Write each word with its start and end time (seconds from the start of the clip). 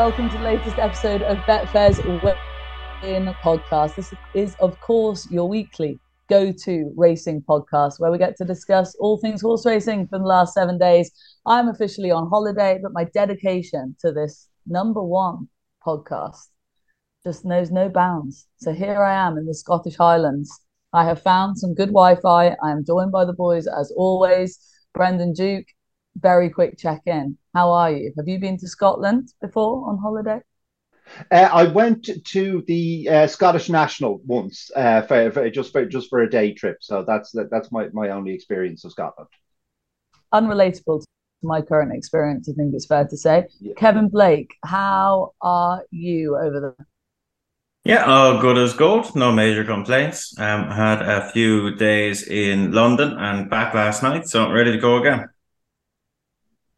welcome 0.00 0.30
to 0.30 0.38
the 0.38 0.44
latest 0.44 0.78
episode 0.78 1.20
of 1.20 1.36
Betfair's 1.44 2.00
Win 3.02 3.34
podcast. 3.44 3.96
This 3.96 4.14
is, 4.32 4.56
of 4.58 4.80
course, 4.80 5.30
your 5.30 5.46
weekly 5.46 6.00
go 6.30 6.52
to 6.52 6.90
racing 6.96 7.42
podcast 7.46 8.00
where 8.00 8.10
we 8.10 8.16
get 8.16 8.34
to 8.38 8.46
discuss 8.46 8.94
all 8.98 9.18
things 9.18 9.42
horse 9.42 9.66
racing 9.66 10.08
for 10.08 10.18
the 10.18 10.24
last 10.24 10.54
seven 10.54 10.78
days. 10.78 11.10
I'm 11.44 11.68
officially 11.68 12.10
on 12.10 12.30
holiday, 12.30 12.78
but 12.82 12.94
my 12.94 13.04
dedication 13.12 13.94
to 14.00 14.10
this 14.10 14.48
number 14.66 15.02
one 15.02 15.50
podcast 15.86 16.46
just 17.22 17.44
knows 17.44 17.70
no 17.70 17.90
bounds. 17.90 18.46
So 18.56 18.72
here 18.72 19.04
I 19.04 19.26
am 19.26 19.36
in 19.36 19.44
the 19.44 19.52
Scottish 19.52 19.96
Highlands. 19.96 20.50
I 20.94 21.04
have 21.04 21.20
found 21.20 21.58
some 21.58 21.74
good 21.74 21.90
Wi 21.90 22.14
Fi. 22.14 22.56
I 22.64 22.70
am 22.70 22.86
joined 22.86 23.12
by 23.12 23.26
the 23.26 23.34
boys 23.34 23.66
as 23.66 23.92
always. 23.94 24.58
Brendan 24.94 25.34
Duke, 25.34 25.66
very 26.20 26.50
quick 26.50 26.78
check 26.78 27.02
in. 27.06 27.36
How 27.54 27.70
are 27.72 27.90
you? 27.90 28.12
Have 28.16 28.28
you 28.28 28.38
been 28.38 28.58
to 28.58 28.68
Scotland 28.68 29.32
before 29.40 29.88
on 29.88 29.98
holiday? 29.98 30.40
Uh, 31.30 31.48
I 31.52 31.64
went 31.64 32.08
to 32.24 32.62
the 32.66 33.08
uh, 33.08 33.26
Scottish 33.26 33.68
National 33.68 34.20
once, 34.24 34.70
uh, 34.76 35.02
for, 35.02 35.30
for, 35.32 35.50
just 35.50 35.72
for 35.72 35.84
just 35.84 36.08
for 36.08 36.20
a 36.20 36.30
day 36.30 36.52
trip. 36.52 36.78
So 36.80 37.04
that's 37.04 37.32
that, 37.32 37.50
that's 37.50 37.72
my, 37.72 37.88
my 37.92 38.10
only 38.10 38.32
experience 38.32 38.84
of 38.84 38.92
Scotland. 38.92 39.28
Unrelatable 40.32 41.00
to 41.00 41.06
my 41.42 41.62
current 41.62 41.92
experience, 41.94 42.48
I 42.48 42.52
think 42.52 42.74
it's 42.74 42.86
fair 42.86 43.06
to 43.06 43.16
say. 43.16 43.46
Yeah. 43.60 43.74
Kevin 43.76 44.08
Blake, 44.08 44.54
how 44.64 45.32
are 45.40 45.84
you 45.90 46.36
over 46.36 46.60
there? 46.60 46.86
Yeah, 47.82 48.04
all 48.04 48.40
good 48.40 48.58
as 48.58 48.74
gold. 48.74 49.16
No 49.16 49.32
major 49.32 49.64
complaints. 49.64 50.38
Um, 50.38 50.70
had 50.70 51.00
a 51.00 51.30
few 51.30 51.74
days 51.76 52.28
in 52.28 52.72
London 52.72 53.16
and 53.18 53.48
back 53.48 53.72
last 53.72 54.02
night, 54.02 54.28
so 54.28 54.44
I'm 54.44 54.52
ready 54.52 54.72
to 54.72 54.78
go 54.78 54.98
again. 54.98 55.30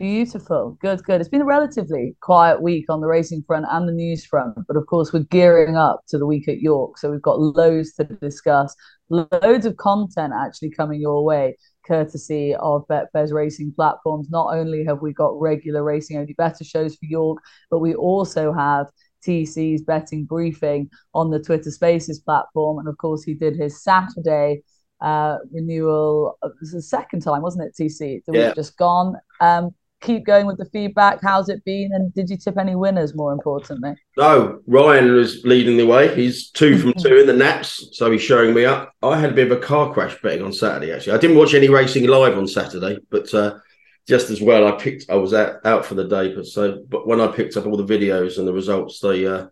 Beautiful. 0.02 0.76
Good, 0.80 1.04
good. 1.04 1.20
It's 1.20 1.30
been 1.30 1.42
a 1.42 1.44
relatively 1.44 2.16
quiet 2.20 2.60
week 2.60 2.86
on 2.88 3.00
the 3.00 3.06
racing 3.06 3.44
front 3.46 3.66
and 3.70 3.88
the 3.88 3.92
news 3.92 4.26
front, 4.26 4.58
but 4.66 4.76
of 4.76 4.84
course, 4.86 5.12
we're 5.12 5.20
gearing 5.20 5.76
up 5.76 6.00
to 6.08 6.18
the 6.18 6.26
week 6.26 6.48
at 6.48 6.60
York. 6.60 6.98
So 6.98 7.08
we've 7.08 7.22
got 7.22 7.38
loads 7.38 7.92
to 7.94 8.04
discuss, 8.06 8.74
loads 9.10 9.64
of 9.64 9.76
content 9.76 10.32
actually 10.36 10.70
coming 10.70 11.00
your 11.00 11.22
way, 11.24 11.56
courtesy 11.86 12.52
of 12.56 12.84
Betfair's 12.88 13.30
racing 13.32 13.74
platforms. 13.76 14.28
Not 14.28 14.52
only 14.52 14.84
have 14.84 15.02
we 15.02 15.12
got 15.12 15.40
regular 15.40 15.84
racing 15.84 16.18
only 16.18 16.32
better 16.32 16.64
shows 16.64 16.96
for 16.96 17.04
York, 17.04 17.38
but 17.70 17.78
we 17.78 17.94
also 17.94 18.52
have 18.52 18.88
TC's 19.24 19.82
betting 19.82 20.24
briefing 20.24 20.90
on 21.14 21.30
the 21.30 21.38
Twitter 21.38 21.70
Spaces 21.70 22.18
platform. 22.18 22.80
And 22.80 22.88
of 22.88 22.98
course, 22.98 23.22
he 23.22 23.34
did 23.34 23.54
his 23.54 23.84
Saturday 23.84 24.64
uh, 25.00 25.36
renewal. 25.52 26.38
It 26.42 26.54
was 26.58 26.72
the 26.72 26.82
second 26.82 27.20
time, 27.20 27.42
wasn't 27.42 27.66
it, 27.68 27.80
TC? 27.80 28.24
The 28.26 28.32
yeah. 28.32 28.46
week 28.48 28.56
just 28.56 28.76
gone. 28.76 29.14
Um, 29.40 29.72
keep 30.02 30.26
going 30.26 30.46
with 30.46 30.58
the 30.58 30.66
feedback. 30.66 31.20
How's 31.22 31.48
it 31.48 31.64
been? 31.64 31.90
And 31.92 32.12
did 32.14 32.28
you 32.28 32.36
tip 32.36 32.58
any 32.58 32.74
winners 32.74 33.14
more 33.14 33.32
importantly? 33.32 33.94
No, 34.16 34.60
Ryan 34.66 35.12
was 35.12 35.42
leading 35.44 35.76
the 35.76 35.86
way. 35.86 36.14
He's 36.14 36.50
two 36.50 36.78
from 36.78 36.92
two 36.94 37.16
in 37.16 37.26
the 37.26 37.32
naps, 37.32 37.88
so 37.92 38.10
he's 38.10 38.22
showing 38.22 38.54
me 38.54 38.64
up. 38.64 38.92
I 39.02 39.18
had 39.18 39.30
a 39.30 39.34
bit 39.34 39.50
of 39.50 39.56
a 39.56 39.60
car 39.60 39.92
crash 39.92 40.20
betting 40.20 40.44
on 40.44 40.52
Saturday, 40.52 40.92
actually. 40.92 41.14
I 41.14 41.18
didn't 41.18 41.38
watch 41.38 41.54
any 41.54 41.68
racing 41.68 42.06
live 42.06 42.36
on 42.36 42.46
Saturday, 42.46 42.98
but 43.10 43.32
uh, 43.32 43.58
just 44.08 44.30
as 44.30 44.40
well, 44.40 44.66
I 44.66 44.72
picked, 44.72 45.10
I 45.10 45.14
was 45.14 45.32
out, 45.32 45.64
out 45.64 45.86
for 45.86 45.94
the 45.94 46.08
day. 46.08 46.34
But 46.34 46.46
so, 46.46 46.84
but 46.88 47.06
when 47.06 47.20
I 47.20 47.28
picked 47.28 47.56
up 47.56 47.66
all 47.66 47.76
the 47.76 47.98
videos 47.98 48.38
and 48.38 48.46
the 48.46 48.52
results, 48.52 49.00
they 49.00 49.26
uh, 49.26 49.46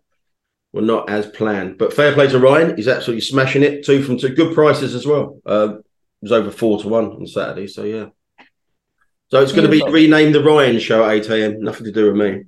were 0.73 0.81
not 0.81 1.09
as 1.09 1.27
planned. 1.27 1.77
But 1.77 1.93
fair 1.93 2.13
play 2.13 2.27
to 2.27 2.39
Ryan. 2.39 2.75
He's 2.75 2.87
absolutely 2.87 3.21
smashing 3.21 3.63
it. 3.63 3.85
Two 3.85 4.03
from 4.03 4.17
two. 4.17 4.35
Good 4.35 4.53
prices 4.53 4.93
as 4.93 5.05
well. 5.07 5.39
Uh, 5.45 5.77
it 5.77 6.25
was 6.25 6.31
over 6.31 6.51
four 6.51 6.79
to 6.81 6.87
one 6.87 7.05
on 7.05 7.25
Saturday. 7.25 7.67
So, 7.67 7.83
yeah. 7.83 8.07
So 9.31 9.41
it's 9.41 9.53
going 9.53 9.63
to 9.63 9.71
be 9.71 9.81
renamed 9.89 10.35
the 10.35 10.43
Ryan 10.43 10.77
Show 10.77 11.05
at 11.05 11.11
8 11.11 11.29
a.m. 11.29 11.61
Nothing 11.61 11.85
to 11.85 11.91
do 11.93 12.07
with 12.07 12.15
me. 12.15 12.43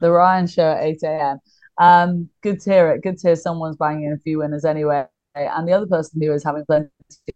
The 0.00 0.10
Ryan 0.10 0.48
Show 0.48 0.72
at 0.72 0.82
8 0.82 0.98
a.m. 1.04 1.38
Um, 1.78 2.28
good 2.42 2.60
to 2.62 2.70
hear 2.70 2.90
it. 2.90 3.04
Good 3.04 3.18
to 3.18 3.28
hear 3.28 3.36
someone's 3.36 3.76
banging 3.76 4.06
in 4.06 4.12
a 4.14 4.18
few 4.18 4.38
winners 4.38 4.64
anyway. 4.64 5.06
And 5.36 5.68
the 5.68 5.72
other 5.72 5.86
person 5.86 6.20
who 6.20 6.32
is 6.32 6.42
having 6.42 6.64
plenty 6.66 6.88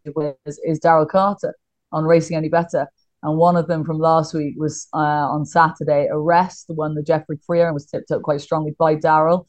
of 0.07 0.15
winners 0.17 0.59
is 0.65 0.81
Daryl 0.81 1.09
Carter 1.09 1.55
on 1.93 2.05
Racing 2.05 2.37
Any 2.37 2.49
Better. 2.49 2.89
And 3.23 3.39
one 3.39 3.57
of 3.57 3.69
them 3.69 3.85
from 3.85 4.01
last 4.01 4.35
week 4.35 4.55
was 4.59 4.89
uh, 4.93 4.97
on 4.97 5.47
Saturday, 5.47 6.09
Arrest, 6.11 6.67
the 6.67 6.75
one 6.75 6.97
the 6.97 7.03
Geoffrey 7.05 7.39
Freer 7.47 7.67
and 7.67 7.75
was 7.75 7.87
tipped 7.87 8.11
up 8.11 8.23
quite 8.23 8.41
strongly 8.41 8.75
by 8.77 8.97
Daryl. 8.97 9.47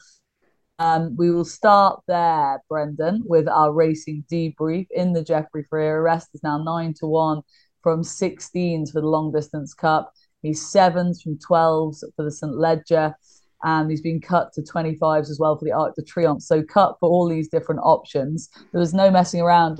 Um, 0.77 1.15
we 1.17 1.31
will 1.31 1.45
start 1.45 2.01
there, 2.07 2.61
Brendan, 2.69 3.23
with 3.25 3.47
our 3.47 3.73
racing 3.73 4.23
debrief 4.31 4.85
in 4.91 5.13
the 5.13 5.23
Geoffrey 5.23 5.65
Freer. 5.67 5.99
Arrest 5.99 6.29
is 6.35 6.43
now 6.43 6.61
nine 6.61 6.93
to 6.99 7.07
one 7.07 7.41
from 7.81 8.01
16s 8.03 8.91
for 8.91 9.01
the 9.01 9.07
long 9.07 9.31
distance 9.31 9.73
cup. 9.73 10.13
He's 10.41 10.65
sevens 10.65 11.21
from 11.21 11.37
12s 11.37 12.03
for 12.15 12.23
the 12.23 12.31
St. 12.31 12.55
Leger. 12.55 13.15
And 13.63 13.91
he's 13.91 14.01
been 14.01 14.19
cut 14.19 14.53
to 14.53 14.61
25s 14.61 15.29
as 15.29 15.37
well 15.39 15.57
for 15.57 15.65
the 15.65 15.71
Arc 15.71 15.95
de 15.95 16.01
Triomphe. 16.01 16.41
So 16.41 16.63
cut 16.63 16.97
for 16.99 17.09
all 17.09 17.29
these 17.29 17.47
different 17.47 17.81
options. 17.83 18.49
There 18.71 18.79
was 18.79 18.93
no 18.93 19.11
messing 19.11 19.41
around 19.41 19.79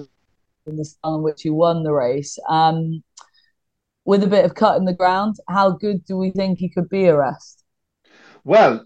in 0.67 0.75
the 0.75 0.85
style 0.85 1.15
in 1.15 1.23
which 1.23 1.41
he 1.41 1.49
won 1.49 1.83
the 1.83 1.91
race. 1.91 2.37
Um, 2.47 3.03
with 4.05 4.23
a 4.23 4.27
bit 4.27 4.45
of 4.45 4.55
cut 4.55 4.77
in 4.77 4.85
the 4.85 4.93
ground, 4.93 5.37
how 5.47 5.71
good 5.71 6.05
do 6.05 6.17
we 6.17 6.31
think 6.31 6.59
he 6.59 6.69
could 6.69 6.89
be, 6.89 7.07
Arrest? 7.07 7.60
Well, 8.43 8.83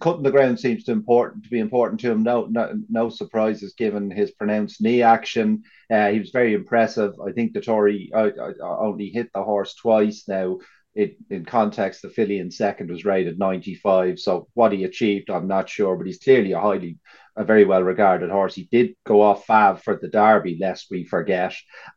cutting 0.00 0.22
the 0.22 0.30
ground 0.30 0.60
seems 0.60 0.84
to 0.84 0.92
important 0.92 1.44
to 1.44 1.50
be 1.50 1.58
important 1.58 2.00
to 2.00 2.10
him. 2.10 2.22
No, 2.22 2.46
no, 2.48 2.74
no 2.88 3.08
surprises 3.08 3.74
given 3.74 4.10
his 4.10 4.30
pronounced 4.30 4.80
knee 4.80 5.02
action. 5.02 5.64
Uh, 5.90 6.10
he 6.10 6.20
was 6.20 6.30
very 6.30 6.54
impressive. 6.54 7.14
I 7.20 7.32
think 7.32 7.52
Dettori 7.52 8.10
uh, 8.14 8.30
uh, 8.38 8.78
only 8.78 9.08
hit 9.08 9.30
the 9.34 9.42
horse 9.42 9.74
twice 9.74 10.28
now. 10.28 10.58
It, 10.94 11.16
in 11.30 11.46
context, 11.46 12.02
the 12.02 12.10
filly 12.10 12.38
in 12.38 12.50
second 12.50 12.90
was 12.90 13.04
rated 13.04 13.38
95. 13.38 14.18
So 14.18 14.48
what 14.54 14.72
he 14.72 14.84
achieved, 14.84 15.30
I'm 15.30 15.48
not 15.48 15.68
sure, 15.68 15.96
but 15.96 16.06
he's 16.06 16.18
clearly 16.18 16.52
a 16.52 16.60
highly, 16.60 16.98
a 17.34 17.44
very 17.44 17.64
well 17.64 17.82
regarded 17.82 18.30
horse. 18.30 18.54
He 18.54 18.68
did 18.70 18.94
go 19.04 19.22
off 19.22 19.46
Fav 19.46 19.80
for 19.80 19.96
the 19.96 20.08
Derby, 20.08 20.58
lest 20.60 20.88
we 20.90 21.04
forget, 21.04 21.54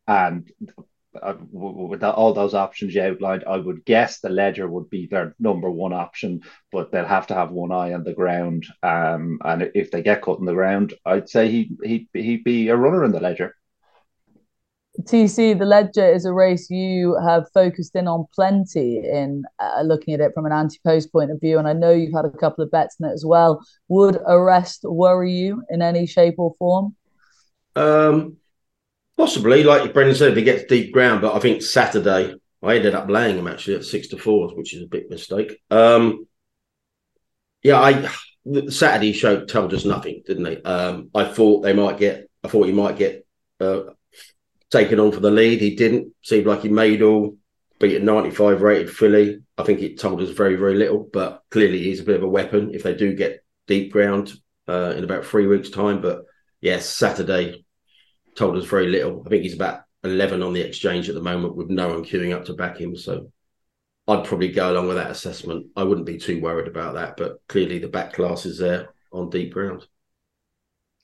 and 0.07 0.49
uh, 1.21 1.35
with 1.51 2.03
all 2.03 2.33
those 2.33 2.53
options 2.53 2.93
you 2.93 3.01
outlined, 3.01 3.43
I 3.47 3.57
would 3.57 3.85
guess 3.85 4.19
the 4.19 4.29
Leger 4.29 4.67
would 4.67 4.89
be 4.89 5.07
their 5.07 5.35
number 5.39 5.69
one 5.69 5.93
option, 5.93 6.41
but 6.71 6.91
they'll 6.91 7.05
have 7.05 7.27
to 7.27 7.33
have 7.33 7.51
one 7.51 7.71
eye 7.71 7.93
on 7.93 8.03
the 8.03 8.13
ground. 8.13 8.65
Um, 8.83 9.39
and 9.43 9.71
if 9.75 9.91
they 9.91 10.01
get 10.01 10.21
cut 10.21 10.39
in 10.39 10.45
the 10.45 10.53
ground, 10.53 10.93
I'd 11.05 11.29
say 11.29 11.49
he 11.49 11.71
he 11.83 12.09
he'd 12.13 12.43
be 12.43 12.69
a 12.69 12.75
runner 12.75 13.03
in 13.03 13.11
the 13.11 13.19
Leger. 13.19 13.55
TC, 15.01 15.59
the 15.59 15.65
Leger 15.65 16.05
is 16.05 16.25
a 16.25 16.33
race 16.33 16.69
you 16.69 17.17
have 17.25 17.45
focused 17.53 17.95
in 17.95 18.07
on 18.07 18.25
plenty 18.33 18.97
in 18.97 19.43
uh, 19.59 19.81
looking 19.81 20.13
at 20.13 20.21
it 20.21 20.33
from 20.33 20.45
an 20.45 20.53
anti-post 20.53 21.11
point 21.11 21.31
of 21.31 21.41
view, 21.41 21.59
and 21.59 21.67
I 21.67 21.73
know 21.73 21.91
you've 21.91 22.13
had 22.13 22.25
a 22.25 22.29
couple 22.29 22.63
of 22.63 22.71
bets 22.71 22.95
in 22.99 23.07
it 23.07 23.11
as 23.11 23.25
well. 23.25 23.65
Would 23.89 24.17
arrest 24.25 24.81
worry 24.83 25.33
you 25.33 25.63
in 25.69 25.81
any 25.81 26.05
shape 26.05 26.35
or 26.37 26.55
form? 26.57 26.95
Um, 27.75 28.37
Possibly, 29.17 29.63
like 29.63 29.93
Brendan 29.93 30.15
said, 30.15 30.31
if 30.31 30.37
he 30.37 30.43
gets 30.43 30.65
deep 30.65 30.93
ground, 30.93 31.21
but 31.21 31.33
I 31.33 31.39
think 31.39 31.61
Saturday 31.61 32.35
I 32.61 32.75
ended 32.75 32.95
up 32.95 33.09
laying 33.09 33.37
him 33.37 33.47
actually 33.47 33.75
at 33.75 33.85
six 33.85 34.07
to 34.09 34.17
four, 34.17 34.49
which 34.55 34.73
is 34.73 34.83
a 34.83 34.87
big 34.87 35.09
mistake. 35.09 35.61
Um, 35.69 36.27
yeah, 37.63 37.79
I 37.79 38.09
Saturday 38.69 39.13
show 39.13 39.45
told 39.45 39.73
us 39.73 39.85
nothing, 39.85 40.23
didn't 40.25 40.45
he? 40.45 40.61
Um, 40.63 41.09
I 41.15 41.25
thought 41.25 41.61
they 41.61 41.73
might 41.73 41.97
get, 41.97 42.29
I 42.43 42.47
thought 42.47 42.67
he 42.67 42.73
might 42.73 42.97
get 42.97 43.25
uh, 43.59 43.83
taken 44.71 44.99
on 44.99 45.11
for 45.11 45.19
the 45.19 45.31
lead. 45.31 45.61
He 45.61 45.75
didn't. 45.75 46.13
Seemed 46.21 46.45
like 46.45 46.61
he 46.61 46.69
made 46.69 47.01
all, 47.01 47.37
beat 47.79 48.01
a 48.01 48.03
95 48.03 48.61
rated 48.61 48.91
filly. 48.91 49.41
I 49.57 49.63
think 49.63 49.81
it 49.81 49.99
told 49.99 50.21
us 50.21 50.29
very, 50.29 50.55
very 50.55 50.75
little, 50.75 51.07
but 51.11 51.41
clearly 51.49 51.81
he's 51.81 52.01
a 52.01 52.05
bit 52.05 52.17
of 52.17 52.23
a 52.23 52.27
weapon 52.27 52.71
if 52.73 52.83
they 52.83 52.93
do 52.93 53.15
get 53.15 53.43
deep 53.67 53.91
ground 53.91 54.33
uh, 54.67 54.93
in 54.95 55.03
about 55.03 55.25
three 55.25 55.47
weeks' 55.47 55.69
time. 55.69 56.01
But 56.01 56.23
yes, 56.61 56.87
Saturday 56.87 57.64
told 58.35 58.57
us 58.57 58.65
very 58.65 58.87
little. 58.87 59.23
I 59.25 59.29
think 59.29 59.43
he's 59.43 59.55
about 59.55 59.81
11 60.03 60.43
on 60.43 60.53
the 60.53 60.61
exchange 60.61 61.09
at 61.09 61.15
the 61.15 61.21
moment 61.21 61.55
with 61.55 61.69
no 61.69 61.89
one 61.89 62.03
queuing 62.03 62.33
up 62.33 62.45
to 62.45 62.53
back 62.53 62.77
him. 62.77 62.95
So 62.95 63.31
I'd 64.07 64.25
probably 64.25 64.49
go 64.49 64.71
along 64.71 64.87
with 64.87 64.97
that 64.97 65.11
assessment. 65.11 65.67
I 65.75 65.83
wouldn't 65.83 66.05
be 66.05 66.17
too 66.17 66.39
worried 66.41 66.67
about 66.67 66.93
that, 66.95 67.17
but 67.17 67.41
clearly 67.47 67.79
the 67.79 67.87
back 67.87 68.13
class 68.13 68.45
is 68.45 68.59
there 68.59 68.89
on 69.11 69.29
deep 69.29 69.53
ground. 69.53 69.87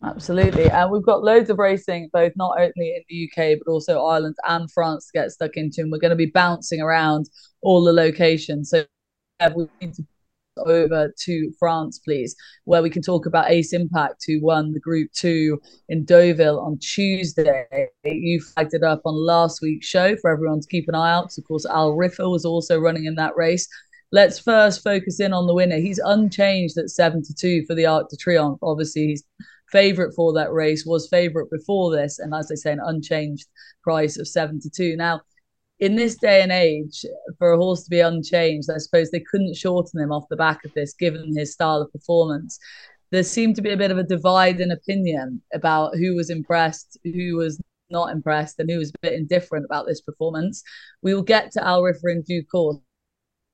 Absolutely. 0.03 0.69
And 0.69 0.91
we've 0.91 1.05
got 1.05 1.23
loads 1.23 1.49
of 1.49 1.59
racing, 1.59 2.09
both 2.11 2.33
not 2.35 2.59
only 2.59 2.73
in 2.95 3.03
the 3.07 3.29
UK, 3.29 3.59
but 3.63 3.71
also 3.71 4.03
Ireland 4.03 4.35
and 4.47 4.69
France 4.71 5.07
to 5.07 5.19
get 5.19 5.31
stuck 5.31 5.57
into. 5.57 5.81
And 5.81 5.91
we're 5.91 5.99
going 5.99 6.09
to 6.09 6.15
be 6.15 6.25
bouncing 6.25 6.81
around 6.81 7.29
all 7.61 7.83
the 7.83 7.93
locations. 7.93 8.71
So 8.71 8.85
we 9.55 9.67
need 9.79 9.93
to 9.95 10.05
over 10.57 11.13
to 11.17 11.51
France, 11.57 11.99
please, 11.99 12.35
where 12.65 12.81
we 12.81 12.89
can 12.89 13.01
talk 13.01 13.25
about 13.25 13.49
Ace 13.49 13.73
Impact, 13.73 14.23
who 14.27 14.41
won 14.41 14.73
the 14.73 14.79
Group 14.79 15.11
2 15.13 15.59
in 15.89 16.03
Deauville 16.03 16.59
on 16.59 16.77
Tuesday. 16.79 17.87
You 18.03 18.41
flagged 18.41 18.73
it 18.73 18.83
up 18.83 19.01
on 19.05 19.13
last 19.13 19.61
week's 19.61 19.87
show 19.87 20.15
for 20.17 20.31
everyone 20.31 20.61
to 20.61 20.67
keep 20.67 20.87
an 20.87 20.95
eye 20.95 21.13
out. 21.13 21.37
Of 21.37 21.43
course, 21.45 21.65
Al 21.65 21.91
Riffa 21.91 22.29
was 22.29 22.45
also 22.45 22.79
running 22.79 23.05
in 23.05 23.15
that 23.15 23.35
race. 23.35 23.67
Let's 24.11 24.39
first 24.39 24.83
focus 24.83 25.21
in 25.21 25.31
on 25.31 25.47
the 25.47 25.53
winner. 25.53 25.77
He's 25.77 25.99
unchanged 25.99 26.77
at 26.77 26.89
7 26.89 27.23
to 27.23 27.33
2 27.33 27.65
for 27.65 27.75
the 27.75 27.85
Arc 27.85 28.09
de 28.09 28.17
Triomphe. 28.17 28.59
Obviously, 28.61 29.07
he's 29.07 29.23
favourite 29.71 30.13
for 30.13 30.33
that 30.33 30.51
race, 30.51 30.85
was 30.85 31.07
favourite 31.07 31.49
before 31.49 31.95
this, 31.95 32.19
and 32.19 32.33
as 32.35 32.51
I 32.51 32.55
say, 32.55 32.73
an 32.73 32.81
unchanged 32.83 33.47
price 33.83 34.17
of 34.17 34.27
7 34.27 34.59
to 34.59 34.69
2. 34.69 34.97
Now, 34.97 35.21
in 35.81 35.95
this 35.95 36.15
day 36.15 36.43
and 36.43 36.51
age, 36.51 37.03
for 37.39 37.51
a 37.51 37.57
horse 37.57 37.83
to 37.83 37.89
be 37.89 37.99
unchanged, 37.99 38.69
I 38.69 38.77
suppose 38.77 39.09
they 39.09 39.23
couldn't 39.31 39.57
shorten 39.57 39.99
him 39.99 40.11
off 40.11 40.29
the 40.29 40.35
back 40.35 40.63
of 40.63 40.73
this, 40.75 40.93
given 40.93 41.35
his 41.35 41.53
style 41.53 41.81
of 41.81 41.91
performance. 41.91 42.59
There 43.09 43.23
seemed 43.23 43.55
to 43.55 43.63
be 43.63 43.71
a 43.71 43.77
bit 43.77 43.91
of 43.91 43.97
a 43.97 44.03
divide 44.03 44.61
in 44.61 44.71
opinion 44.71 45.41
about 45.53 45.97
who 45.97 46.15
was 46.15 46.29
impressed, 46.29 46.99
who 47.03 47.35
was 47.35 47.59
not 47.89 48.11
impressed, 48.11 48.59
and 48.59 48.69
who 48.69 48.77
was 48.77 48.91
a 48.91 48.99
bit 49.01 49.13
indifferent 49.13 49.65
about 49.65 49.87
this 49.87 50.01
performance. 50.01 50.63
We 51.01 51.15
will 51.15 51.23
get 51.23 51.51
to 51.53 51.65
Al 51.65 51.81
Riffa 51.81 52.11
in 52.11 52.21
due 52.21 52.45
course, 52.45 52.77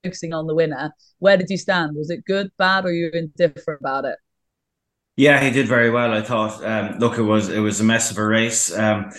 focusing 0.04 0.34
on 0.34 0.48
the 0.48 0.54
winner. 0.54 0.94
Where 1.20 1.38
did 1.38 1.50
you 1.50 1.58
stand? 1.58 1.96
Was 1.96 2.10
it 2.10 2.26
good, 2.26 2.52
bad, 2.58 2.86
or 2.86 2.92
you 2.92 3.10
indifferent 3.14 3.80
about 3.80 4.04
it? 4.04 4.18
Yeah, 5.16 5.42
he 5.42 5.50
did 5.50 5.68
very 5.68 5.90
well. 5.90 6.14
I 6.14 6.22
thought. 6.22 6.64
Um, 6.64 7.00
look, 7.00 7.18
it 7.18 7.24
was 7.24 7.50
it 7.50 7.60
was 7.60 7.80
a 7.80 7.86
mess 7.86 8.12
of 8.12 8.18
a 8.18 8.28
race. 8.28 8.78
Um, 8.78 9.12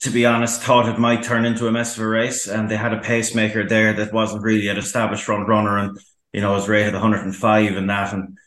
to 0.00 0.10
be 0.10 0.26
honest, 0.26 0.62
thought 0.62 0.88
it 0.88 0.98
might 0.98 1.22
turn 1.22 1.44
into 1.44 1.66
a 1.66 1.72
mess 1.72 1.96
of 1.96 2.02
a 2.02 2.08
race, 2.08 2.48
and 2.48 2.70
they 2.70 2.76
had 2.76 2.92
a 2.92 3.00
pacemaker 3.00 3.66
there 3.66 3.92
that 3.92 4.12
wasn't 4.12 4.42
really 4.42 4.68
an 4.68 4.78
established 4.78 5.24
front 5.24 5.48
runner, 5.48 5.78
and 5.78 5.98
you 6.32 6.40
know 6.40 6.52
was 6.52 6.68
rated 6.68 6.94
105 6.94 7.76
and 7.76 7.90
that. 7.90 8.12
And 8.12 8.38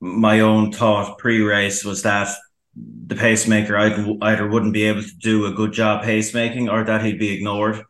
my 0.00 0.40
own 0.40 0.72
thought 0.72 1.18
pre-race 1.18 1.84
was 1.84 2.02
that 2.02 2.28
the 2.74 3.16
pacemaker 3.16 3.76
either, 3.76 4.48
wouldn't 4.48 4.72
be 4.72 4.84
able 4.84 5.02
to 5.02 5.16
do 5.18 5.46
a 5.46 5.52
good 5.52 5.72
job 5.72 6.04
pacemaking 6.04 6.70
or 6.70 6.84
that 6.84 7.04
he'd 7.04 7.18
be 7.18 7.34
ignored. 7.34 7.82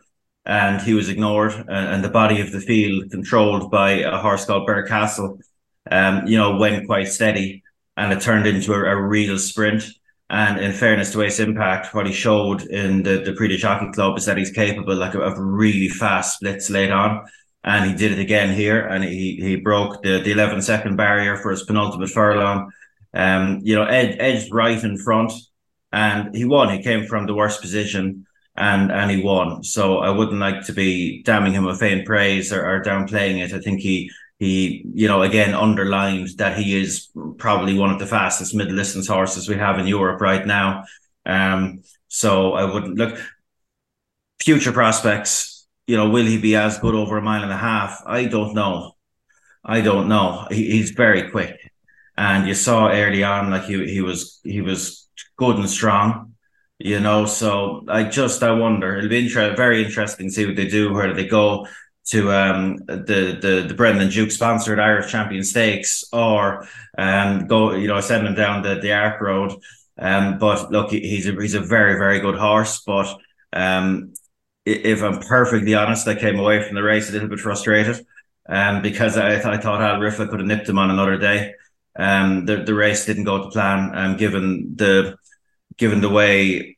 And 0.47 0.81
he 0.81 0.95
was 0.95 1.11
ignored, 1.11 1.53
and 1.69 2.03
the 2.03 2.09
body 2.09 2.41
of 2.41 2.51
the 2.51 2.61
field, 2.61 3.11
controlled 3.11 3.71
by 3.71 3.91
a 3.91 4.17
horse 4.17 4.47
called 4.47 4.67
Bearcastle, 4.67 5.39
um, 5.91 6.27
you 6.27 6.39
know, 6.39 6.57
went 6.57 6.87
quite 6.87 7.09
steady 7.09 7.63
and 7.97 8.13
it 8.13 8.21
turned 8.21 8.47
into 8.47 8.73
a, 8.73 8.79
a 8.79 9.01
real 9.01 9.39
sprint. 9.39 9.85
And 10.31 10.61
in 10.61 10.73
fairness 10.73 11.11
to 11.13 11.23
Ace 11.23 11.41
Impact, 11.41 11.93
what 11.93 12.07
he 12.07 12.13
showed 12.13 12.63
in 12.63 13.03
the, 13.03 13.19
the 13.19 13.33
Prix 13.33 13.49
de 13.49 13.57
Jockey 13.57 13.91
Club 13.91 14.17
is 14.17 14.27
that 14.27 14.39
he's 14.39 14.53
capable 14.53 14.95
like 14.95 15.15
of 15.15 15.37
really 15.37 15.89
fast 15.89 16.37
splits 16.37 16.71
late 16.71 16.93
on. 16.93 17.27
And 17.65 17.91
he 17.91 17.97
did 17.97 18.13
it 18.13 18.21
again 18.21 18.55
here 18.55 18.87
and 18.87 19.03
he 19.03 19.37
he 19.43 19.57
broke 19.57 20.03
the, 20.03 20.21
the 20.21 20.31
11 20.31 20.63
second 20.63 20.97
barrier 20.97 21.37
for 21.37 21.51
his 21.51 21.65
penultimate 21.65 22.11
furlong. 22.11 22.71
Um, 23.13 23.59
you 23.65 23.75
know, 23.75 23.85
ed, 23.85 24.17
edged 24.21 24.55
right 24.55 24.83
in 24.83 24.97
front 24.97 25.33
and 25.93 26.33
he 26.33 26.45
won. 26.45 26.71
He 26.71 26.83
came 26.83 27.07
from 27.07 27.27
the 27.27 27.35
worst 27.35 27.61
position 27.61 28.25
and 28.57 28.93
and 28.93 29.11
he 29.11 29.21
won. 29.21 29.65
So 29.65 29.99
I 29.99 30.11
wouldn't 30.11 30.39
like 30.39 30.65
to 30.67 30.73
be 30.73 31.25
damning 31.25 31.55
him 31.55 31.65
with 31.65 31.81
faint 31.81 32.07
praise 32.07 32.53
or, 32.53 32.65
or 32.65 32.85
downplaying 32.85 33.45
it. 33.45 33.53
I 33.53 33.59
think 33.59 33.81
he 33.81 34.09
he, 34.41 34.87
you 34.95 35.07
know, 35.07 35.21
again 35.23 35.55
underlined 35.55 36.31
that 36.39 36.57
he 36.57 36.81
is 36.81 37.09
probably 37.37 37.79
one 37.79 37.91
of 37.91 37.99
the 37.99 38.07
fastest 38.07 38.55
middle 38.55 38.75
distance 38.75 39.07
horses 39.07 39.49
we 39.49 39.57
have 39.57 39.79
in 39.79 39.87
Europe 39.87 40.21
right 40.23 40.47
now. 40.47 40.85
Um, 41.27 41.83
so 42.09 42.55
I 42.55 42.65
wouldn't 42.65 42.97
look 42.97 43.21
future 44.43 44.73
prospects. 44.73 45.69
You 45.87 45.99
know, 45.99 46.09
will 46.09 46.25
he 46.25 46.39
be 46.39 46.57
as 46.57 46.79
good 46.79 46.95
over 46.95 47.19
a 47.19 47.23
mile 47.23 47.43
and 47.43 47.53
a 47.53 47.57
half? 47.57 48.03
I 48.07 48.25
don't 48.25 48.55
know. 48.55 48.93
I 49.63 49.83
don't 49.83 50.09
know. 50.09 50.47
He, 50.51 50.71
he's 50.71 50.93
very 50.93 51.31
quick, 51.31 51.71
and 52.17 52.49
you 52.49 52.55
saw 52.55 52.89
early 52.89 53.23
on 53.23 53.51
like 53.51 53.65
he 53.65 53.93
he 53.93 54.01
was 54.01 54.41
he 54.43 54.63
was 54.63 55.07
good 55.37 55.57
and 55.57 55.69
strong. 55.69 56.35
You 56.79 56.99
know, 57.01 57.27
so 57.27 57.85
I 57.89 58.05
just 58.05 58.43
I 58.43 58.53
wonder. 58.53 58.97
It'll 58.97 59.11
be 59.11 59.27
inter- 59.27 59.55
very 59.55 59.85
interesting 59.85 60.29
to 60.29 60.33
see 60.33 60.47
what 60.47 60.57
they 60.57 60.67
do. 60.67 60.95
Where 60.95 61.09
do 61.09 61.13
they 61.15 61.27
go? 61.29 61.67
To 62.07 62.33
um, 62.33 62.77
the 62.87 63.39
the 63.41 63.65
the 63.69 63.75
Brendan 63.75 64.11
Duke 64.11 64.31
sponsored 64.31 64.81
Irish 64.81 65.11
Champion 65.11 65.45
Stakes 65.45 66.05
or 66.13 66.67
um, 66.99 67.47
go 67.47 67.75
you 67.75 67.87
know 67.89 68.01
send 68.01 68.27
him 68.27 68.35
down 68.35 68.63
the 68.63 68.77
the 68.77 68.93
Arc 68.93 69.21
Road. 69.21 69.53
Um, 69.99 70.39
but 70.39 70.71
look, 70.73 70.91
he's 70.91 71.29
a 71.29 71.33
he's 71.33 71.55
a 71.55 71.61
very 71.61 71.99
very 71.99 72.21
good 72.21 72.37
horse. 72.37 72.83
But 72.87 73.15
um, 73.53 74.15
if 74.65 75.03
I'm 75.03 75.21
perfectly 75.21 75.75
honest, 75.75 76.09
I 76.09 76.15
came 76.15 76.39
away 76.39 76.63
from 76.63 76.75
the 76.75 76.83
race 76.83 77.09
a 77.11 77.13
little 77.13 77.29
bit 77.29 77.41
frustrated. 77.41 78.05
Um, 78.49 78.83
because 78.83 79.17
I, 79.17 79.35
th- 79.37 79.45
I 79.45 79.59
thought 79.59 79.81
Al 79.81 80.01
Riffa 80.01 80.29
could 80.29 80.41
have 80.41 80.49
nipped 80.49 80.69
him 80.69 80.79
on 80.79 80.91
another 80.91 81.19
day. 81.19 81.55
Um, 81.97 82.47
the 82.47 82.65
the 82.65 82.75
race 82.75 83.05
didn't 83.07 83.25
go 83.25 83.45
to 83.45 83.51
plan. 83.51 83.97
Um, 83.97 84.17
given 84.17 84.75
the 84.75 85.17
given 85.77 86.01
the 86.01 86.09
way 86.09 86.77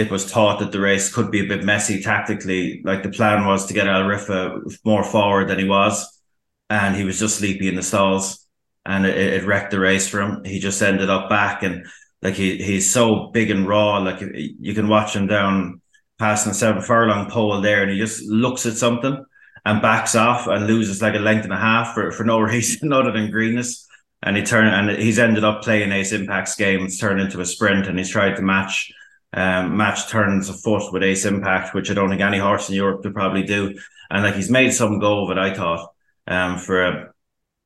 it 0.00 0.10
was 0.10 0.24
thought 0.24 0.60
that 0.60 0.72
the 0.72 0.80
race 0.80 1.12
could 1.12 1.30
be 1.30 1.44
a 1.44 1.48
bit 1.48 1.62
messy 1.62 2.02
tactically. 2.02 2.80
Like 2.84 3.02
the 3.02 3.10
plan 3.10 3.46
was 3.46 3.66
to 3.66 3.74
get 3.74 3.86
Al 3.86 4.04
Riffa 4.04 4.56
uh, 4.56 4.70
more 4.84 5.04
forward 5.04 5.48
than 5.48 5.58
he 5.58 5.66
was, 5.68 6.22
and 6.70 6.96
he 6.96 7.04
was 7.04 7.18
just 7.18 7.36
sleepy 7.36 7.68
in 7.68 7.74
the 7.74 7.82
stalls, 7.82 8.46
and 8.86 9.04
it, 9.04 9.16
it 9.16 9.46
wrecked 9.46 9.72
the 9.72 9.78
race 9.78 10.08
for 10.08 10.22
him. 10.22 10.42
He 10.44 10.58
just 10.58 10.80
ended 10.82 11.10
up 11.10 11.28
back, 11.28 11.62
and 11.62 11.86
like 12.22 12.34
he 12.34 12.62
he's 12.62 12.90
so 12.90 13.26
big 13.26 13.50
and 13.50 13.68
raw. 13.68 13.98
Like 13.98 14.22
you 14.22 14.74
can 14.74 14.88
watch 14.88 15.14
him 15.14 15.26
down 15.26 15.82
passing 16.18 16.52
the 16.52 16.58
seven 16.58 16.82
furlong 16.82 17.30
pole 17.30 17.60
there, 17.60 17.82
and 17.82 17.90
he 17.90 17.98
just 17.98 18.22
looks 18.22 18.64
at 18.64 18.74
something 18.74 19.22
and 19.66 19.82
backs 19.82 20.14
off 20.14 20.46
and 20.46 20.66
loses 20.66 21.02
like 21.02 21.14
a 21.14 21.18
length 21.18 21.44
and 21.44 21.52
a 21.52 21.58
half 21.58 21.92
for, 21.92 22.10
for 22.12 22.24
no 22.24 22.40
reason 22.54 22.92
other 22.92 23.12
than 23.12 23.30
greenness. 23.30 23.86
And 24.22 24.36
he 24.36 24.42
turned 24.42 24.68
and 24.68 24.98
he's 24.98 25.18
ended 25.18 25.44
up 25.44 25.62
playing 25.62 25.92
Ace 25.92 26.12
Impact's 26.12 26.56
game. 26.56 26.84
It's 26.84 26.98
turned 26.98 27.20
into 27.20 27.40
a 27.40 27.46
sprint, 27.46 27.86
and 27.86 27.98
he's 27.98 28.10
tried 28.10 28.36
to 28.36 28.42
match 28.42 28.92
um, 29.32 29.76
match 29.76 30.08
turns 30.08 30.48
of 30.48 30.60
foot 30.60 30.92
with 30.92 31.02
Ace 31.02 31.24
Impact, 31.24 31.74
which 31.74 31.90
I 31.90 31.94
don't 31.94 32.08
think 32.08 32.20
any 32.20 32.38
horse 32.38 32.68
in 32.68 32.74
Europe 32.74 33.02
could 33.02 33.14
probably 33.14 33.44
do. 33.44 33.78
And 34.10 34.24
like 34.24 34.34
he's 34.34 34.50
made 34.50 34.72
some 34.72 34.98
go 34.98 35.24
of 35.24 35.30
it, 35.30 35.38
I 35.38 35.54
thought, 35.54 35.92
um, 36.26 36.58
for 36.58 36.84
a 36.84 37.12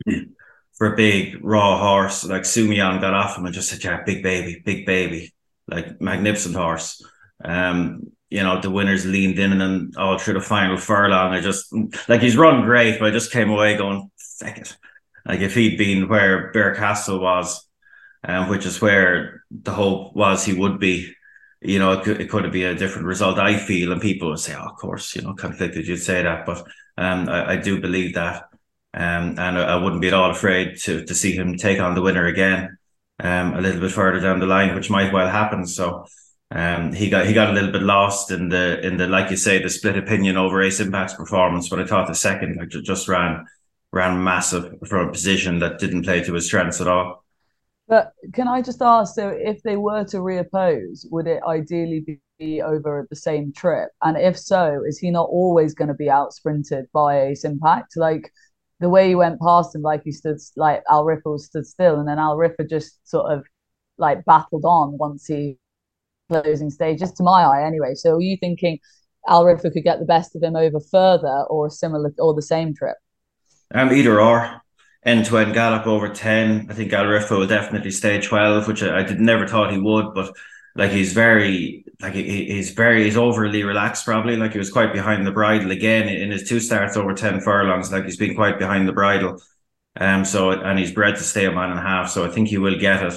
for 0.74 0.92
a 0.92 0.96
big 0.96 1.42
raw 1.42 1.78
horse. 1.78 2.24
Like 2.24 2.42
Soumillon 2.42 3.00
got 3.00 3.14
off 3.14 3.38
him 3.38 3.46
and 3.46 3.54
just 3.54 3.70
said, 3.70 3.82
"Yeah, 3.82 4.02
big 4.04 4.22
baby, 4.22 4.60
big 4.64 4.86
baby, 4.86 5.32
like 5.66 6.00
magnificent 6.00 6.54
horse." 6.54 7.02
Um, 7.44 8.10
you 8.28 8.42
know, 8.42 8.60
the 8.60 8.70
winners 8.70 9.06
leaned 9.06 9.38
in 9.38 9.52
and 9.52 9.60
then 9.60 9.92
all 9.96 10.18
through 10.18 10.34
the 10.34 10.40
final 10.40 10.76
furlong. 10.76 11.32
I 11.32 11.40
just 11.40 11.72
like 12.08 12.20
he's 12.20 12.36
run 12.36 12.64
great, 12.64 12.98
but 12.98 13.08
I 13.08 13.10
just 13.10 13.32
came 13.32 13.50
away 13.50 13.76
going, 13.76 14.10
"Fuck 14.18 14.58
it." 14.58 14.76
Like 15.26 15.40
if 15.40 15.54
he'd 15.54 15.78
been 15.78 16.08
where 16.08 16.52
Bear 16.52 16.74
Castle 16.74 17.20
was, 17.20 17.66
um, 18.24 18.50
which 18.50 18.66
is 18.66 18.80
where 18.82 19.44
the 19.50 19.72
hope 19.72 20.14
was 20.14 20.44
he 20.44 20.52
would 20.52 20.78
be 20.78 21.14
you 21.64 21.78
know, 21.78 21.92
it 21.92 22.04
could, 22.04 22.20
it 22.20 22.30
could 22.30 22.50
be 22.52 22.64
a 22.64 22.74
different 22.74 23.06
result, 23.06 23.38
I 23.38 23.56
feel. 23.56 23.92
And 23.92 24.00
people 24.00 24.28
would 24.30 24.38
say, 24.38 24.54
oh, 24.54 24.66
of 24.66 24.76
course, 24.76 25.16
you 25.16 25.22
know, 25.22 25.34
conflicted, 25.34 25.86
you'd 25.86 25.96
say 25.96 26.22
that. 26.22 26.46
But 26.46 26.66
um, 26.98 27.28
I, 27.28 27.52
I 27.52 27.56
do 27.56 27.80
believe 27.80 28.14
that. 28.14 28.44
Um, 28.92 29.38
and 29.38 29.58
I, 29.58 29.62
I, 29.62 29.76
wouldn't 29.76 30.02
be 30.02 30.08
at 30.08 30.14
all 30.14 30.30
afraid 30.30 30.78
to, 30.82 31.04
to 31.04 31.14
see 31.14 31.32
him 31.32 31.56
take 31.56 31.80
on 31.80 31.96
the 31.96 32.02
winner 32.02 32.26
again 32.26 32.78
um, 33.18 33.54
a 33.54 33.60
little 33.60 33.80
bit 33.80 33.90
further 33.90 34.20
down 34.20 34.38
the 34.38 34.46
line, 34.46 34.74
which 34.74 34.90
might 34.90 35.12
well 35.12 35.28
happen. 35.28 35.66
So 35.66 36.06
um, 36.50 36.92
he 36.92 37.10
got 37.10 37.26
he 37.26 37.32
got 37.32 37.50
a 37.50 37.52
little 37.52 37.72
bit 37.72 37.82
lost 37.82 38.30
in 38.30 38.48
the 38.48 38.80
in 38.86 38.96
the 38.96 39.08
like 39.08 39.30
you 39.30 39.36
say 39.36 39.60
the 39.60 39.68
split 39.68 39.98
opinion 39.98 40.36
over 40.36 40.62
Ace 40.62 40.78
Impact's 40.78 41.14
performance, 41.14 41.68
but 41.68 41.80
I 41.80 41.86
thought 41.86 42.06
the 42.06 42.14
second 42.14 42.56
like 42.56 42.68
just 42.68 43.08
ran 43.08 43.46
ran 43.92 44.22
massive 44.22 44.74
from 44.86 45.08
a 45.08 45.12
position 45.12 45.58
that 45.60 45.78
didn't 45.78 46.04
play 46.04 46.22
to 46.22 46.34
his 46.34 46.46
strengths 46.46 46.80
at 46.80 46.88
all. 46.88 47.23
But 47.94 48.12
can 48.32 48.48
I 48.48 48.60
just 48.60 48.82
ask, 48.82 49.14
so 49.14 49.28
if 49.28 49.62
they 49.62 49.76
were 49.76 50.02
to 50.06 50.16
reoppose, 50.16 51.06
would 51.12 51.28
it 51.28 51.40
ideally 51.46 52.18
be 52.40 52.60
over 52.60 53.06
the 53.08 53.14
same 53.14 53.52
trip? 53.52 53.90
And 54.02 54.16
if 54.16 54.36
so, 54.36 54.82
is 54.84 54.98
he 54.98 55.12
not 55.12 55.28
always 55.28 55.74
going 55.74 55.86
to 55.86 55.94
be 55.94 56.10
out 56.10 56.32
sprinted 56.32 56.86
by 56.92 57.20
Ace 57.26 57.44
Impact? 57.44 57.96
Like 57.96 58.32
the 58.80 58.88
way 58.88 59.06
he 59.06 59.14
went 59.14 59.40
past 59.40 59.76
him, 59.76 59.82
like 59.82 60.02
he 60.02 60.10
stood, 60.10 60.38
like 60.56 60.82
Al 60.90 61.04
Riffa 61.04 61.38
stood 61.38 61.68
still, 61.68 62.00
and 62.00 62.08
then 62.08 62.18
Al 62.18 62.36
Riffa 62.36 62.68
just 62.68 62.98
sort 63.08 63.30
of 63.30 63.44
like 63.96 64.24
battled 64.24 64.64
on 64.64 64.98
once 64.98 65.26
he 65.26 65.56
closing 66.28 66.70
stages, 66.70 67.12
to 67.12 67.22
my 67.22 67.44
eye 67.44 67.64
anyway. 67.64 67.94
So 67.94 68.16
are 68.16 68.20
you 68.20 68.36
thinking 68.38 68.80
Al 69.28 69.44
Riffa 69.44 69.72
could 69.72 69.84
get 69.84 70.00
the 70.00 70.04
best 70.04 70.34
of 70.34 70.42
him 70.42 70.56
over 70.56 70.80
further 70.80 71.44
or 71.48 71.70
similar 71.70 72.12
or 72.18 72.34
the 72.34 72.42
same 72.42 72.74
trip? 72.74 72.96
Um, 73.72 73.92
either 73.92 74.20
or 74.20 74.63
end 75.04 75.26
to 75.26 75.38
end 75.38 75.54
gallop 75.54 75.86
over 75.86 76.08
10. 76.08 76.68
I 76.70 76.74
think 76.74 76.92
Al 76.92 77.04
Riffa 77.04 77.38
will 77.38 77.46
definitely 77.46 77.90
stay 77.90 78.20
12, 78.20 78.66
which 78.68 78.82
I, 78.82 79.00
I 79.00 79.02
did 79.02 79.20
never 79.20 79.46
thought 79.46 79.72
he 79.72 79.78
would, 79.78 80.14
but 80.14 80.34
like 80.76 80.90
he's 80.90 81.12
very 81.12 81.84
like 82.00 82.14
he, 82.14 82.46
he's 82.46 82.70
very 82.70 83.04
he's 83.04 83.16
overly 83.16 83.62
relaxed 83.62 84.04
probably. 84.04 84.36
Like 84.36 84.52
he 84.52 84.58
was 84.58 84.70
quite 84.70 84.92
behind 84.92 85.26
the 85.26 85.32
bridle 85.32 85.70
again 85.70 86.08
in 86.08 86.30
his 86.30 86.48
two 86.48 86.60
starts 86.60 86.96
over 86.96 87.14
10 87.14 87.40
furlongs. 87.40 87.92
Like 87.92 88.04
he's 88.04 88.16
been 88.16 88.34
quite 88.34 88.58
behind 88.58 88.88
the 88.88 88.92
bridle. 88.92 89.40
Um 89.96 90.24
so 90.24 90.50
and 90.50 90.78
he's 90.78 90.92
bred 90.92 91.16
to 91.16 91.22
stay 91.22 91.46
a 91.46 91.52
man 91.52 91.70
and 91.70 91.78
a 91.78 91.82
half 91.82 92.10
so 92.10 92.24
I 92.24 92.28
think 92.28 92.48
he 92.48 92.58
will 92.58 92.78
get 92.78 93.02
it. 93.02 93.14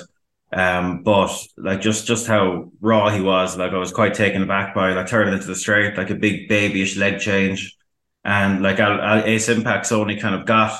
Um 0.53 1.03
but 1.03 1.31
like 1.57 1.81
just 1.81 2.05
just 2.05 2.27
how 2.27 2.71
raw 2.79 3.09
he 3.09 3.21
was 3.21 3.57
like 3.57 3.71
I 3.71 3.77
was 3.77 3.91
quite 3.91 4.13
taken 4.13 4.43
aback 4.43 4.75
by 4.75 4.93
like 4.93 5.07
turning 5.07 5.33
into 5.33 5.47
the 5.47 5.55
straight 5.55 5.97
like 5.97 6.11
a 6.11 6.15
big 6.15 6.47
babyish 6.47 6.95
leg 6.97 7.19
change. 7.19 7.75
And 8.23 8.61
like 8.61 8.79
Al 8.79 9.23
Ace 9.25 9.49
Impact's 9.49 9.91
only 9.91 10.17
kind 10.17 10.35
of 10.35 10.45
got 10.45 10.79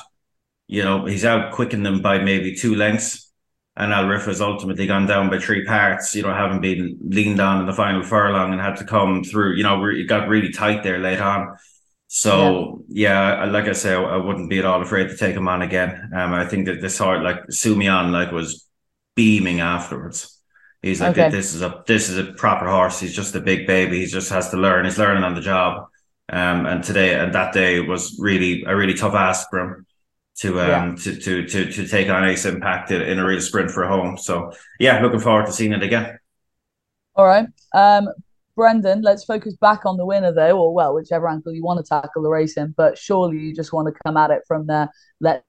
you 0.68 0.84
know, 0.84 1.06
he's 1.06 1.24
out 1.24 1.52
quickened 1.52 1.84
them 1.84 2.00
by 2.00 2.18
maybe 2.18 2.54
two 2.54 2.76
lengths. 2.76 3.24
And 3.76 3.92
Al 3.92 4.08
has 4.08 4.40
ultimately 4.40 4.86
gone 4.86 5.06
down 5.06 5.30
by 5.30 5.38
three 5.38 5.64
parts, 5.64 6.14
you 6.14 6.22
know, 6.22 6.34
having 6.34 6.60
been 6.60 6.98
leaned 7.00 7.40
on 7.40 7.60
in 7.60 7.66
the 7.66 7.72
final 7.72 8.02
furlong 8.02 8.52
and 8.52 8.60
had 8.60 8.76
to 8.76 8.84
come 8.84 9.22
through, 9.22 9.54
you 9.54 9.62
know, 9.62 9.84
it 9.86 10.04
got 10.04 10.28
really 10.28 10.52
tight 10.52 10.82
there 10.82 10.98
late 10.98 11.20
on. 11.20 11.56
So 12.08 12.84
yeah, 12.88 13.44
yeah 13.44 13.50
like 13.50 13.66
I 13.66 13.72
say, 13.72 13.94
I 13.94 14.16
wouldn't 14.16 14.50
be 14.50 14.58
at 14.58 14.64
all 14.64 14.82
afraid 14.82 15.08
to 15.08 15.16
take 15.16 15.36
him 15.36 15.46
on 15.46 15.62
again. 15.62 16.10
Um, 16.12 16.34
I 16.34 16.44
think 16.44 16.66
that 16.66 16.80
this 16.80 16.98
heart, 16.98 17.22
like 17.22 17.46
Soumillon, 17.46 18.10
like 18.10 18.32
was 18.32 18.66
beaming 19.14 19.60
afterwards. 19.60 20.36
He's 20.82 21.00
like, 21.00 21.16
okay. 21.16 21.30
this 21.30 21.54
is 21.54 21.62
a 21.62 21.82
this 21.86 22.08
is 22.08 22.18
a 22.18 22.32
proper 22.32 22.68
horse. 22.68 22.98
He's 22.98 23.14
just 23.14 23.34
a 23.36 23.40
big 23.40 23.66
baby. 23.66 24.00
He 24.00 24.06
just 24.06 24.30
has 24.30 24.50
to 24.50 24.56
learn. 24.56 24.84
He's 24.84 24.98
learning 24.98 25.22
on 25.22 25.34
the 25.34 25.40
job. 25.40 25.86
Um, 26.30 26.66
and 26.66 26.84
today 26.84 27.14
and 27.14 27.34
that 27.34 27.54
day 27.54 27.80
was 27.80 28.18
really 28.18 28.64
a 28.64 28.76
really 28.76 28.94
tough 28.94 29.14
ask 29.14 29.48
for 29.50 29.60
him 29.60 29.86
to 30.40 30.60
um 30.60 30.68
yeah. 30.68 30.94
to, 31.02 31.16
to 31.16 31.46
to 31.46 31.72
to 31.72 31.88
take 31.88 32.08
on 32.08 32.24
Ace 32.24 32.44
Impact 32.44 32.90
in 32.90 33.18
a 33.18 33.26
real 33.26 33.40
sprint 33.40 33.70
for 33.70 33.86
home. 33.86 34.16
So 34.16 34.52
yeah, 34.78 35.00
looking 35.00 35.20
forward 35.20 35.46
to 35.46 35.52
seeing 35.52 35.72
it 35.72 35.82
again. 35.82 36.18
All 37.14 37.26
right. 37.26 37.46
Um, 37.74 38.08
Brendan, 38.54 39.02
let's 39.02 39.24
focus 39.24 39.54
back 39.56 39.86
on 39.86 39.96
the 39.96 40.06
winner 40.06 40.32
though, 40.32 40.58
or 40.58 40.74
well, 40.74 40.94
whichever 40.94 41.28
angle 41.28 41.52
you 41.52 41.62
want 41.62 41.84
to 41.84 41.88
tackle 41.88 42.22
the 42.22 42.28
race 42.28 42.56
in, 42.56 42.74
but 42.76 42.98
surely 42.98 43.38
you 43.38 43.54
just 43.54 43.72
want 43.72 43.88
to 43.88 44.00
come 44.04 44.16
at 44.16 44.30
it 44.30 44.42
from 44.46 44.66
the 44.66 44.88
let's 45.20 45.44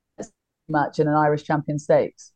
match 0.67 1.00
in 1.00 1.08
an 1.08 1.15
Irish 1.15 1.43
Champion 1.43 1.79
Stakes. 1.79 2.31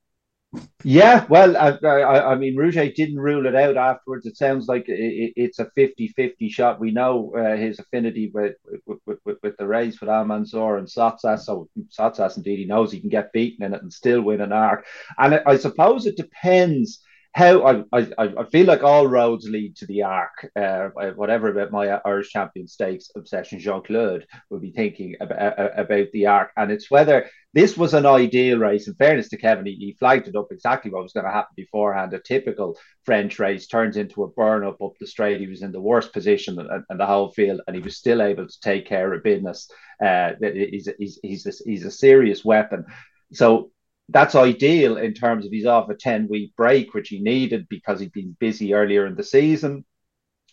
Yeah, 0.83 1.25
well, 1.29 1.57
I, 1.57 1.77
I, 1.87 2.33
I 2.33 2.35
mean, 2.35 2.55
Rouget 2.55 2.95
didn't 2.95 3.19
rule 3.19 3.45
it 3.45 3.55
out 3.55 3.77
afterwards. 3.77 4.25
It 4.25 4.37
sounds 4.37 4.67
like 4.67 4.87
it, 4.87 5.33
it's 5.35 5.59
a 5.59 5.71
50-50 5.77 6.49
shot. 6.51 6.79
We 6.79 6.91
know 6.91 7.33
uh, 7.35 7.55
his 7.57 7.79
affinity 7.79 8.29
with 8.33 8.55
with, 8.85 8.99
with 9.25 9.37
with, 9.41 9.57
the 9.57 9.65
race 9.65 9.99
with 9.99 10.09
Almanzor 10.09 10.77
and 10.77 10.87
Sottsass. 10.87 11.45
So 11.45 11.69
Sottsass 11.89 12.37
indeed 12.37 12.59
he 12.59 12.65
knows 12.65 12.91
he 12.91 12.99
can 12.99 13.09
get 13.09 13.33
beaten 13.33 13.65
in 13.65 13.73
it 13.73 13.81
and 13.81 13.91
still 13.91 14.21
win 14.21 14.41
an 14.41 14.51
arc. 14.51 14.85
And 15.17 15.41
I 15.45 15.57
suppose 15.57 16.05
it 16.05 16.17
depends– 16.17 16.99
how 17.33 17.83
I, 17.91 17.99
I 17.99 18.07
I 18.17 18.45
feel 18.51 18.67
like 18.67 18.83
all 18.83 19.07
roads 19.07 19.49
lead 19.49 19.75
to 19.77 19.87
the 19.87 20.03
arc. 20.03 20.49
Uh, 20.55 20.89
whatever 21.15 21.49
about 21.49 21.71
my 21.71 21.87
Irish 22.05 22.29
Champion 22.29 22.67
Stakes 22.67 23.09
obsession, 23.15 23.59
Jean 23.59 23.81
Claude 23.81 24.27
will 24.49 24.59
be 24.59 24.71
thinking 24.71 25.15
about, 25.19 25.79
about 25.79 26.07
the 26.13 26.27
arc, 26.27 26.51
and 26.55 26.71
it's 26.71 26.91
whether 26.91 27.27
this 27.53 27.75
was 27.75 27.93
an 27.93 28.05
ideal 28.05 28.59
race. 28.59 28.87
In 28.87 28.93
fairness 28.95 29.29
to 29.29 29.37
Kevin, 29.37 29.65
he, 29.65 29.73
he 29.73 29.95
flagged 29.99 30.27
it 30.27 30.35
up 30.35 30.51
exactly 30.51 30.91
what 30.91 31.03
was 31.03 31.13
going 31.13 31.25
to 31.25 31.31
happen 31.31 31.53
beforehand. 31.55 32.13
A 32.13 32.19
typical 32.19 32.77
French 33.03 33.39
race 33.39 33.67
turns 33.67 33.97
into 33.97 34.23
a 34.23 34.29
burn 34.29 34.63
up 34.63 34.81
up 34.81 34.93
the 34.99 35.07
straight. 35.07 35.39
He 35.39 35.47
was 35.47 35.63
in 35.63 35.71
the 35.71 35.81
worst 35.81 36.13
position 36.13 36.59
in, 36.59 36.97
the 36.97 37.05
whole 37.05 37.31
field, 37.31 37.61
and 37.65 37.75
he 37.75 37.81
was 37.81 37.97
still 37.97 38.21
able 38.21 38.47
to 38.47 38.59
take 38.61 38.85
care 38.85 39.11
of 39.11 39.23
business. 39.23 39.69
Uh, 40.03 40.33
he's, 40.39 40.89
he's, 40.99 41.19
he's, 41.23 41.45
a, 41.47 41.51
he's 41.65 41.85
a 41.85 41.91
serious 41.91 42.45
weapon. 42.45 42.85
So 43.31 43.71
that's 44.13 44.35
ideal 44.35 44.97
in 44.97 45.13
terms 45.13 45.45
of 45.45 45.51
he's 45.51 45.65
off 45.65 45.89
a 45.89 45.95
10 45.95 46.27
week 46.29 46.55
break, 46.55 46.93
which 46.93 47.09
he 47.09 47.19
needed 47.19 47.67
because 47.67 47.99
he'd 47.99 48.13
been 48.13 48.37
busy 48.39 48.73
earlier 48.73 49.05
in 49.07 49.15
the 49.15 49.23
season. 49.23 49.83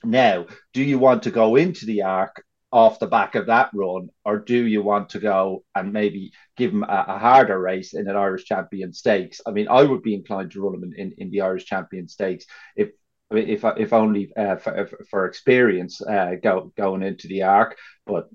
Now, 0.02 0.47
do 0.73 0.83
you 0.83 0.99
want 0.99 1.25
to 1.25 1.31
go 1.31 1.57
into 1.57 1.85
the 1.85 2.02
arc 2.02 2.43
off 2.73 3.00
the 3.00 3.07
back 3.07 3.35
of 3.35 3.47
that 3.47 3.71
run, 3.75 4.09
or 4.25 4.38
do 4.38 4.67
you 4.67 4.83
want 4.83 5.11
to 5.11 5.19
go 5.19 5.64
and 5.75 5.93
maybe 5.93 6.33
give 6.57 6.73
him 6.73 6.85
a, 6.85 7.05
a 7.09 7.19
harder 7.19 7.59
race 7.59 7.95
in 7.95 8.09
an 8.09 8.17
Irish 8.17 8.45
Champion 8.45 8.93
Stakes? 8.93 9.40
I 9.47 9.50
mean, 9.50 9.69
I 9.69 9.83
would 9.83 10.02
be 10.02 10.14
inclined 10.14 10.52
to 10.52 10.62
run 10.62 10.75
him 10.75 10.85
in, 10.85 10.95
in, 10.95 11.14
in 11.19 11.31
the 11.31 11.43
Irish 11.43 11.67
Champion 11.67 12.09
Stakes 12.09 12.47
if 12.76 12.90
if 13.31 13.65
if 13.65 13.93
only 13.93 14.33
uh, 14.37 14.57
for, 14.57 14.89
for 15.09 15.27
experience 15.27 16.01
uh, 16.03 16.33
go, 16.43 16.73
going 16.77 17.03
into 17.03 17.29
the 17.29 17.43
arc. 17.43 17.77
But 18.07 18.29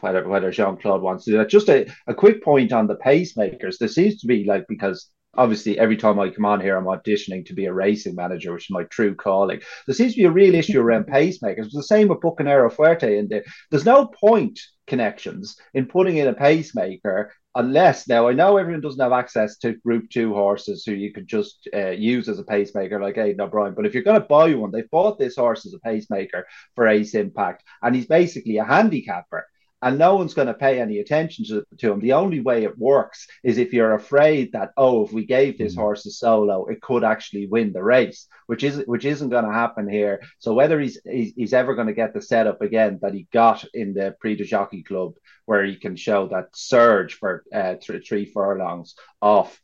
whether 0.00 0.26
whether 0.26 0.50
Jean 0.50 0.76
Claude 0.76 1.02
wants 1.02 1.24
to 1.24 1.32
do 1.32 1.38
that, 1.38 1.50
just 1.50 1.68
a, 1.68 1.86
a 2.06 2.14
quick 2.14 2.42
point 2.42 2.72
on 2.72 2.86
the 2.86 2.96
pacemakers. 2.96 3.78
There 3.78 3.88
seems 3.88 4.20
to 4.20 4.26
be 4.26 4.44
like 4.44 4.66
because 4.68 5.10
obviously 5.36 5.78
every 5.78 5.96
time 5.96 6.18
I 6.18 6.30
come 6.30 6.44
on 6.44 6.60
here, 6.60 6.76
I'm 6.76 6.84
auditioning 6.84 7.46
to 7.46 7.54
be 7.54 7.66
a 7.66 7.72
racing 7.72 8.14
manager, 8.14 8.52
which 8.52 8.70
is 8.70 8.74
my 8.74 8.84
true 8.84 9.14
calling. 9.14 9.60
There 9.86 9.94
seems 9.94 10.12
to 10.12 10.20
be 10.20 10.24
a 10.24 10.30
real 10.30 10.54
issue 10.54 10.80
around 10.80 11.06
pacemakers. 11.06 11.66
It's 11.66 11.74
the 11.74 11.82
same 11.82 12.08
with 12.08 12.20
Bucanero 12.20 12.72
Fuerte 12.72 13.18
in 13.18 13.28
there. 13.28 13.44
There's 13.70 13.84
no 13.84 14.06
point 14.06 14.60
connections 14.86 15.56
in 15.72 15.86
putting 15.86 16.18
in 16.18 16.28
a 16.28 16.34
pacemaker 16.34 17.32
unless 17.54 18.08
now 18.08 18.28
I 18.28 18.32
know 18.32 18.56
everyone 18.56 18.80
doesn't 18.80 19.00
have 19.00 19.12
access 19.12 19.58
to 19.58 19.74
Group 19.84 20.10
Two 20.10 20.34
horses 20.34 20.84
who 20.84 20.92
you 20.92 21.12
could 21.12 21.28
just 21.28 21.68
uh, 21.74 21.90
use 21.90 22.28
as 22.28 22.38
a 22.38 22.44
pacemaker, 22.44 23.00
like 23.00 23.18
Aidan 23.18 23.40
O'Brien. 23.40 23.74
But 23.74 23.86
if 23.86 23.94
you're 23.94 24.02
going 24.02 24.20
to 24.20 24.26
buy 24.26 24.54
one, 24.54 24.70
they've 24.70 24.90
bought 24.90 25.18
this 25.18 25.36
horse 25.36 25.64
as 25.66 25.74
a 25.74 25.78
pacemaker 25.80 26.46
for 26.74 26.88
Ace 26.88 27.14
Impact, 27.14 27.62
and 27.82 27.94
he's 27.94 28.06
basically 28.06 28.58
a 28.58 28.64
handicapper 28.64 29.46
and 29.84 29.98
no 29.98 30.16
one's 30.16 30.32
going 30.32 30.48
to 30.48 30.54
pay 30.54 30.80
any 30.80 30.98
attention 30.98 31.44
to, 31.44 31.62
to 31.76 31.92
him. 31.92 32.00
The 32.00 32.14
only 32.14 32.40
way 32.40 32.64
it 32.64 32.78
works 32.78 33.28
is 33.42 33.58
if 33.58 33.74
you're 33.74 33.92
afraid 33.92 34.52
that 34.52 34.70
oh, 34.78 35.04
if 35.04 35.12
we 35.12 35.26
gave 35.26 35.58
this 35.58 35.74
mm. 35.74 35.78
horse 35.78 36.06
a 36.06 36.10
solo, 36.10 36.64
it 36.66 36.80
could 36.80 37.04
actually 37.04 37.46
win 37.46 37.72
the 37.72 37.82
race, 37.82 38.26
which 38.46 38.64
is 38.64 38.82
which 38.86 39.04
isn't 39.04 39.28
going 39.28 39.44
to 39.44 39.52
happen 39.52 39.86
here. 39.88 40.22
So 40.38 40.54
whether 40.54 40.80
he's 40.80 40.98
he's, 41.04 41.34
he's 41.36 41.52
ever 41.52 41.74
going 41.74 41.88
to 41.88 41.92
get 42.02 42.14
the 42.14 42.22
setup 42.22 42.62
again 42.62 42.98
that 43.02 43.12
he 43.12 43.28
got 43.30 43.64
in 43.74 43.92
the 43.92 44.16
Prix 44.20 44.36
de 44.36 44.44
Jockey 44.44 44.82
Club, 44.82 45.12
where 45.44 45.64
he 45.64 45.76
can 45.76 45.96
show 45.96 46.28
that 46.28 46.48
surge 46.54 47.14
for 47.14 47.44
uh, 47.54 47.74
th- 47.74 48.08
three 48.08 48.24
furlongs 48.24 48.94
off 49.20 49.60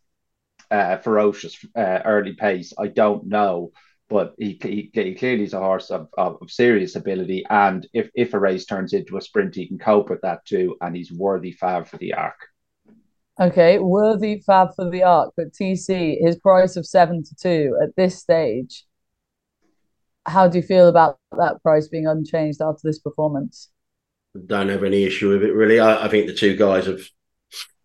uh, 0.70 0.98
ferocious 0.98 1.56
uh, 1.74 2.00
early 2.04 2.34
pace, 2.34 2.74
I 2.78 2.88
don't 2.88 3.26
know 3.26 3.72
but 4.10 4.34
he, 4.36 4.58
he, 4.60 4.90
he 4.92 5.14
clearly 5.14 5.44
is 5.44 5.54
a 5.54 5.60
horse 5.60 5.90
of, 5.90 6.08
of, 6.18 6.38
of, 6.42 6.50
serious 6.50 6.96
ability. 6.96 7.44
And 7.48 7.86
if, 7.94 8.10
if 8.14 8.34
a 8.34 8.40
race 8.40 8.66
turns 8.66 8.92
into 8.92 9.16
a 9.16 9.22
sprint, 9.22 9.54
he 9.54 9.68
can 9.68 9.78
cope 9.78 10.10
with 10.10 10.20
that 10.22 10.44
too. 10.44 10.76
And 10.80 10.96
he's 10.96 11.12
worthy 11.12 11.52
fab 11.52 11.86
for 11.86 11.96
the 11.96 12.12
arc. 12.14 12.34
Okay, 13.40 13.78
worthy 13.78 14.42
fab 14.44 14.74
for 14.74 14.90
the 14.90 15.04
arc. 15.04 15.32
But 15.36 15.52
TC, 15.52 16.20
his 16.20 16.36
price 16.36 16.76
of 16.76 16.84
seven 16.84 17.22
to 17.22 17.34
two 17.36 17.78
at 17.80 17.94
this 17.94 18.18
stage, 18.18 18.84
how 20.26 20.48
do 20.48 20.58
you 20.58 20.62
feel 20.62 20.88
about 20.88 21.18
that 21.38 21.62
price 21.62 21.86
being 21.86 22.08
unchanged 22.08 22.60
after 22.60 22.80
this 22.82 22.98
performance? 22.98 23.70
Don't 24.46 24.68
have 24.68 24.84
any 24.84 25.04
issue 25.04 25.30
with 25.30 25.44
it, 25.44 25.54
really. 25.54 25.78
I, 25.78 26.06
I 26.06 26.08
think 26.08 26.26
the 26.26 26.34
two 26.34 26.56
guys 26.56 26.86
have 26.86 27.00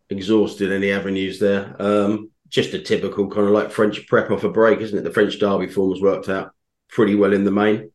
exhausted 0.10 0.72
any 0.72 0.92
avenues 0.92 1.40
there. 1.40 1.76
Um, 1.80 2.32
just 2.56 2.74
a 2.74 2.80
typical 2.80 3.30
kind 3.30 3.46
of 3.46 3.52
like 3.52 3.70
French 3.70 4.08
prep 4.08 4.32
off 4.32 4.46
a 4.46 4.50
break, 4.50 4.80
isn't 4.80 4.98
it? 4.98 5.04
The 5.04 5.12
French 5.12 5.38
Derby 5.40 5.68
form 5.68 5.92
has 5.92 6.02
worked 6.02 6.30
out 6.30 6.54
pretty 6.88 7.14
well 7.14 7.34
in 7.34 7.44
the 7.44 7.52
main, 7.52 7.92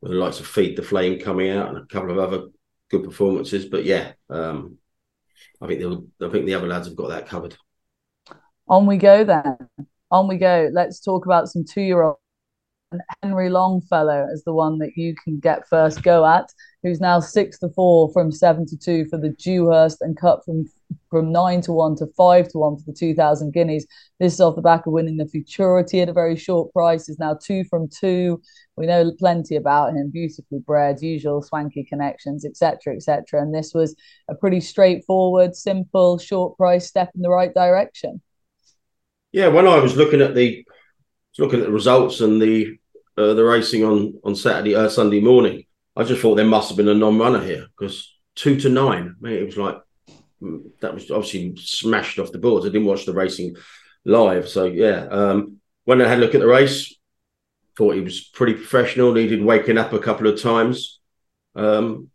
with 0.00 0.12
the 0.12 0.16
likes 0.16 0.38
of 0.38 0.46
Feed 0.46 0.76
the 0.76 0.82
Flame 0.82 1.18
coming 1.18 1.50
out 1.50 1.70
and 1.70 1.78
a 1.78 1.86
couple 1.86 2.12
of 2.12 2.18
other 2.18 2.46
good 2.88 3.02
performances. 3.02 3.64
But 3.64 3.84
yeah, 3.84 4.12
um, 4.30 4.78
I 5.60 5.66
think 5.66 5.82
I 6.22 6.28
think 6.28 6.46
the 6.46 6.54
other 6.54 6.68
lads 6.68 6.86
have 6.86 6.94
got 6.94 7.08
that 7.08 7.26
covered. 7.26 7.56
On 8.68 8.86
we 8.86 8.96
go 8.96 9.24
then. 9.24 9.56
On 10.12 10.28
we 10.28 10.36
go. 10.36 10.70
Let's 10.72 11.00
talk 11.00 11.26
about 11.26 11.48
some 11.48 11.64
two-year-old 11.64 12.18
Henry 13.24 13.50
Longfellow 13.50 14.28
as 14.32 14.44
the 14.44 14.54
one 14.54 14.78
that 14.78 14.92
you 14.96 15.16
can 15.24 15.40
get 15.40 15.66
first 15.66 16.04
go 16.04 16.24
at, 16.24 16.48
who's 16.84 17.00
now 17.00 17.18
six 17.18 17.58
to 17.58 17.70
four 17.70 18.12
from 18.12 18.30
seven 18.30 18.66
to 18.66 18.76
two 18.76 19.06
for 19.06 19.18
the 19.18 19.30
Dewhurst 19.30 20.00
and 20.00 20.16
cut 20.16 20.44
from 20.44 20.66
from 21.10 21.32
nine 21.32 21.60
to 21.62 21.72
one 21.72 21.96
to 21.96 22.06
five 22.16 22.48
to 22.48 22.58
one 22.58 22.76
for 22.76 22.84
the 22.86 22.92
two 22.92 23.14
thousand 23.14 23.52
guineas. 23.52 23.86
This 24.20 24.34
is 24.34 24.40
off 24.40 24.56
the 24.56 24.62
back 24.62 24.86
of 24.86 24.92
winning 24.92 25.16
the 25.16 25.26
Futurity 25.26 26.00
at 26.00 26.08
a 26.08 26.12
very 26.12 26.36
short 26.36 26.72
price. 26.72 27.08
Is 27.08 27.18
now 27.18 27.34
two 27.34 27.64
from 27.64 27.88
two. 27.88 28.40
We 28.76 28.86
know 28.86 29.12
plenty 29.18 29.56
about 29.56 29.94
him. 29.94 30.10
Beautifully 30.10 30.60
bred, 30.60 31.00
usual 31.00 31.42
swanky 31.42 31.84
connections, 31.84 32.44
etc., 32.44 32.94
etc. 32.94 33.40
And 33.40 33.54
this 33.54 33.72
was 33.74 33.94
a 34.28 34.34
pretty 34.34 34.60
straightforward, 34.60 35.56
simple, 35.56 36.18
short 36.18 36.56
price 36.56 36.86
step 36.86 37.10
in 37.14 37.22
the 37.22 37.30
right 37.30 37.54
direction. 37.54 38.20
Yeah, 39.32 39.48
when 39.48 39.66
I 39.66 39.78
was 39.78 39.96
looking 39.96 40.20
at 40.20 40.34
the 40.34 40.66
looking 41.38 41.60
at 41.60 41.66
the 41.66 41.72
results 41.72 42.20
and 42.20 42.40
the 42.40 42.78
uh, 43.16 43.34
the 43.34 43.44
racing 43.44 43.84
on 43.84 44.14
on 44.24 44.34
Saturday 44.34 44.74
uh, 44.74 44.88
Sunday 44.88 45.20
morning, 45.20 45.64
I 45.96 46.04
just 46.04 46.20
thought 46.20 46.34
there 46.34 46.44
must 46.44 46.68
have 46.68 46.76
been 46.76 46.88
a 46.88 46.94
non-runner 46.94 47.42
here 47.42 47.66
because 47.76 48.14
two 48.34 48.58
to 48.60 48.68
nine, 48.68 49.16
I 49.18 49.24
mean, 49.24 49.32
it 49.34 49.46
was 49.46 49.56
like 49.56 49.76
that 50.80 50.94
was 50.94 51.10
obviously 51.10 51.54
smashed 51.56 52.18
off 52.18 52.32
the 52.32 52.38
boards. 52.38 52.66
I 52.66 52.68
didn't 52.68 52.86
watch 52.86 53.06
the 53.06 53.12
racing 53.12 53.56
live, 54.04 54.48
so 54.48 54.66
yeah. 54.66 55.06
Um, 55.10 55.58
when 55.84 56.02
I 56.02 56.08
had 56.08 56.18
a 56.18 56.20
look 56.20 56.34
at 56.34 56.40
the 56.40 56.46
race, 56.46 56.94
thought 57.76 57.94
he 57.94 58.00
was 58.00 58.20
pretty 58.20 58.54
professional. 58.54 59.12
Needed 59.12 59.42
waking 59.42 59.78
up 59.78 59.92
a 59.92 59.98
couple 59.98 60.26
of 60.26 60.40
times. 60.40 61.00
Um, 61.54 62.10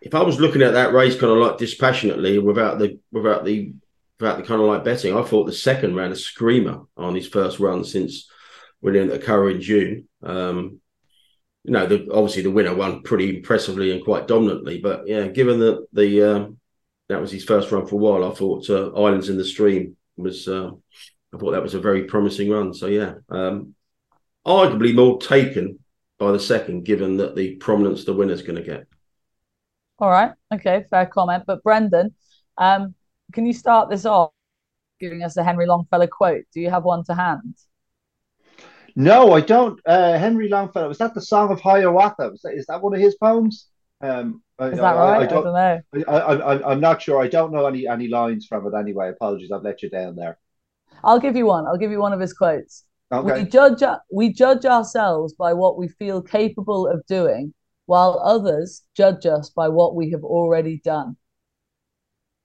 if 0.00 0.14
I 0.14 0.22
was 0.22 0.40
looking 0.40 0.62
at 0.62 0.72
that 0.72 0.92
race 0.92 1.18
kind 1.18 1.32
of 1.32 1.38
like 1.38 1.58
dispassionately, 1.58 2.38
without 2.38 2.78
the 2.78 2.98
without 3.12 3.44
the 3.44 3.72
without 4.18 4.38
the 4.38 4.44
kind 4.44 4.60
of 4.60 4.66
like 4.66 4.84
betting, 4.84 5.16
I 5.16 5.22
thought 5.22 5.46
the 5.46 5.52
second 5.52 5.94
ran 5.94 6.12
a 6.12 6.16
screamer 6.16 6.82
on 6.96 7.14
his 7.14 7.28
first 7.28 7.60
run 7.60 7.84
since 7.84 8.28
winning 8.80 9.08
the 9.08 9.18
Curragh 9.18 9.56
in 9.56 9.60
June. 9.60 10.08
Um, 10.22 10.80
you 11.64 11.72
know, 11.72 11.86
the, 11.86 12.08
obviously 12.12 12.42
the 12.42 12.50
winner 12.50 12.74
won 12.74 13.02
pretty 13.02 13.36
impressively 13.36 13.92
and 13.92 14.04
quite 14.04 14.26
dominantly. 14.26 14.80
But 14.80 15.06
yeah, 15.06 15.28
given 15.28 15.60
that 15.60 15.86
the 15.92 16.22
um, 16.22 16.58
that 17.08 17.20
was 17.20 17.30
his 17.30 17.44
first 17.44 17.70
run 17.70 17.86
for 17.86 17.96
a 17.96 17.98
while, 17.98 18.30
I 18.30 18.34
thought 18.34 18.70
uh, 18.70 18.90
Islands 18.92 19.28
in 19.28 19.36
the 19.36 19.44
Stream 19.44 19.96
was. 20.16 20.48
Uh, 20.48 20.70
I 21.34 21.38
thought 21.38 21.52
that 21.52 21.62
was 21.62 21.74
a 21.74 21.80
very 21.80 22.04
promising 22.04 22.50
run. 22.50 22.74
So 22.74 22.86
yeah, 22.86 23.14
um, 23.30 23.74
arguably 24.46 24.94
more 24.94 25.18
taken 25.18 25.78
by 26.18 26.30
the 26.30 26.40
second, 26.40 26.84
given 26.84 27.16
that 27.16 27.34
the 27.34 27.56
prominence 27.56 28.04
the 28.04 28.12
winner's 28.12 28.42
going 28.42 28.56
to 28.56 28.62
get. 28.62 28.86
All 29.98 30.10
right. 30.10 30.32
Okay. 30.52 30.84
Fair 30.90 31.06
comment. 31.06 31.44
But 31.46 31.62
Brendan, 31.62 32.14
um, 32.58 32.94
can 33.32 33.46
you 33.46 33.52
start 33.52 33.88
this 33.88 34.04
off 34.04 34.32
giving 35.00 35.22
us 35.22 35.36
a 35.36 35.44
Henry 35.44 35.66
Longfellow 35.66 36.06
quote? 36.06 36.44
Do 36.52 36.60
you 36.60 36.70
have 36.70 36.84
one 36.84 37.04
to 37.04 37.14
hand? 37.14 37.56
No, 38.94 39.32
I 39.32 39.40
don't. 39.40 39.80
Uh, 39.86 40.18
Henry 40.18 40.48
Longfellow 40.48 40.88
was 40.88 40.98
that 40.98 41.14
the 41.14 41.20
Song 41.22 41.50
of 41.50 41.60
Hiawatha? 41.60 42.32
Is 42.34 42.42
that, 42.42 42.54
is 42.54 42.66
that 42.66 42.82
one 42.82 42.94
of 42.94 43.00
his 43.00 43.14
poems? 43.16 43.68
Um, 44.02 44.42
is 44.60 44.78
that 44.78 44.84
I, 44.84 44.94
right? 44.94 45.20
I, 45.20 45.22
I, 45.22 45.26
don't, 45.26 45.46
I 45.46 45.80
don't 45.92 46.04
know. 46.06 46.12
I, 46.12 46.54
I, 46.54 46.72
am 46.72 46.80
not 46.80 47.02
sure. 47.02 47.22
I 47.22 47.28
don't 47.28 47.52
know 47.52 47.66
any 47.66 47.86
any 47.86 48.08
lines 48.08 48.46
from 48.46 48.66
it 48.66 48.76
anyway. 48.76 49.10
Apologies, 49.10 49.50
I've 49.52 49.62
let 49.62 49.82
you 49.82 49.90
down 49.90 50.16
there. 50.16 50.38
I'll 51.04 51.20
give 51.20 51.36
you 51.36 51.46
one. 51.46 51.66
I'll 51.66 51.78
give 51.78 51.90
you 51.90 52.00
one 52.00 52.12
of 52.12 52.20
his 52.20 52.32
quotes. 52.32 52.84
Okay. 53.10 53.42
We 53.42 53.48
judge 53.48 53.82
we 54.10 54.32
judge 54.32 54.64
ourselves 54.64 55.34
by 55.34 55.52
what 55.52 55.78
we 55.78 55.88
feel 55.88 56.22
capable 56.22 56.86
of 56.86 57.04
doing, 57.06 57.54
while 57.86 58.20
others 58.24 58.82
judge 58.96 59.26
us 59.26 59.50
by 59.50 59.68
what 59.68 59.94
we 59.94 60.10
have 60.10 60.24
already 60.24 60.80
done. 60.84 61.16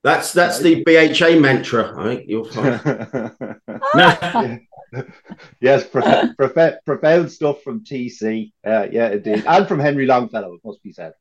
That's 0.04 0.34
that's 0.34 0.60
the 0.60 0.84
BHA 0.84 1.40
mantra. 1.40 1.94
I 1.98 2.16
think 2.16 2.30
you'll 2.30 2.46
find. 2.46 3.32
yes, 5.62 5.86
profound 5.88 7.32
stuff 7.32 7.62
from 7.64 7.84
TC. 7.84 8.52
Uh, 8.66 8.88
yeah, 8.92 9.10
indeed, 9.12 9.44
and 9.48 9.68
from 9.68 9.80
Henry 9.80 10.06
Longfellow. 10.06 10.54
It 10.54 10.62
must 10.64 10.84
be 10.84 10.94
said. 10.94 11.14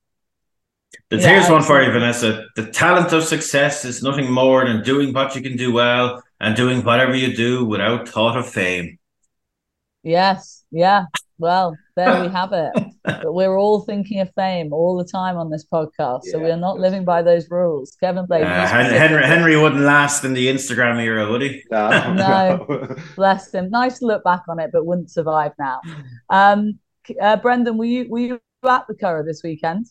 The 1.11 1.19
yeah, 1.19 1.29
here's 1.29 1.49
one 1.49 1.63
for 1.63 1.81
you, 1.81 1.93
Vanessa. 1.93 2.47
The 2.57 2.67
talent 2.67 3.13
of 3.13 3.23
success 3.23 3.85
is 3.85 4.03
nothing 4.03 4.31
more 4.31 4.67
than 4.67 4.83
doing 4.83 5.13
what 5.13 5.37
you 5.37 5.43
can 5.43 5.57
do 5.57 5.73
well 5.73 6.21
and 6.41 6.57
doing 6.57 6.83
whatever 6.83 7.15
you 7.15 7.35
do 7.37 7.65
without 7.65 8.09
thought 8.09 8.37
of 8.37 8.49
fame. 8.49 8.99
Yes, 10.03 10.65
yeah. 10.73 11.05
Well, 11.39 11.77
there 11.95 12.23
we 12.23 12.29
have 12.29 12.53
it. 12.53 12.73
But 13.07 13.35
we're 13.35 13.57
all 13.57 13.83
thinking 13.83 14.19
of 14.19 14.33
fame 14.35 14.73
all 14.73 14.97
the 14.97 15.05
time 15.05 15.37
on 15.37 15.49
this 15.49 15.65
podcast, 15.65 16.23
yeah, 16.25 16.33
so 16.33 16.39
we 16.41 16.51
are 16.51 16.57
not 16.57 16.81
living 16.81 17.05
by 17.05 17.23
those 17.23 17.49
rules. 17.49 17.97
Kevin 18.01 18.27
Blake. 18.27 18.43
Uh, 18.43 18.67
Henry 18.67 19.25
Henry 19.25 19.57
wouldn't 19.57 19.83
last 19.83 20.25
in 20.25 20.33
the 20.35 20.49
Instagram 20.49 21.01
era, 21.01 21.31
would 21.31 21.43
he? 21.43 21.63
No, 21.71 21.89
no. 22.69 22.97
bless 23.15 23.55
him. 23.55 23.71
Nice 23.71 24.01
to 24.01 24.07
look 24.07 24.25
back 24.25 24.43
on 24.49 24.59
it, 24.59 24.71
but 24.73 24.87
wouldn't 24.87 25.13
survive 25.13 25.53
now. 25.57 25.81
Um, 26.31 26.81
uh, 27.21 27.37
Brendan, 27.37 27.79
were 27.79 27.85
you 27.85 28.09
were 28.09 28.19
you 28.19 28.41
at 28.69 28.89
the 28.89 28.95
Curragh 28.95 29.27
this 29.27 29.43
weekend? 29.45 29.87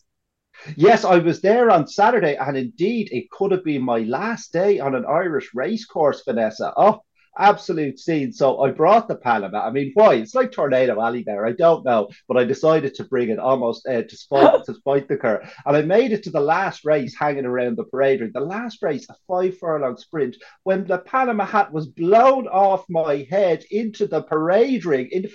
Yes, 0.76 1.04
I 1.04 1.18
was 1.18 1.40
there 1.40 1.70
on 1.70 1.86
Saturday, 1.86 2.36
and 2.36 2.56
indeed, 2.56 3.08
it 3.12 3.30
could 3.30 3.52
have 3.52 3.64
been 3.64 3.82
my 3.82 3.98
last 4.00 4.52
day 4.52 4.78
on 4.80 4.94
an 4.94 5.04
Irish 5.06 5.50
racecourse, 5.54 6.22
Vanessa. 6.24 6.72
Oh, 6.76 7.00
absolute 7.38 7.98
scene. 7.98 8.32
So 8.32 8.62
I 8.62 8.70
brought 8.70 9.08
the 9.08 9.16
Panama. 9.16 9.66
I 9.66 9.70
mean, 9.70 9.92
why? 9.94 10.14
It's 10.14 10.34
like 10.34 10.52
Tornado 10.52 11.00
Alley 11.00 11.22
there. 11.24 11.46
I 11.46 11.52
don't 11.52 11.84
know, 11.84 12.08
but 12.28 12.36
I 12.36 12.44
decided 12.44 12.94
to 12.94 13.04
bring 13.04 13.30
it 13.30 13.38
almost 13.38 13.86
uh, 13.86 14.02
to 14.02 14.16
spite 14.16 14.64
to 14.66 14.74
spite 14.74 15.08
the 15.08 15.16
car, 15.16 15.42
and 15.64 15.76
I 15.76 15.82
made 15.82 16.12
it 16.12 16.22
to 16.24 16.30
the 16.30 16.40
last 16.40 16.84
race, 16.84 17.14
hanging 17.18 17.46
around 17.46 17.76
the 17.76 17.84
parade 17.84 18.20
ring. 18.20 18.30
The 18.32 18.40
last 18.40 18.82
race, 18.82 19.06
a 19.10 19.14
five 19.26 19.58
furlong 19.58 19.96
sprint, 19.96 20.36
when 20.64 20.86
the 20.86 20.98
Panama 20.98 21.44
hat 21.44 21.72
was 21.72 21.86
blown 21.86 22.46
off 22.48 22.84
my 22.88 23.26
head 23.30 23.64
into 23.70 24.06
the 24.06 24.22
parade 24.22 24.84
ring 24.84 25.08
in 25.12 25.26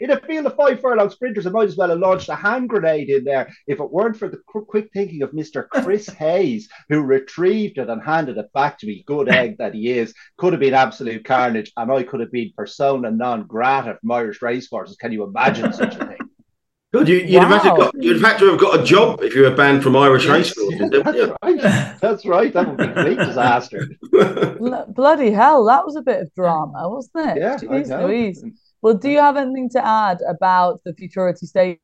in 0.00 0.10
a 0.10 0.20
field 0.20 0.46
of 0.46 0.56
five 0.56 0.80
furlong 0.80 1.10
sprinters. 1.10 1.46
I 1.46 1.50
might 1.50 1.68
as 1.68 1.76
well 1.76 1.90
have 1.90 1.98
launched 1.98 2.28
a 2.28 2.34
hand 2.34 2.68
grenade 2.68 3.08
in 3.08 3.24
there 3.24 3.52
if 3.66 3.80
it 3.80 3.90
weren't 3.90 4.16
for 4.16 4.28
the 4.28 4.40
quick 4.46 4.90
thinking 4.92 5.22
of 5.22 5.32
Mister 5.32 5.64
Chris 5.64 6.08
Hayes, 6.20 6.68
who 6.88 7.02
retrieved 7.02 7.78
it 7.78 7.88
and 7.88 8.02
handed 8.02 8.38
it 8.38 8.52
back 8.52 8.78
to 8.78 8.86
me. 8.86 9.04
Good 9.06 9.28
egg 9.28 9.58
that 9.58 9.74
he 9.74 9.90
is. 9.90 10.14
Could 10.38 10.52
have 10.52 10.60
been 10.60 10.74
absolute 10.74 11.24
carnage, 11.30 11.72
and 11.76 11.92
I 11.92 12.02
could 12.02 12.20
have 12.20 12.32
been 12.32 12.52
persona 12.56 13.10
non 13.10 13.46
grata 13.46 13.96
from 14.00 14.10
Irish 14.10 14.42
racecourses. 14.42 14.96
Can 14.96 15.12
you 15.12 15.22
imagine 15.22 15.72
such 15.72 15.94
a 15.96 16.06
thing? 16.06 16.18
Good, 16.92 17.06
you, 17.06 17.20
would 17.20 17.34
wow. 17.34 17.48
have 17.48 17.62
had 17.62 17.70
to 17.70 17.76
got, 17.76 17.94
you'd 18.02 18.20
have 18.20 18.32
had 18.32 18.38
to 18.40 18.50
have 18.50 18.58
got 18.58 18.80
a 18.80 18.82
job 18.82 19.22
if 19.22 19.32
you 19.32 19.42
were 19.42 19.54
banned 19.54 19.84
from 19.84 19.94
Irish 19.94 20.26
yes, 20.26 20.32
racecourses. 20.32 20.90
That's 21.04 21.16
yeah. 21.16 21.36
right. 21.40 22.00
That's 22.00 22.26
right. 22.26 22.52
That 22.52 22.66
would 22.66 22.78
be 22.78 22.82
a 22.82 22.92
complete 22.92 23.18
disaster. 23.18 23.88
Bloody 24.88 25.30
hell, 25.30 25.64
that 25.66 25.86
was 25.86 25.94
a 25.94 26.02
bit 26.02 26.20
of 26.20 26.34
drama, 26.34 26.88
wasn't 26.88 27.30
it? 27.30 27.36
Yeah, 27.36 27.56
Jeez, 27.58 28.02
Louise. 28.02 28.44
Well, 28.82 28.94
do 28.94 29.08
you 29.08 29.18
have 29.18 29.36
anything 29.36 29.70
to 29.70 29.86
add 29.86 30.18
about 30.28 30.80
the 30.84 30.92
futurity 30.94 31.46
stage 31.46 31.78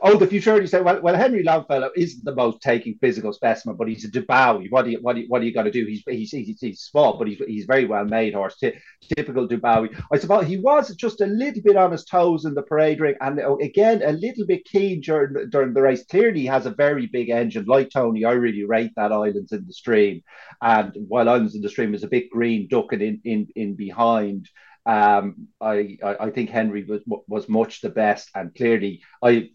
Oh, 0.00 0.16
the 0.16 0.26
futurity 0.26 0.66
say, 0.66 0.80
well, 0.80 1.00
well, 1.00 1.14
Henry 1.14 1.42
Longfellow 1.42 1.90
isn't 1.96 2.24
the 2.24 2.34
most 2.34 2.60
taking 2.62 2.96
physical 3.00 3.32
specimen, 3.32 3.76
but 3.76 3.88
he's 3.88 4.04
a 4.04 4.10
Dubawi. 4.10 4.70
What 4.70 4.84
do 4.84 4.92
you, 4.92 4.98
what 5.00 5.14
do 5.14 5.22
you, 5.22 5.28
what 5.28 5.40
do 5.40 5.46
you 5.46 5.54
got 5.54 5.64
to 5.64 5.70
do? 5.70 5.86
He's, 5.86 6.02
he's, 6.06 6.30
he's, 6.30 6.60
he's, 6.60 6.80
small, 6.80 7.18
but 7.18 7.28
he's, 7.28 7.38
he's 7.46 7.64
very 7.64 7.86
well 7.86 8.04
made 8.04 8.34
horse. 8.34 8.56
T- 8.58 8.72
typical 9.16 9.48
Dubawi. 9.48 9.94
I 10.12 10.18
suppose 10.18 10.46
he 10.46 10.58
was 10.58 10.94
just 10.96 11.20
a 11.20 11.26
little 11.26 11.62
bit 11.62 11.76
on 11.76 11.92
his 11.92 12.04
toes 12.04 12.44
in 12.44 12.54
the 12.54 12.62
parade 12.62 13.00
ring, 13.00 13.14
and 13.20 13.40
oh, 13.40 13.58
again 13.60 14.02
a 14.04 14.12
little 14.12 14.46
bit 14.46 14.64
keen 14.64 15.00
during 15.00 15.50
during 15.50 15.74
the 15.74 15.82
race. 15.82 16.04
Clearly, 16.04 16.40
he 16.40 16.46
has 16.46 16.66
a 16.66 16.70
very 16.70 17.06
big 17.06 17.30
engine. 17.30 17.64
Like 17.66 17.90
Tony, 17.90 18.24
I 18.24 18.32
really 18.32 18.64
rate 18.64 18.92
that 18.96 19.12
Islands 19.12 19.52
in 19.52 19.66
the 19.66 19.72
Stream, 19.72 20.22
and 20.60 20.96
while 21.08 21.28
Islands 21.28 21.54
in 21.54 21.62
the 21.62 21.68
Stream 21.68 21.94
is 21.94 22.04
a 22.04 22.08
bit 22.08 22.30
green 22.30 22.68
ducking 22.68 23.00
in 23.00 23.20
in 23.24 23.48
in 23.56 23.74
behind. 23.74 24.48
Um, 24.84 25.48
I, 25.60 25.96
I 26.02 26.30
think 26.30 26.50
Henry 26.50 26.84
was 26.84 27.02
was 27.28 27.48
much 27.48 27.80
the 27.80 27.88
best, 27.88 28.30
and 28.34 28.52
clearly 28.54 29.02
I 29.22 29.48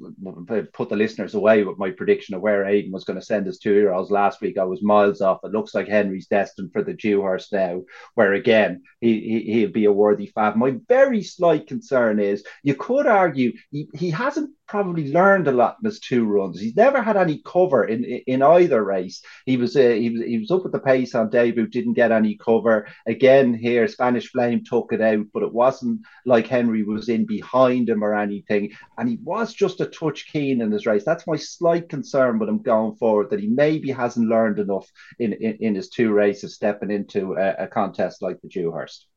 put 0.74 0.88
the 0.88 0.96
listeners 0.96 1.36
away 1.36 1.64
with 1.64 1.78
my 1.78 1.92
prediction 1.92 2.36
of 2.36 2.42
where 2.42 2.66
Aidan 2.66 2.94
was 2.94 3.04
going 3.04 3.20
to 3.20 3.26
send 3.26 3.46
his 3.46 3.60
two 3.60 3.74
year 3.74 3.92
olds 3.92 4.10
last 4.10 4.40
week. 4.40 4.58
I 4.58 4.64
was 4.64 4.82
miles 4.82 5.20
off. 5.20 5.42
It 5.44 5.52
looks 5.52 5.76
like 5.76 5.90
Henry's 5.90 6.28
destined 6.28 6.72
for 6.72 6.82
the 6.82 6.94
Dewhurst 6.94 7.52
now, 7.52 7.82
where 8.16 8.34
again 8.34 8.84
he, 9.02 9.20
he 9.20 9.52
he'll 9.54 9.72
be 9.72 9.86
a 9.86 9.92
worthy 9.92 10.28
fab. 10.28 10.56
My 10.56 10.76
very 10.88 11.24
slight 11.24 11.68
concern 11.68 12.22
is 12.22 12.46
you 12.64 12.76
could 12.76 13.06
argue 13.06 13.52
he, 13.70 13.90
he 13.94 14.10
hasn't 14.12 14.52
probably 14.68 15.12
learned 15.12 15.48
a 15.48 15.52
lot 15.52 15.78
in 15.82 15.86
his 15.86 16.00
two 16.00 16.26
runs. 16.26 16.60
He's 16.60 16.76
never 16.76 17.02
had 17.02 17.18
any 17.18 17.42
cover 17.46 17.86
in 17.86 18.04
in 18.04 18.42
either 18.42 18.84
race. 18.84 19.22
He 19.46 19.58
was 19.58 19.76
uh, 19.76 19.90
he 19.90 20.10
was 20.10 20.22
he 20.22 20.38
was 20.38 20.52
up 20.52 20.66
at 20.66 20.72
the 20.72 20.80
pace 20.80 21.16
on 21.16 21.30
debut, 21.30 21.68
didn't 21.68 21.94
get 21.94 22.12
any 22.12 22.38
cover. 22.38 22.88
Again 23.06 23.54
here, 23.54 23.88
Spanish 23.88 24.32
Flame 24.32 24.64
took 24.64 24.92
it 24.92 25.02
out, 25.02 25.26
but 25.34 25.44
it 25.44 25.54
wasn't 25.54 26.02
like 26.26 26.48
Henry 26.48 26.84
was 26.84 27.10
in 27.10 27.26
behind 27.26 27.90
him 27.90 28.04
or 28.04 28.14
anything, 28.14 28.72
and 28.98 29.10
he 29.10 29.18
was 29.24 29.54
just 29.54 29.82
a 29.82 29.86
touch 29.86 30.28
keen 30.32 30.62
in 30.62 30.72
his 30.72 30.86
race. 30.86 31.04
That's 31.06 31.28
my 31.28 31.38
slight 31.38 31.90
concern 31.90 32.40
with 32.40 32.50
him 32.50 32.62
going 32.62 32.96
forward 32.96 33.30
that 33.30 33.40
he 33.40 33.48
maybe 33.48 33.92
hasn't 33.92 34.30
learned 34.30 34.60
enough 34.60 34.90
in 35.20 35.34
in, 35.34 35.58
in 35.60 35.76
his 35.76 35.90
two 35.90 36.12
races 36.12 36.56
stepping 36.56 36.92
into 36.92 37.34
a, 37.34 37.64
a 37.64 37.68
contest 37.68 38.22
like 38.22 38.42
the 38.42 38.50
Dewhurst. 38.50 39.08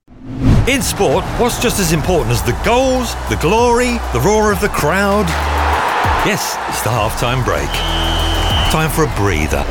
In 0.69 0.83
sport, 0.83 1.25
what's 1.41 1.61
just 1.61 1.81
as 1.81 1.93
important 1.93 2.33
as 2.33 2.43
the 2.43 2.59
goals, 2.65 3.15
the 3.29 3.39
glory, 3.41 3.99
the 4.13 4.21
roar 4.23 4.53
of 4.53 4.61
the 4.61 4.69
crowd? 4.69 5.27
Yes, 6.27 6.57
it's 6.69 6.83
the 6.83 6.91
halftime 6.91 7.43
break. 7.45 7.69
Time 8.71 8.91
for 8.91 9.05
a 9.05 9.17
breather, 9.17 9.65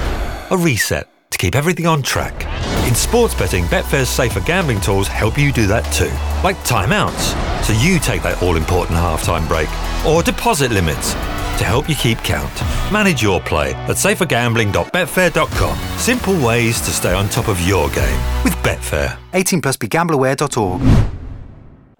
a 0.49 0.57
reset 0.57 1.07
to 1.29 1.37
keep 1.37 1.55
everything 1.55 1.85
on 1.85 2.01
track. 2.01 2.43
In 2.87 2.95
sports 2.95 3.35
betting, 3.35 3.65
Betfair's 3.65 4.09
safer 4.09 4.41
gambling 4.41 4.81
tools 4.81 5.07
help 5.07 5.37
you 5.37 5.51
do 5.51 5.67
that 5.67 5.83
too, 5.93 6.11
like 6.43 6.57
timeouts, 6.65 7.35
so 7.63 7.71
you 7.81 7.99
take 7.99 8.23
that 8.23 8.41
all 8.41 8.57
important 8.57 8.97
halftime 8.97 9.47
break, 9.47 9.69
or 10.05 10.23
deposit 10.23 10.71
limits 10.71 11.13
to 11.59 11.65
help 11.65 11.87
you 11.87 11.95
keep 11.95 12.17
count. 12.19 12.51
Manage 12.91 13.21
your 13.21 13.39
play 13.41 13.73
at 13.73 13.95
safergambling.betfair.com. 13.95 15.77
Simple 15.97 16.45
ways 16.45 16.81
to 16.81 16.91
stay 16.91 17.13
on 17.13 17.29
top 17.29 17.47
of 17.47 17.59
your 17.61 17.89
game 17.89 18.43
with 18.43 18.55
Betfair. 18.63 19.17
18 19.33 19.61
plus 19.61 19.77
BeGambleAware.org. 19.77 20.81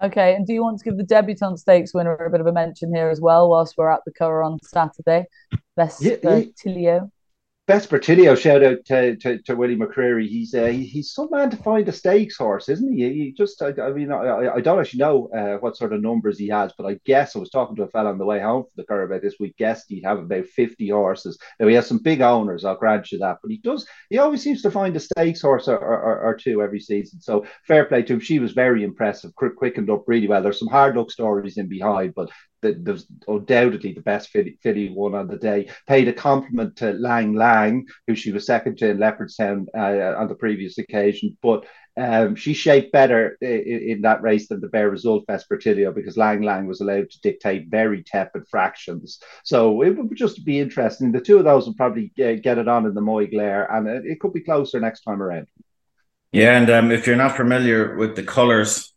Okay, 0.02 0.34
and 0.34 0.46
do 0.46 0.54
you 0.54 0.62
want 0.62 0.78
to 0.78 0.84
give 0.84 0.96
the 0.96 1.04
debutante 1.04 1.58
stakes 1.58 1.92
winner 1.92 2.14
a 2.14 2.30
bit 2.30 2.40
of 2.40 2.46
a 2.46 2.52
mention 2.52 2.94
here 2.94 3.10
as 3.10 3.20
well 3.20 3.50
whilst 3.50 3.76
we're 3.76 3.90
at 3.90 4.00
the 4.06 4.12
Curragh 4.12 4.46
on 4.46 4.58
Saturday? 4.62 5.26
Vespertilio. 5.78 6.54
Yeah, 6.64 6.80
yeah. 6.80 7.00
Vespertilio, 7.70 8.36
shout 8.36 8.64
out 8.64 8.84
to, 8.86 9.14
to, 9.14 9.38
to 9.42 9.54
Willie 9.54 9.76
McCreery. 9.76 10.26
He's 10.26 10.52
uh, 10.54 10.66
he, 10.66 10.84
he's 10.84 11.12
some 11.12 11.28
man 11.30 11.50
to 11.50 11.56
find 11.56 11.88
a 11.88 11.92
stakes 11.92 12.36
horse, 12.36 12.68
isn't 12.68 12.92
he? 12.92 13.08
He 13.12 13.32
just, 13.32 13.62
I, 13.62 13.72
I 13.80 13.92
mean, 13.92 14.10
I, 14.10 14.54
I 14.56 14.60
don't 14.60 14.80
actually 14.80 14.98
know 14.98 15.28
uh, 15.28 15.58
what 15.58 15.76
sort 15.76 15.92
of 15.92 16.02
numbers 16.02 16.36
he 16.36 16.48
has, 16.48 16.72
but 16.76 16.86
I 16.86 16.98
guess 17.04 17.36
I 17.36 17.38
was 17.38 17.50
talking 17.50 17.76
to 17.76 17.84
a 17.84 17.88
fella 17.88 18.10
on 18.10 18.18
the 18.18 18.24
way 18.24 18.40
home 18.40 18.64
from 18.64 18.84
the 18.88 18.94
about 18.94 19.22
this 19.22 19.36
week. 19.38 19.56
Guessed 19.56 19.84
he'd 19.88 20.04
have 20.04 20.18
about 20.18 20.46
fifty 20.46 20.88
horses. 20.88 21.38
Now 21.60 21.68
he 21.68 21.76
has 21.76 21.86
some 21.86 21.98
big 21.98 22.22
owners, 22.22 22.64
I'll 22.64 22.74
grant 22.74 23.12
you 23.12 23.18
that, 23.20 23.36
but 23.40 23.52
he 23.52 23.58
does. 23.58 23.86
He 24.08 24.18
always 24.18 24.42
seems 24.42 24.62
to 24.62 24.70
find 24.72 24.96
a 24.96 25.00
stakes 25.00 25.42
horse 25.42 25.68
or, 25.68 25.78
or, 25.78 26.22
or 26.22 26.34
two 26.34 26.62
every 26.62 26.80
season. 26.80 27.20
So 27.20 27.46
fair 27.68 27.84
play 27.84 28.02
to 28.02 28.14
him. 28.14 28.20
She 28.20 28.40
was 28.40 28.50
very 28.50 28.82
impressive, 28.82 29.30
quickened 29.36 29.90
up 29.90 30.02
really 30.08 30.26
well. 30.26 30.42
There's 30.42 30.58
some 30.58 30.66
hard 30.66 30.96
luck 30.96 31.12
stories 31.12 31.56
in 31.56 31.68
behind, 31.68 32.14
but 32.16 32.30
the, 32.62 33.04
undoubtedly 33.26 33.92
the 33.92 34.02
best 34.02 34.30
filly, 34.30 34.58
filly 34.62 34.90
one 34.90 35.14
on 35.14 35.28
the 35.28 35.36
day. 35.36 35.68
Paid 35.86 36.08
a 36.08 36.12
compliment 36.12 36.76
to 36.76 36.92
Lang 36.92 37.34
Lang, 37.34 37.86
who 38.06 38.14
she 38.14 38.32
was 38.32 38.46
second 38.46 38.78
to 38.78 38.90
in 38.90 38.98
Leopardstown 38.98 39.66
uh, 39.76 40.18
on 40.18 40.28
the 40.28 40.34
previous 40.34 40.78
occasion, 40.78 41.36
but 41.42 41.64
um, 41.96 42.34
she 42.36 42.54
shaped 42.54 42.92
better 42.92 43.36
in, 43.40 43.82
in, 43.88 44.00
that 44.02 44.22
race 44.22 44.48
than 44.48 44.60
the 44.60 44.68
bare 44.68 44.90
result 44.90 45.26
Vespertilio 45.26 45.94
because 45.94 46.16
Lang 46.16 46.40
Lang 46.42 46.66
was 46.66 46.80
allowed 46.80 47.10
to 47.10 47.20
dictate 47.20 47.68
very 47.68 48.02
tepid 48.04 48.44
fractions. 48.48 49.20
So 49.44 49.82
it 49.82 49.90
would 49.90 50.16
just 50.16 50.44
be 50.44 50.60
interesting. 50.60 51.12
The 51.12 51.20
two 51.20 51.38
of 51.38 51.44
those 51.44 51.66
will 51.66 51.74
probably 51.74 52.12
get, 52.16 52.42
get 52.42 52.58
it 52.58 52.68
on 52.68 52.86
in 52.86 52.94
the 52.94 53.00
Moyglare, 53.00 53.66
and 53.70 53.88
it, 53.88 54.06
it, 54.06 54.20
could 54.20 54.32
be 54.32 54.40
closer 54.40 54.78
next 54.80 55.02
time 55.02 55.20
around. 55.20 55.48
Yeah, 56.32 56.56
and 56.56 56.70
um, 56.70 56.92
if 56.92 57.06
you're 57.06 57.16
not 57.16 57.36
familiar 57.36 57.96
with 57.96 58.14
the 58.14 58.22
colours 58.22 58.94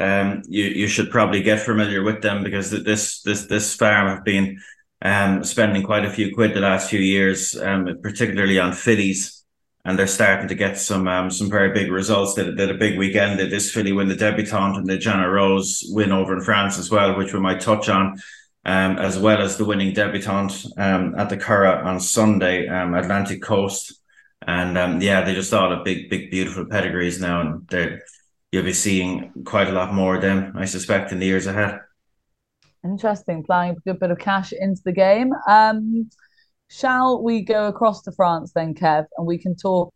um, 0.00 0.42
you 0.48 0.64
you 0.64 0.88
should 0.88 1.10
probably 1.10 1.42
get 1.42 1.60
familiar 1.60 2.02
with 2.02 2.22
them 2.22 2.42
because 2.42 2.70
this 2.70 3.20
this 3.22 3.46
this 3.46 3.74
farm 3.74 4.08
have 4.08 4.24
been 4.24 4.58
um, 5.02 5.44
spending 5.44 5.82
quite 5.82 6.04
a 6.04 6.10
few 6.10 6.34
quid 6.34 6.54
the 6.54 6.60
last 6.60 6.90
few 6.90 7.00
years, 7.00 7.56
um, 7.60 7.86
particularly 8.02 8.58
on 8.58 8.72
fillies, 8.72 9.44
and 9.84 9.98
they're 9.98 10.06
starting 10.06 10.48
to 10.48 10.54
get 10.54 10.78
some 10.78 11.06
um, 11.06 11.30
some 11.30 11.50
very 11.50 11.72
big 11.72 11.90
results. 11.90 12.34
They 12.34 12.44
did 12.44 12.70
a 12.70 12.74
big 12.74 12.98
weekend. 12.98 13.38
Did 13.38 13.50
this 13.50 13.70
filly 13.70 13.92
win 13.92 14.08
the 14.08 14.16
debutante 14.16 14.78
and 14.78 14.86
the 14.86 14.96
Jana 14.96 15.28
Rose 15.28 15.84
win 15.88 16.12
over 16.12 16.34
in 16.34 16.42
France 16.42 16.78
as 16.78 16.90
well, 16.90 17.16
which 17.16 17.34
we 17.34 17.40
might 17.40 17.60
touch 17.60 17.88
on. 17.88 18.18
Um, 18.66 18.98
as 18.98 19.18
well 19.18 19.40
as 19.40 19.56
the 19.56 19.64
winning 19.64 19.94
debutante 19.94 20.66
um, 20.76 21.14
at 21.16 21.30
the 21.30 21.38
Curragh 21.38 21.82
on 21.82 21.98
Sunday, 21.98 22.68
um, 22.68 22.92
Atlantic 22.92 23.40
Coast, 23.40 23.98
and 24.46 24.76
um, 24.76 25.00
yeah, 25.00 25.22
they 25.22 25.34
just 25.34 25.54
all 25.54 25.74
have 25.74 25.82
big, 25.82 26.10
big, 26.10 26.30
beautiful 26.30 26.66
pedigrees 26.66 27.18
now, 27.18 27.40
and 27.40 27.66
they're 27.68 28.02
you'll 28.52 28.64
be 28.64 28.72
seeing 28.72 29.32
quite 29.44 29.68
a 29.68 29.72
lot 29.72 29.94
more 29.94 30.16
of 30.16 30.22
them, 30.22 30.52
I 30.56 30.64
suspect, 30.64 31.12
in 31.12 31.18
the 31.18 31.26
years 31.26 31.46
ahead. 31.46 31.80
Interesting, 32.84 33.44
playing 33.44 33.76
a 33.76 33.80
good 33.88 34.00
bit 34.00 34.10
of 34.10 34.18
cash 34.18 34.52
into 34.52 34.80
the 34.84 34.92
game. 34.92 35.32
Um, 35.48 36.10
shall 36.68 37.22
we 37.22 37.42
go 37.42 37.68
across 37.68 38.02
to 38.02 38.12
France 38.12 38.52
then, 38.54 38.74
Kev, 38.74 39.06
and 39.16 39.26
we 39.26 39.38
can 39.38 39.54
talk 39.54 39.92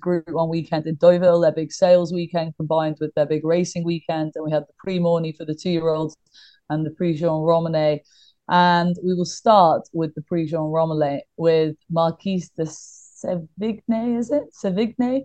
Group 0.00 0.28
One 0.28 0.48
weekend 0.48 0.86
in 0.86 0.96
Deauville, 0.96 1.40
their 1.40 1.52
big 1.52 1.72
sales 1.72 2.12
weekend 2.12 2.54
combined 2.56 2.96
with 3.00 3.14
their 3.14 3.26
big 3.26 3.44
racing 3.44 3.84
weekend, 3.84 4.32
and 4.34 4.44
we 4.44 4.50
had 4.50 4.64
the 4.64 4.74
Prix 4.78 4.98
Morny 4.98 5.32
for 5.32 5.44
the 5.44 5.54
two-year-olds 5.54 6.16
and 6.68 6.84
the 6.84 6.90
Prix 6.90 7.14
Jean 7.14 7.42
Romanet. 7.42 8.00
And 8.48 8.94
we 9.02 9.14
will 9.14 9.24
start 9.24 9.88
with 9.92 10.14
the 10.14 10.22
Prix 10.22 10.46
Jean 10.46 10.70
Romanet 10.70 11.20
with 11.36 11.76
Marquise 11.90 12.50
de 12.50 12.66
Sevigne, 12.66 14.18
is 14.18 14.30
it? 14.30 14.44
Sevigne 14.54 15.24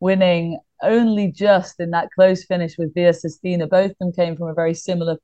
winning 0.00 0.58
only 0.82 1.32
just 1.32 1.80
in 1.80 1.90
that 1.90 2.10
close 2.14 2.44
finish 2.44 2.76
with 2.78 2.94
Via 2.94 3.12
Sistina. 3.12 3.68
Both 3.68 3.92
of 3.92 3.98
them 3.98 4.12
came 4.12 4.36
from 4.36 4.48
a 4.48 4.54
very 4.54 4.74
similar 4.74 5.16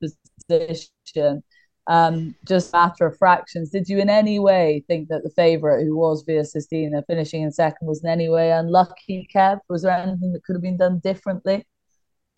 position, 0.49 1.43
um, 1.87 2.35
just 2.47 2.73
matter 2.73 3.07
of 3.07 3.17
fractions. 3.19 3.71
Did 3.71 3.89
you 3.89 3.99
in 3.99 4.09
any 4.09 4.39
way 4.39 4.85
think 4.87 5.09
that 5.09 5.23
the 5.23 5.31
favourite, 5.31 5.85
who 5.85 5.97
was 5.97 6.23
Via 6.27 6.43
Sistina, 6.43 7.03
finishing 7.07 7.43
in 7.43 7.53
second, 7.53 7.87
was 7.87 8.03
in 8.03 8.11
any 8.11 8.29
way 8.29 8.53
unlucky, 8.53 9.29
Kev? 9.35 9.59
Was 9.69 9.83
there 9.83 9.93
anything 9.93 10.33
that 10.33 10.45
could 10.45 10.55
have 10.55 10.63
been 10.63 10.79
done 10.79 11.01
differently? 11.01 11.67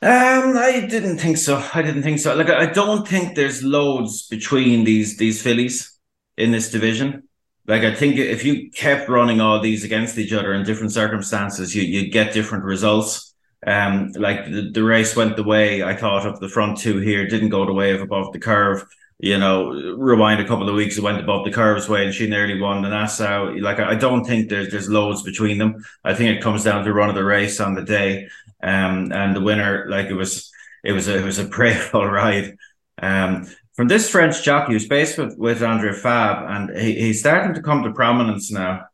Um, 0.01 0.57
I 0.57 0.85
didn't 0.91 1.19
think 1.19 1.37
so. 1.37 1.65
I 1.75 1.81
didn't 1.81 2.03
think 2.03 2.19
so. 2.19 2.35
Like, 2.35 2.51
I 2.51 2.67
don't 2.67 3.07
think 3.07 3.37
there's 3.37 3.63
loads 3.63 4.27
between 4.27 4.83
these 4.83 5.17
these 5.17 5.41
fillies 5.41 5.97
in 6.37 6.51
this 6.51 6.73
division. 6.73 7.29
Like, 7.67 7.83
I 7.83 7.95
think 7.95 8.17
if 8.17 8.45
you 8.45 8.71
kept 8.71 9.09
running 9.09 9.41
all 9.41 9.61
these 9.61 9.85
against 9.85 10.19
each 10.19 10.33
other 10.33 10.53
in 10.53 10.65
different 10.65 10.93
circumstances, 10.93 11.75
you 11.75 11.83
you 11.83 12.11
get 12.11 12.33
different 12.33 12.65
results. 12.65 13.35
Um, 13.65 14.11
like 14.17 14.47
the, 14.47 14.71
the 14.73 14.83
race 14.83 15.15
went 15.15 15.37
the 15.37 15.45
way 15.45 15.85
I 15.85 15.95
thought 15.95 16.27
of 16.27 16.41
the 16.41 16.49
front 16.49 16.79
two 16.79 16.99
here, 16.99 17.29
didn't 17.29 17.51
go 17.51 17.65
the 17.65 17.73
way 17.73 17.95
of 17.95 18.01
above 18.01 18.33
the 18.33 18.41
curve. 18.41 18.85
You 19.21 19.39
know, 19.39 19.71
rewind 19.97 20.41
a 20.41 20.49
couple 20.49 20.69
of 20.69 20.75
weeks, 20.75 20.99
it 20.99 21.05
went 21.05 21.21
above 21.21 21.45
the 21.45 21.53
curve's 21.53 21.89
way, 21.89 22.05
and 22.05 22.13
she 22.13 22.29
nearly 22.29 22.61
won 22.61 22.83
the 22.83 22.89
Nassau. 22.89 23.55
Like, 23.61 23.79
I 23.79 23.95
don't 23.95 24.25
think 24.25 24.49
there's 24.49 24.71
there's 24.73 24.89
loads 24.89 25.23
between 25.23 25.59
them. 25.59 25.85
I 26.03 26.15
think 26.15 26.37
it 26.37 26.43
comes 26.43 26.65
down 26.65 26.85
to 26.85 26.93
run 26.93 27.09
of 27.09 27.15
the 27.15 27.25
race 27.25 27.61
on 27.61 27.75
the 27.75 27.83
day. 27.85 28.29
Um, 28.63 29.13
and 29.13 29.35
the 29.35 29.41
winner, 29.41 29.87
like 29.89 30.07
it 30.07 30.15
was, 30.15 30.51
it 30.85 30.93
was 30.93 31.09
a, 31.09 31.19
it 31.19 31.25
was 31.25 31.39
a 31.39 31.45
prayerful 31.57 32.05
ride. 32.07 32.57
Um, 33.01 33.47
from 33.75 33.89
this 33.89 34.09
French 34.09 34.43
jockey 34.43 34.73
who's 34.73 34.89
based 34.89 35.19
with, 35.19 35.37
with 35.39 35.63
Andre 35.63 35.93
Fabre, 35.93 36.47
and 36.49 36.79
he, 36.79 36.95
he's 36.95 37.21
starting 37.21 37.55
to 37.55 37.63
come 37.63 37.83
to 37.83 37.93
prominence 37.93 38.51
now. 38.51 38.87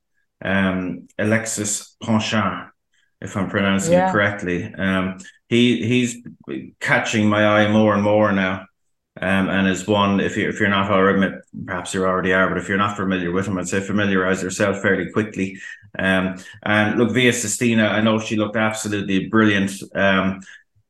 Um, 0.44 1.08
Alexis 1.18 1.96
Pouchin, 2.02 2.70
if 3.20 3.36
I'm 3.36 3.50
pronouncing 3.50 3.94
yeah. 3.94 4.08
it 4.08 4.12
correctly. 4.12 4.72
Um, 4.72 5.18
he 5.48 5.86
he's 5.86 6.16
catching 6.78 7.28
my 7.28 7.46
eye 7.46 7.72
more 7.72 7.94
and 7.94 8.02
more 8.02 8.32
now. 8.32 8.66
Um, 9.20 9.48
and 9.48 9.66
is 9.66 9.88
one 9.88 10.20
if 10.20 10.36
you 10.36 10.48
if 10.48 10.60
you're 10.60 10.68
not 10.68 10.92
already 10.92 11.38
perhaps 11.66 11.92
you 11.92 12.04
already 12.04 12.32
are, 12.32 12.48
but 12.48 12.58
if 12.58 12.68
you're 12.68 12.78
not 12.78 12.96
familiar 12.96 13.32
with 13.32 13.46
him, 13.48 13.58
I'd 13.58 13.66
say 13.66 13.80
familiarize 13.80 14.44
yourself 14.44 14.80
fairly 14.80 15.10
quickly. 15.10 15.58
Um, 15.98 16.36
and 16.62 16.98
look, 16.98 17.10
Via 17.12 17.32
Sistina, 17.32 17.90
I 17.90 18.00
know 18.00 18.20
she 18.20 18.36
looked 18.36 18.54
absolutely 18.54 19.26
brilliant. 19.26 19.72
Um, 19.92 20.40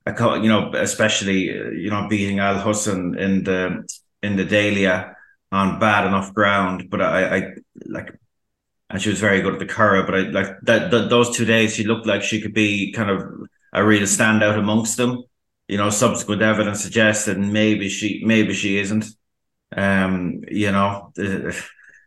you 0.09 0.49
know, 0.49 0.73
especially 0.75 1.45
you 1.45 1.91
know 1.91 2.07
beating 2.09 2.39
Al 2.39 2.57
Husn 2.57 3.19
in 3.19 3.45
the 3.45 3.89
in 4.23 4.37
the 4.37 4.45
Dahlia 4.45 5.17
on 5.51 5.79
bad 5.79 6.07
enough 6.07 6.35
ground, 6.35 6.89
but 6.91 7.01
I, 7.01 7.37
I 7.37 7.43
like, 7.87 8.15
and 8.91 9.01
she 9.01 9.11
was 9.11 9.21
very 9.21 9.41
good 9.41 9.55
at 9.55 9.59
the 9.59 9.67
Curragh. 9.67 10.07
But 10.07 10.15
I 10.15 10.21
like 10.21 10.61
that, 10.63 10.91
that 10.91 11.11
those 11.11 11.37
two 11.37 11.45
days, 11.45 11.75
she 11.75 11.85
looked 11.85 12.07
like 12.07 12.23
she 12.23 12.41
could 12.41 12.55
be 12.55 12.93
kind 12.93 13.11
of 13.11 13.23
a 13.73 13.85
real 13.85 14.03
standout 14.03 14.59
amongst 14.59 14.97
them. 14.97 15.25
You 15.69 15.77
know, 15.77 15.91
subsequent 15.91 16.43
evidence 16.43 16.83
suggests 16.83 17.27
that 17.27 17.39
maybe 17.39 17.89
she 17.89 18.23
maybe 18.25 18.55
she 18.55 18.79
isn't. 18.79 19.07
Um, 19.77 20.43
you 20.49 20.73
know. 20.73 21.13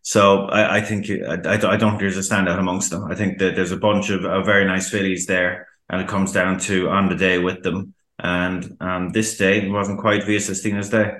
So 0.03 0.45
I, 0.45 0.77
I 0.77 0.81
think 0.81 1.09
I, 1.09 1.33
I 1.33 1.57
don't 1.77 1.91
think 1.91 1.99
there's 1.99 2.17
a 2.17 2.21
standout 2.21 2.57
amongst 2.59 2.89
them. 2.89 3.03
I 3.05 3.15
think 3.15 3.37
that 3.37 3.55
there's 3.55 3.71
a 3.71 3.77
bunch 3.77 4.09
of, 4.09 4.25
of 4.25 4.45
very 4.45 4.65
nice 4.65 4.89
fillies 4.89 5.27
there, 5.27 5.67
and 5.91 6.01
it 6.01 6.07
comes 6.07 6.31
down 6.31 6.57
to 6.57 6.89
on 6.89 7.09
the 7.09 7.15
day 7.15 7.37
with 7.37 7.61
them. 7.61 7.93
And 8.17 8.77
um, 8.79 9.09
this 9.11 9.37
day 9.37 9.67
wasn't 9.67 9.99
quite 9.99 10.23
Via 10.23 10.39
Sistina's 10.39 10.89
day. 10.89 11.11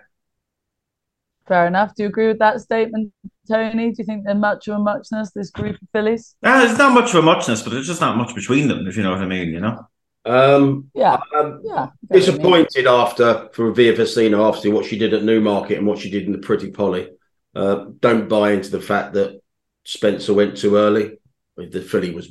Fair 1.48 1.68
enough. 1.68 1.94
Do 1.94 2.04
you 2.04 2.10
agree 2.10 2.28
with 2.28 2.40
that 2.40 2.62
statement, 2.62 3.12
Tony? 3.48 3.90
Do 3.90 3.96
you 3.98 4.06
think 4.06 4.24
they're 4.24 4.36
much 4.36 4.68
of 4.68 4.78
a 4.78 4.80
muchness, 4.80 5.32
this 5.32 5.50
group 5.50 5.76
of 5.82 5.88
fillies? 5.92 6.36
Uh, 6.42 6.66
it's 6.68 6.78
not 6.78 6.94
much 6.94 7.10
of 7.10 7.16
a 7.16 7.22
muchness, 7.22 7.62
but 7.62 7.72
there's 7.74 7.88
just 7.88 8.00
not 8.00 8.16
much 8.16 8.34
between 8.34 8.68
them, 8.68 8.88
if 8.88 8.96
you 8.96 9.04
know 9.04 9.12
what 9.12 9.22
I 9.22 9.26
mean, 9.26 9.50
you 9.50 9.60
know? 9.60 9.86
Um, 10.24 10.92
yeah, 10.94 11.20
um, 11.36 11.62
yeah. 11.64 11.88
Disappointed 12.10 12.86
after 12.86 13.50
for 13.54 13.72
Via 13.72 13.94
Sistina 13.94 14.48
after 14.48 14.72
what 14.72 14.86
she 14.86 14.98
did 14.98 15.14
at 15.14 15.24
Newmarket 15.24 15.80
and 15.80 15.88
what 15.88 15.98
she 15.98 16.12
did 16.12 16.28
in 16.28 16.32
the 16.32 16.38
Pretty 16.38 16.72
Polly. 16.72 17.10
Uh, 17.56 17.86
don't 18.00 18.30
buy 18.30 18.52
into 18.52 18.70
the 18.70 18.80
fact 18.80 19.14
that 19.14 19.42
Spencer 19.84 20.34
went 20.34 20.56
too 20.56 20.78
early. 20.78 21.18
The 21.58 21.82
filly 21.82 22.12
was 22.12 22.30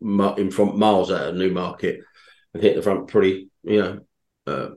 in 0.00 0.50
front 0.50 0.76
miles 0.76 1.10
out 1.10 1.28
of 1.28 1.34
Newmarket 1.34 2.00
and 2.52 2.62
hit 2.62 2.76
the 2.76 2.82
front 2.82 3.08
pretty, 3.08 3.48
you 3.62 3.82
know, 3.82 4.00
uh, 4.46 4.68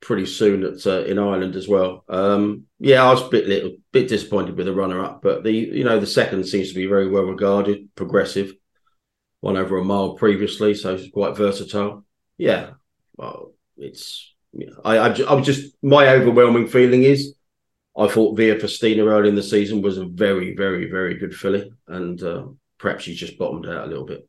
pretty 0.00 0.26
soon 0.26 0.62
at 0.62 0.86
uh, 0.86 1.04
in 1.04 1.18
Ireland 1.18 1.56
as 1.56 1.68
well. 1.68 2.04
Um, 2.08 2.64
yeah, 2.78 3.04
I 3.04 3.10
was 3.10 3.22
a 3.22 3.28
bit 3.28 3.48
little 3.48 3.76
bit 3.92 4.08
disappointed 4.08 4.56
with 4.56 4.66
the 4.66 4.74
runner 4.74 5.04
up, 5.04 5.22
but 5.22 5.42
the 5.42 5.52
you 5.52 5.84
know 5.84 5.98
the 5.98 6.06
second 6.06 6.44
seems 6.44 6.68
to 6.68 6.74
be 6.74 6.86
very 6.86 7.08
well 7.08 7.24
regarded, 7.24 7.88
progressive, 7.94 8.52
won 9.42 9.56
over 9.56 9.78
a 9.78 9.84
mile 9.84 10.14
previously, 10.14 10.74
so 10.74 10.94
it's 10.94 11.10
quite 11.10 11.36
versatile. 11.36 12.04
Yeah, 12.38 12.70
well, 13.16 13.52
it's 13.76 14.32
I 14.84 14.98
I, 14.98 15.34
was 15.34 15.46
just 15.46 15.74
my 15.82 16.08
overwhelming 16.08 16.68
feeling 16.68 17.02
is 17.02 17.34
I 17.96 18.08
thought 18.08 18.36
Via 18.36 18.56
Sistina 18.56 19.06
early 19.06 19.30
in 19.30 19.34
the 19.34 19.42
season 19.42 19.80
was 19.80 19.96
a 19.96 20.04
very, 20.04 20.54
very, 20.54 20.90
very 20.90 21.14
good 21.14 21.34
filly, 21.34 21.72
and 21.88 22.22
uh, 22.22 22.44
perhaps 22.78 23.04
she's 23.04 23.18
just 23.18 23.38
bottomed 23.38 23.66
out 23.66 23.86
a 23.86 23.88
little 23.88 24.04
bit. 24.04 24.28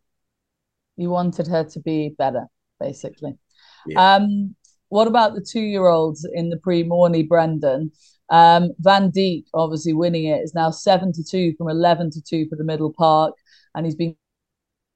You 0.98 1.10
wanted 1.10 1.48
her 1.48 1.64
to 1.64 1.80
be 1.80 2.16
better, 2.18 2.48
basically. 2.80 3.38
Yeah. 3.86 4.16
Um, 4.16 4.56
what 4.90 5.08
about 5.08 5.36
the 5.36 5.42
two-year-olds 5.42 6.28
in 6.34 6.50
the 6.50 6.58
Prix 6.58 6.84
Morny? 6.84 7.24
Brendan? 7.24 7.92
Um, 8.30 8.72
Vandeek, 8.82 9.46
obviously 9.54 9.94
winning 9.94 10.26
it, 10.26 10.42
is 10.42 10.54
now 10.54 10.72
seven 10.72 11.14
to 11.14 11.24
two 11.24 11.54
from 11.58 11.70
eleven 11.70 12.10
to 12.12 12.22
two 12.22 12.48
for 12.50 12.56
the 12.56 12.64
Middle 12.64 12.92
Park, 12.92 13.34
and 13.74 13.86
he's 13.86 13.96
been 13.96 14.16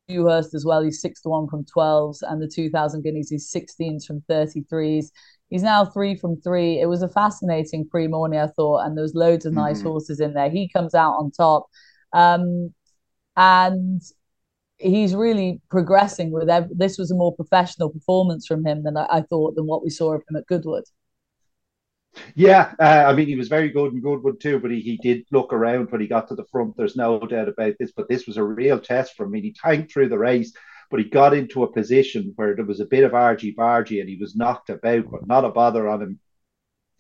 Dewhurst 0.07 0.53
as 0.53 0.65
well. 0.65 0.81
He's 0.81 0.99
six 0.99 1.21
to 1.21 1.29
one 1.29 1.47
from 1.47 1.63
twelves, 1.63 2.21
and 2.23 2.41
the 2.41 2.47
two 2.47 2.69
thousand 2.69 3.03
guineas 3.03 3.29
he's 3.29 3.49
sixteens 3.49 4.05
from 4.05 4.21
thirty 4.27 4.63
threes. 4.69 5.11
He's 5.49 5.63
now 5.63 5.85
three 5.85 6.15
from 6.17 6.41
three. 6.41 6.81
It 6.81 6.87
was 6.87 7.01
a 7.01 7.09
fascinating 7.09 7.87
Prix 7.87 8.07
Morny, 8.07 8.37
I 8.37 8.47
thought, 8.47 8.85
and 8.85 8.97
there's 8.97 9.15
loads 9.15 9.45
of 9.45 9.53
nice 9.53 9.79
mm-hmm. 9.79 9.89
horses 9.89 10.19
in 10.19 10.33
there. 10.33 10.49
He 10.49 10.67
comes 10.67 10.95
out 10.95 11.13
on 11.13 11.31
top, 11.31 11.67
um, 12.13 12.73
and 13.35 14.01
he's 14.81 15.15
really 15.15 15.61
progressing 15.69 16.31
with 16.31 16.49
ev- 16.49 16.69
this 16.71 16.97
was 16.97 17.11
a 17.11 17.15
more 17.15 17.35
professional 17.35 17.89
performance 17.89 18.45
from 18.47 18.65
him 18.65 18.83
than 18.83 18.97
I, 18.97 19.07
I, 19.09 19.21
thought 19.21 19.55
than 19.55 19.67
what 19.67 19.83
we 19.83 19.89
saw 19.89 20.13
of 20.13 20.23
him 20.29 20.35
at 20.35 20.47
Goodwood. 20.47 20.83
Yeah, 22.35 22.73
uh, 22.79 23.05
I 23.07 23.13
mean 23.13 23.27
he 23.27 23.35
was 23.35 23.47
very 23.47 23.69
good 23.69 23.93
in 23.93 24.01
Goodwood 24.01 24.41
too, 24.41 24.59
but 24.59 24.71
he, 24.71 24.81
he 24.81 24.97
did 24.97 25.25
look 25.31 25.53
around 25.53 25.91
when 25.91 26.01
he 26.01 26.07
got 26.07 26.27
to 26.27 26.35
the 26.35 26.45
front. 26.51 26.75
There's 26.75 26.95
no 26.95 27.19
doubt 27.19 27.47
about 27.47 27.75
this, 27.79 27.91
but 27.95 28.09
this 28.09 28.27
was 28.27 28.37
a 28.37 28.43
real 28.43 28.79
test 28.79 29.15
for 29.15 29.23
him. 29.23 29.29
I 29.29 29.31
mean, 29.33 29.43
he 29.43 29.53
tanked 29.53 29.93
through 29.93 30.09
the 30.09 30.19
race 30.19 30.51
but 30.91 30.99
he 30.99 31.05
got 31.05 31.33
into 31.33 31.63
a 31.63 31.71
position 31.71 32.33
where 32.35 32.53
there 32.53 32.65
was 32.65 32.81
a 32.81 32.85
bit 32.85 33.05
of 33.05 33.13
argy 33.13 33.55
bargy 33.57 34.01
and 34.01 34.09
he 34.09 34.17
was 34.17 34.35
knocked 34.35 34.69
about, 34.69 35.09
but 35.09 35.25
not 35.25 35.45
a 35.45 35.49
bother 35.49 35.87
on 35.87 36.01
him. 36.01 36.19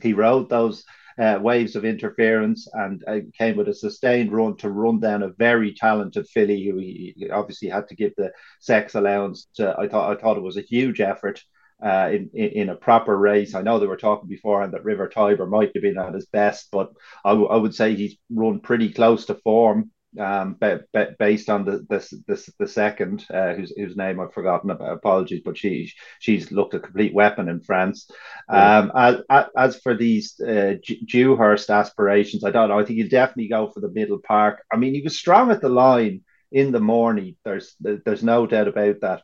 He 0.01 0.13
rode 0.13 0.49
those 0.49 0.85
uh, 1.19 1.39
waves 1.41 1.75
of 1.75 1.85
interference 1.85 2.67
and 2.73 3.03
uh, 3.07 3.19
came 3.37 3.57
with 3.57 3.67
a 3.67 3.73
sustained 3.73 4.31
run 4.31 4.55
to 4.57 4.69
run 4.69 4.99
down 4.99 5.23
a 5.23 5.29
very 5.29 5.73
talented 5.73 6.27
filly 6.27 6.65
who 6.65 6.77
he 6.77 7.29
obviously 7.31 7.69
had 7.69 7.87
to 7.87 7.95
give 7.95 8.13
the 8.17 8.31
sex 8.59 8.95
allowance 8.95 9.47
to. 9.55 9.75
I 9.77 9.87
thought 9.87 10.11
I 10.11 10.19
thought 10.19 10.37
it 10.37 10.43
was 10.43 10.57
a 10.57 10.61
huge 10.61 11.01
effort. 11.01 11.41
Uh, 11.83 12.11
in, 12.13 12.29
in, 12.35 12.49
in 12.49 12.69
a 12.69 12.75
proper 12.75 13.17
race. 13.17 13.55
I 13.55 13.63
know 13.63 13.79
they 13.79 13.87
were 13.87 13.97
talking 13.97 14.29
beforehand 14.29 14.73
that 14.73 14.83
River 14.83 15.09
Tiber 15.09 15.47
might 15.47 15.71
have 15.73 15.81
been 15.81 15.97
at 15.97 16.13
his 16.13 16.27
best, 16.27 16.67
but 16.71 16.91
I, 17.25 17.31
w- 17.31 17.49
I 17.49 17.55
would 17.55 17.73
say 17.73 17.95
he's 17.95 18.17
run 18.29 18.59
pretty 18.59 18.93
close 18.93 19.25
to 19.25 19.33
form 19.33 19.89
um, 20.19 20.55
be, 20.59 20.75
be, 20.93 21.05
based 21.17 21.49
on 21.49 21.65
the 21.65 21.85
this 21.89 22.13
this 22.27 22.49
the 22.59 22.67
second, 22.67 23.25
uh, 23.33 23.53
whose 23.53 23.73
whose 23.75 23.95
name 23.95 24.19
I've 24.19 24.33
forgotten. 24.33 24.69
About, 24.69 24.93
apologies, 24.93 25.41
but 25.43 25.57
she 25.57 25.91
she's 26.19 26.51
looked 26.51 26.73
a 26.73 26.79
complete 26.79 27.13
weapon 27.13 27.49
in 27.49 27.61
France. 27.61 28.09
Um, 28.49 28.91
as, 28.95 29.21
as 29.57 29.79
for 29.79 29.95
these 29.95 30.39
uh, 30.39 30.75
Dewhurst 31.05 31.69
aspirations, 31.69 32.43
I 32.43 32.51
don't 32.51 32.69
know. 32.69 32.79
I 32.79 32.85
think 32.85 32.99
he'll 32.99 33.09
definitely 33.09 33.47
go 33.47 33.69
for 33.69 33.79
the 33.79 33.91
middle 33.91 34.19
park. 34.19 34.63
I 34.71 34.77
mean, 34.77 34.93
he 34.93 35.01
was 35.01 35.17
strong 35.17 35.51
at 35.51 35.61
the 35.61 35.69
line 35.69 36.21
in 36.51 36.71
the 36.71 36.79
Morny. 36.79 37.37
There's 37.45 37.75
there's 37.79 38.23
no 38.23 38.45
doubt 38.45 38.67
about 38.67 39.01
that. 39.01 39.21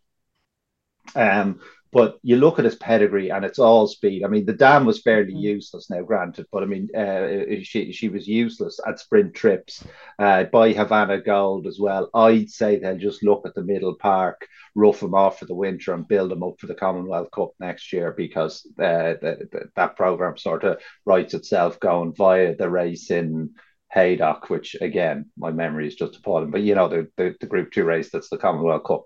Um, 1.15 1.62
But 1.91 2.19
you 2.21 2.36
look 2.38 2.60
at 2.60 2.65
his 2.65 2.76
pedigree, 2.76 3.30
and 3.32 3.45
it's 3.45 3.60
all 3.60 3.88
speed. 3.88 4.23
I 4.23 4.28
mean, 4.28 4.45
the 4.45 4.54
dam 4.54 4.86
was 4.86 5.02
fairly 5.02 5.34
Mhm. 5.34 5.41
useless 5.41 5.89
now, 5.89 6.02
granted, 6.02 6.47
but 6.52 6.63
I 6.63 6.65
mean, 6.65 6.89
uh, 6.95 7.62
she 7.63 7.91
she 7.91 8.10
was 8.10 8.28
useless 8.28 8.80
at 8.86 9.00
sprint 9.00 9.34
trips. 9.34 9.84
Uh, 10.19 10.43
by 10.45 10.73
Havana 10.73 11.21
Gold 11.21 11.67
as 11.67 11.80
well. 11.80 12.10
I'd 12.13 12.50
say 12.50 12.78
they'll 12.78 12.97
just 12.97 13.23
look 13.23 13.45
at 13.45 13.54
the 13.56 13.63
middle 13.63 13.95
park, 13.95 14.47
rough 14.76 15.02
him 15.04 15.13
off 15.13 15.39
for 15.39 15.45
the 15.45 15.56
winter, 15.56 15.93
and 15.93 16.08
build 16.08 16.32
him 16.32 16.43
up 16.43 16.60
for 16.60 16.67
the 16.67 16.76
Commonwealth 16.76 17.32
Cup 17.32 17.52
next 17.60 17.93
year 17.93 18.13
because 18.17 18.65
uh, 18.80 19.13
the, 19.21 19.47
the, 19.52 19.69
that 19.76 19.95
program 19.95 20.38
sort 20.38 20.63
of 20.63 20.82
writes 21.06 21.34
itself 21.34 21.80
going 21.80 22.13
via 22.13 22.56
the 22.56 22.69
race 22.69 23.12
in 23.12 23.52
Haydock, 23.93 24.50
which 24.50 24.76
again, 24.82 25.28
my 25.38 25.52
memory 25.52 25.88
is 25.88 25.95
just 25.95 26.17
appalling. 26.17 26.52
But 26.52 26.62
you 26.62 26.76
know, 26.76 26.88
the, 26.89 27.10
the, 27.17 27.36
the 27.39 27.47
Group 27.47 27.71
Two 27.71 27.86
race 27.86 28.10
that's 28.12 28.30
the 28.30 28.38
Commonwealth 28.38 28.84
Cup 28.84 29.04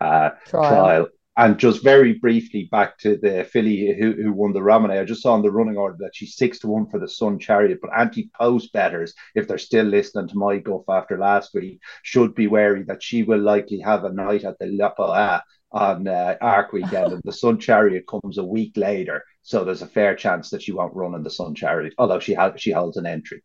uh, 0.00 0.30
Trial. 0.46 0.68
trial. 0.68 1.08
And 1.34 1.58
just 1.58 1.82
very 1.82 2.14
briefly 2.18 2.68
back 2.70 2.98
to 2.98 3.16
the 3.16 3.44
filly 3.44 3.96
who, 3.98 4.12
who 4.12 4.32
won 4.34 4.52
the 4.52 4.60
Romanet. 4.60 5.00
I 5.00 5.04
just 5.04 5.22
saw 5.22 5.34
in 5.34 5.42
the 5.42 5.50
running 5.50 5.78
order 5.78 5.96
that 6.00 6.14
she's 6.14 6.36
six 6.36 6.58
to 6.58 6.68
one 6.68 6.86
for 6.86 7.00
the 7.00 7.08
Sun 7.08 7.38
Chariot, 7.38 7.78
but 7.80 7.90
anti 7.96 8.30
post 8.38 8.70
betters, 8.74 9.14
if 9.34 9.48
they're 9.48 9.56
still 9.56 9.86
listening 9.86 10.28
to 10.28 10.36
my 10.36 10.58
guff 10.58 10.82
after 10.90 11.16
last 11.16 11.54
week, 11.54 11.80
should 12.02 12.34
be 12.34 12.48
wary 12.48 12.82
that 12.82 13.02
she 13.02 13.22
will 13.22 13.40
likely 13.40 13.78
have 13.78 14.04
a 14.04 14.12
night 14.12 14.44
at 14.44 14.58
the 14.58 14.66
Lapa 14.66 15.42
on 15.72 16.06
uh, 16.06 16.36
Arc 16.40 16.72
weekend, 16.72 17.12
and 17.12 17.22
the 17.24 17.32
Sun 17.32 17.58
Chariot 17.58 18.04
comes 18.06 18.38
a 18.38 18.44
week 18.44 18.76
later. 18.76 19.24
So 19.42 19.64
there's 19.64 19.82
a 19.82 19.86
fair 19.86 20.14
chance 20.14 20.50
that 20.50 20.62
she 20.62 20.72
won't 20.72 20.94
run 20.94 21.14
in 21.14 21.22
the 21.22 21.30
Sun 21.30 21.54
Chariot, 21.54 21.94
although 21.98 22.20
she 22.20 22.34
has 22.34 22.52
she 22.60 22.72
holds 22.72 22.96
an 22.96 23.06
entry. 23.06 23.42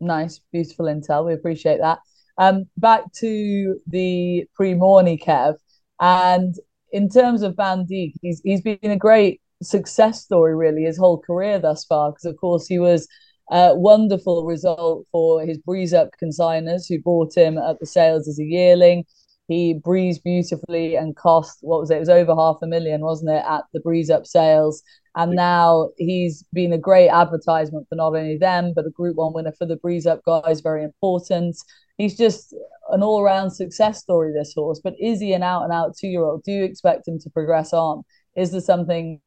Nice, 0.00 0.40
beautiful 0.52 0.86
intel. 0.86 1.26
We 1.26 1.32
appreciate 1.32 1.78
that. 1.80 2.00
Um, 2.36 2.66
back 2.76 3.10
to 3.14 3.80
the 3.86 4.46
Prix 4.54 4.74
Morny 4.74 5.18
Kev, 5.18 5.56
and 6.00 6.54
in 6.92 7.08
terms 7.08 7.42
of 7.42 7.54
Vandeek, 7.54 8.14
he's 8.22 8.40
he's 8.44 8.62
been 8.62 8.78
a 8.82 8.96
great 8.96 9.40
success 9.62 10.22
story 10.22 10.54
really 10.54 10.84
his 10.84 10.96
whole 10.96 11.18
career 11.18 11.58
thus 11.58 11.84
far 11.84 12.12
because 12.12 12.24
of 12.24 12.36
course 12.36 12.66
he 12.66 12.78
was 12.78 13.08
a 13.50 13.74
wonderful 13.74 14.44
result 14.44 15.04
for 15.10 15.42
his 15.42 15.58
breeze 15.58 15.92
up 15.92 16.10
consigners 16.22 16.82
who 16.88 17.00
bought 17.02 17.34
him 17.36 17.58
at 17.58 17.80
the 17.80 17.86
sales 17.86 18.28
as 18.28 18.38
a 18.38 18.44
yearling. 18.44 19.04
He 19.48 19.74
breezed 19.74 20.22
beautifully 20.24 20.94
and 20.94 21.16
cost 21.16 21.58
what 21.62 21.80
was 21.80 21.90
it? 21.90 21.96
It 21.96 22.00
was 22.00 22.08
over 22.10 22.34
half 22.34 22.58
a 22.62 22.66
million, 22.66 23.00
wasn't 23.00 23.30
it, 23.30 23.44
at 23.48 23.64
the 23.72 23.80
breeze 23.80 24.10
up 24.10 24.26
sales? 24.26 24.82
And 25.16 25.32
now 25.32 25.90
he's 25.96 26.44
been 26.52 26.72
a 26.72 26.78
great 26.78 27.08
advertisement 27.08 27.88
for 27.88 27.96
not 27.96 28.14
only 28.14 28.36
them, 28.36 28.72
but 28.76 28.86
a 28.86 28.90
Group 28.90 29.16
One 29.16 29.32
winner 29.32 29.52
for 29.52 29.66
the 29.66 29.76
breeze 29.76 30.06
up 30.06 30.22
guys. 30.24 30.60
Very 30.60 30.84
important. 30.84 31.56
He's 31.96 32.16
just 32.16 32.54
an 32.90 33.02
all 33.02 33.22
round 33.22 33.52
success 33.52 34.00
story. 34.00 34.32
This 34.32 34.52
horse, 34.54 34.80
but 34.84 34.94
is 35.00 35.20
he 35.20 35.32
an 35.32 35.42
out 35.42 35.64
and 35.64 35.72
out 35.72 35.96
two 35.96 36.08
year 36.08 36.22
old? 36.24 36.44
Do 36.44 36.52
you 36.52 36.62
expect 36.64 37.08
him 37.08 37.18
to 37.20 37.30
progress 37.30 37.72
on? 37.72 38.04
Is 38.36 38.52
there 38.52 38.60
something 38.60 39.20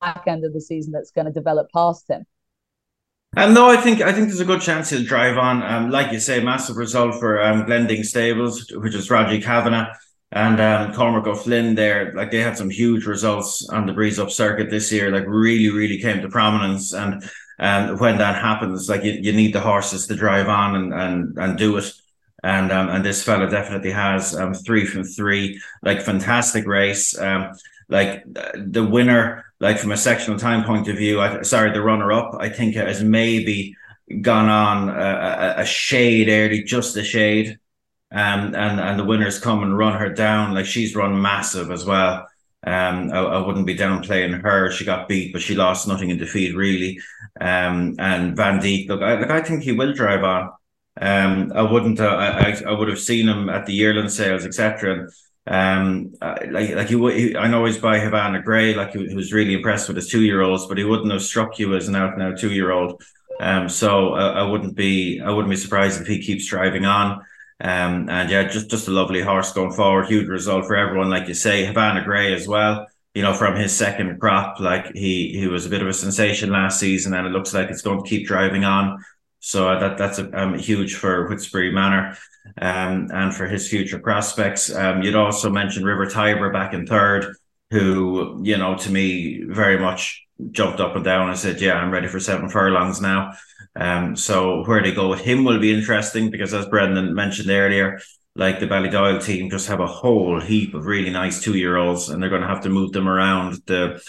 back 0.00 0.24
end 0.26 0.44
of 0.44 0.54
the 0.54 0.60
season 0.60 0.92
that's 0.92 1.10
going 1.10 1.26
to 1.26 1.32
develop 1.32 1.68
past 1.74 2.08
him? 2.10 2.24
Um, 3.36 3.54
no, 3.54 3.70
I 3.70 3.76
think 3.76 4.00
I 4.00 4.12
think 4.12 4.26
there's 4.26 4.40
a 4.40 4.44
good 4.44 4.60
chance 4.60 4.90
he'll 4.90 5.04
drive 5.04 5.38
on. 5.38 5.62
Um, 5.62 5.90
like 5.90 6.10
you 6.12 6.18
say, 6.18 6.42
massive 6.42 6.76
result 6.76 7.20
for 7.20 7.40
um, 7.40 7.64
Glending 7.64 8.02
Stables, 8.02 8.70
which 8.72 8.94
is 8.94 9.08
Raji 9.08 9.40
Kavanagh 9.40 9.92
and 10.32 10.60
um, 10.60 10.92
Cormac 10.94 11.26
O'Flynn. 11.28 11.76
There, 11.76 12.12
like 12.14 12.32
they 12.32 12.40
had 12.40 12.58
some 12.58 12.70
huge 12.70 13.06
results 13.06 13.68
on 13.68 13.86
the 13.86 13.92
breeze 13.92 14.18
up 14.18 14.30
circuit 14.30 14.68
this 14.68 14.90
year. 14.90 15.12
Like 15.12 15.26
really, 15.28 15.70
really 15.70 15.98
came 15.98 16.20
to 16.22 16.28
prominence. 16.28 16.92
And 16.92 17.22
um, 17.60 17.98
when 17.98 18.18
that 18.18 18.42
happens, 18.42 18.88
like 18.88 19.04
you, 19.04 19.12
you 19.12 19.32
need 19.32 19.54
the 19.54 19.60
horses 19.60 20.08
to 20.08 20.16
drive 20.16 20.48
on 20.48 20.74
and 20.74 20.92
and 20.92 21.38
and 21.38 21.58
do 21.58 21.76
it. 21.76 21.92
And 22.42 22.72
um, 22.72 22.88
and 22.88 23.04
this 23.04 23.22
fella 23.22 23.48
definitely 23.48 23.92
has 23.92 24.34
um, 24.34 24.54
three 24.54 24.84
from 24.84 25.04
three, 25.04 25.60
like 25.82 26.02
fantastic 26.02 26.66
race. 26.66 27.16
Um, 27.16 27.52
like 27.90 28.22
the 28.54 28.84
winner, 28.84 29.44
like 29.58 29.78
from 29.78 29.92
a 29.92 29.96
sectional 29.96 30.38
time 30.38 30.64
point 30.64 30.88
of 30.88 30.96
view, 30.96 31.20
I, 31.20 31.42
sorry, 31.42 31.72
the 31.72 31.82
runner 31.82 32.12
up, 32.12 32.36
I 32.40 32.48
think 32.48 32.76
has 32.76 33.02
maybe 33.02 33.76
gone 34.22 34.48
on 34.48 34.88
a, 34.88 34.92
a, 34.92 35.54
a 35.62 35.64
shade 35.66 36.28
early, 36.28 36.62
just 36.62 36.96
a 36.96 37.04
shade. 37.04 37.58
Um, 38.12 38.56
and 38.56 38.80
and 38.80 38.98
the 38.98 39.04
winners 39.04 39.38
come 39.38 39.62
and 39.62 39.76
run 39.76 39.98
her 39.98 40.08
down. 40.12 40.54
Like 40.54 40.66
she's 40.66 40.96
run 40.96 41.20
massive 41.22 41.70
as 41.70 41.84
well. 41.84 42.26
Um, 42.66 43.10
I, 43.12 43.18
I 43.20 43.46
wouldn't 43.46 43.66
be 43.66 43.76
downplaying 43.76 44.42
her. 44.42 44.70
She 44.70 44.84
got 44.84 45.08
beat, 45.08 45.32
but 45.32 45.42
she 45.42 45.54
lost 45.54 45.86
nothing 45.88 46.10
in 46.10 46.18
defeat 46.18 46.56
really. 46.56 47.00
Um, 47.40 47.94
and 47.98 48.36
Vandeek, 48.36 48.88
look, 48.88 49.00
I, 49.02 49.18
look, 49.18 49.30
I 49.30 49.40
think 49.42 49.62
he 49.62 49.72
will 49.72 49.92
drive 49.92 50.24
on. 50.24 50.50
Um, 51.00 51.52
I 51.54 51.62
wouldn't. 51.62 52.00
Uh, 52.00 52.08
I 52.08 52.60
I 52.66 52.72
would 52.72 52.88
have 52.88 52.98
seen 52.98 53.28
him 53.28 53.48
at 53.48 53.66
the 53.66 53.72
yearling 53.72 54.08
sales, 54.08 54.44
etc. 54.44 55.08
Um, 55.46 56.12
like 56.20 56.70
like 56.70 56.88
he, 56.88 57.36
I 57.36 57.48
know 57.48 57.64
he's 57.64 57.78
by 57.78 57.98
Havana 57.98 58.42
Grey. 58.42 58.74
Like 58.74 58.92
he, 58.92 59.08
he 59.08 59.14
was 59.14 59.32
really 59.32 59.54
impressed 59.54 59.88
with 59.88 59.96
his 59.96 60.08
two 60.08 60.22
year 60.22 60.42
olds, 60.42 60.66
but 60.66 60.78
he 60.78 60.84
wouldn't 60.84 61.12
have 61.12 61.22
struck 61.22 61.58
you 61.58 61.74
as 61.74 61.88
an 61.88 61.96
out 61.96 62.20
out 62.20 62.38
two 62.38 62.52
year 62.52 62.70
old. 62.70 63.02
Um, 63.40 63.68
so 63.68 64.12
I, 64.14 64.40
I 64.40 64.42
wouldn't 64.42 64.76
be 64.76 65.20
I 65.20 65.30
wouldn't 65.30 65.50
be 65.50 65.56
surprised 65.56 66.00
if 66.00 66.06
he 66.06 66.22
keeps 66.22 66.46
driving 66.46 66.84
on. 66.84 67.22
Um, 67.62 68.08
and 68.08 68.30
yeah, 68.30 68.44
just 68.44 68.70
just 68.70 68.88
a 68.88 68.90
lovely 68.90 69.22
horse 69.22 69.52
going 69.52 69.72
forward. 69.72 70.06
Huge 70.06 70.28
result 70.28 70.66
for 70.66 70.76
everyone, 70.76 71.10
like 71.10 71.28
you 71.28 71.34
say. 71.34 71.64
Havana 71.64 72.04
Grey 72.04 72.32
as 72.34 72.46
well. 72.46 72.86
You 73.14 73.22
know, 73.22 73.34
from 73.34 73.56
his 73.56 73.76
second 73.76 74.20
crop, 74.20 74.60
like 74.60 74.94
he 74.94 75.32
he 75.38 75.46
was 75.46 75.66
a 75.66 75.70
bit 75.70 75.82
of 75.82 75.88
a 75.88 75.92
sensation 75.92 76.50
last 76.50 76.78
season, 76.78 77.12
and 77.14 77.26
it 77.26 77.30
looks 77.30 77.52
like 77.52 77.70
it's 77.70 77.82
going 77.82 78.02
to 78.02 78.08
keep 78.08 78.26
driving 78.26 78.64
on. 78.64 79.04
So 79.40 79.78
that 79.78 79.98
that's 79.98 80.18
a, 80.18 80.30
um, 80.40 80.58
huge 80.58 80.94
for 80.94 81.28
Whitsbury 81.28 81.72
Manor, 81.72 82.16
um, 82.60 83.08
and 83.12 83.34
for 83.34 83.46
his 83.46 83.68
future 83.68 83.98
prospects. 83.98 84.72
Um, 84.74 85.02
you'd 85.02 85.14
also 85.14 85.50
mentioned 85.50 85.86
River 85.86 86.06
Tiber 86.06 86.52
back 86.52 86.74
in 86.74 86.86
third, 86.86 87.34
who 87.70 88.40
you 88.44 88.56
know 88.58 88.76
to 88.76 88.90
me 88.90 89.42
very 89.44 89.78
much 89.78 90.22
jumped 90.52 90.80
up 90.80 90.94
and 90.94 91.04
down 91.04 91.30
and 91.30 91.38
said, 91.38 91.60
"Yeah, 91.60 91.74
I'm 91.74 91.90
ready 91.90 92.06
for 92.06 92.20
seven 92.20 92.48
furlongs 92.48 93.00
now." 93.00 93.32
Um, 93.76 94.16
so 94.16 94.64
where 94.64 94.82
they 94.82 94.92
go 94.92 95.08
with 95.08 95.20
him 95.20 95.44
will 95.44 95.58
be 95.58 95.72
interesting 95.72 96.30
because, 96.30 96.52
as 96.52 96.66
Brendan 96.66 97.14
mentioned 97.14 97.50
earlier, 97.50 98.00
like 98.36 98.60
the 98.60 98.66
Ballydoyle 98.66 99.24
team 99.24 99.50
just 99.50 99.68
have 99.68 99.80
a 99.80 99.86
whole 99.86 100.40
heap 100.40 100.74
of 100.74 100.86
really 100.86 101.10
nice 101.10 101.42
two 101.42 101.56
year 101.56 101.76
olds, 101.76 102.08
and 102.10 102.22
they're 102.22 102.30
going 102.30 102.42
to 102.42 102.48
have 102.48 102.62
to 102.62 102.68
move 102.68 102.92
them 102.92 103.08
around 103.08 103.58
the 103.66 104.02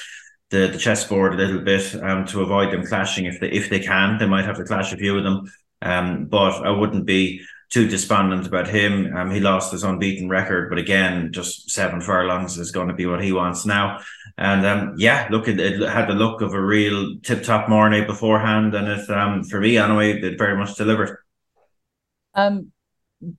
the, 0.51 0.67
the 0.67 0.77
chessboard 0.77 1.33
a 1.33 1.37
little 1.37 1.61
bit 1.61 1.95
um, 2.03 2.25
to 2.27 2.41
avoid 2.41 2.71
them 2.71 2.85
clashing 2.85 3.25
if 3.25 3.39
they 3.39 3.49
if 3.49 3.69
they 3.69 3.79
can. 3.79 4.17
They 4.17 4.27
might 4.27 4.45
have 4.45 4.57
to 4.57 4.63
clash 4.63 4.93
a 4.93 4.97
few 4.97 5.17
of 5.17 5.23
them, 5.23 5.51
um, 5.81 6.25
but 6.25 6.65
I 6.65 6.69
wouldn't 6.69 7.05
be 7.05 7.41
too 7.69 7.87
despondent 7.87 8.45
about 8.45 8.67
him. 8.67 9.15
Um, 9.15 9.31
he 9.31 9.39
lost 9.39 9.71
his 9.71 9.83
unbeaten 9.83 10.27
record, 10.27 10.69
but 10.69 10.77
again, 10.77 11.31
just 11.31 11.71
seven 11.71 12.01
furlongs 12.01 12.57
is 12.57 12.71
going 12.71 12.89
to 12.89 12.93
be 12.93 13.05
what 13.05 13.23
he 13.23 13.31
wants 13.31 13.65
now. 13.65 14.01
And 14.37 14.65
um, 14.65 14.95
yeah, 14.97 15.27
look, 15.31 15.47
it, 15.47 15.59
it 15.59 15.81
had 15.89 16.09
the 16.09 16.13
look 16.13 16.41
of 16.41 16.53
a 16.53 16.61
real 16.61 17.17
tip 17.21 17.43
top 17.43 17.69
Morny 17.69 18.05
beforehand, 18.05 18.75
and 18.75 18.87
it 18.89 19.09
um, 19.09 19.45
for 19.45 19.61
me 19.61 19.77
anyway, 19.77 20.21
it 20.21 20.37
very 20.37 20.57
much 20.57 20.75
delivered. 20.75 21.17
Um, 22.33 22.73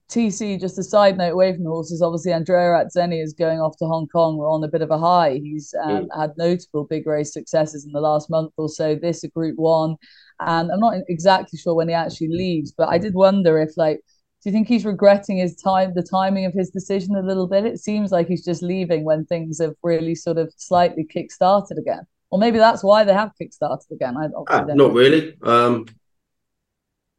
TC, 0.09 0.59
just 0.59 0.77
a 0.79 0.83
side 0.83 1.17
note 1.17 1.33
away 1.33 1.53
from 1.53 1.63
the 1.63 1.69
horses, 1.69 2.01
obviously 2.01 2.31
Andrea 2.31 2.83
Atzeni 2.85 3.21
is 3.21 3.33
going 3.33 3.59
off 3.59 3.75
to 3.77 3.85
Hong 3.85 4.07
Kong 4.07 4.37
We're 4.37 4.49
on 4.49 4.63
a 4.63 4.67
bit 4.67 4.81
of 4.81 4.91
a 4.91 4.97
high. 4.97 5.39
He's 5.43 5.73
um, 5.83 6.07
had 6.17 6.31
notable 6.37 6.85
big 6.85 7.05
race 7.05 7.33
successes 7.33 7.85
in 7.85 7.91
the 7.91 7.99
last 8.01 8.29
month 8.29 8.53
or 8.57 8.69
so. 8.69 8.95
This 8.95 9.23
a 9.23 9.27
Group 9.29 9.57
One, 9.57 9.97
and 10.39 10.71
I'm 10.71 10.79
not 10.79 10.95
exactly 11.09 11.59
sure 11.59 11.75
when 11.75 11.89
he 11.89 11.93
actually 11.93 12.29
leaves, 12.29 12.71
but 12.77 12.89
I 12.89 12.97
did 12.97 13.13
wonder 13.13 13.59
if, 13.59 13.75
like, 13.75 13.97
do 13.97 14.49
you 14.49 14.53
think 14.53 14.67
he's 14.67 14.85
regretting 14.85 15.37
his 15.37 15.55
time, 15.55 15.93
the 15.95 16.03
timing 16.03 16.45
of 16.45 16.53
his 16.53 16.69
decision 16.69 17.15
a 17.15 17.21
little 17.21 17.47
bit? 17.47 17.65
It 17.65 17.79
seems 17.79 18.11
like 18.11 18.27
he's 18.27 18.43
just 18.43 18.61
leaving 18.61 19.03
when 19.05 19.25
things 19.25 19.59
have 19.61 19.73
really 19.83 20.15
sort 20.15 20.37
of 20.37 20.53
slightly 20.57 21.05
kick-started 21.05 21.77
again, 21.77 22.01
or 22.29 22.39
maybe 22.39 22.57
that's 22.57 22.83
why 22.83 23.03
they 23.03 23.13
have 23.13 23.31
kick-started 23.37 23.87
again. 23.91 24.15
I 24.17 24.27
Ah, 24.47 24.61
know. 24.61 24.89
really. 24.89 25.35
Um, 25.41 25.85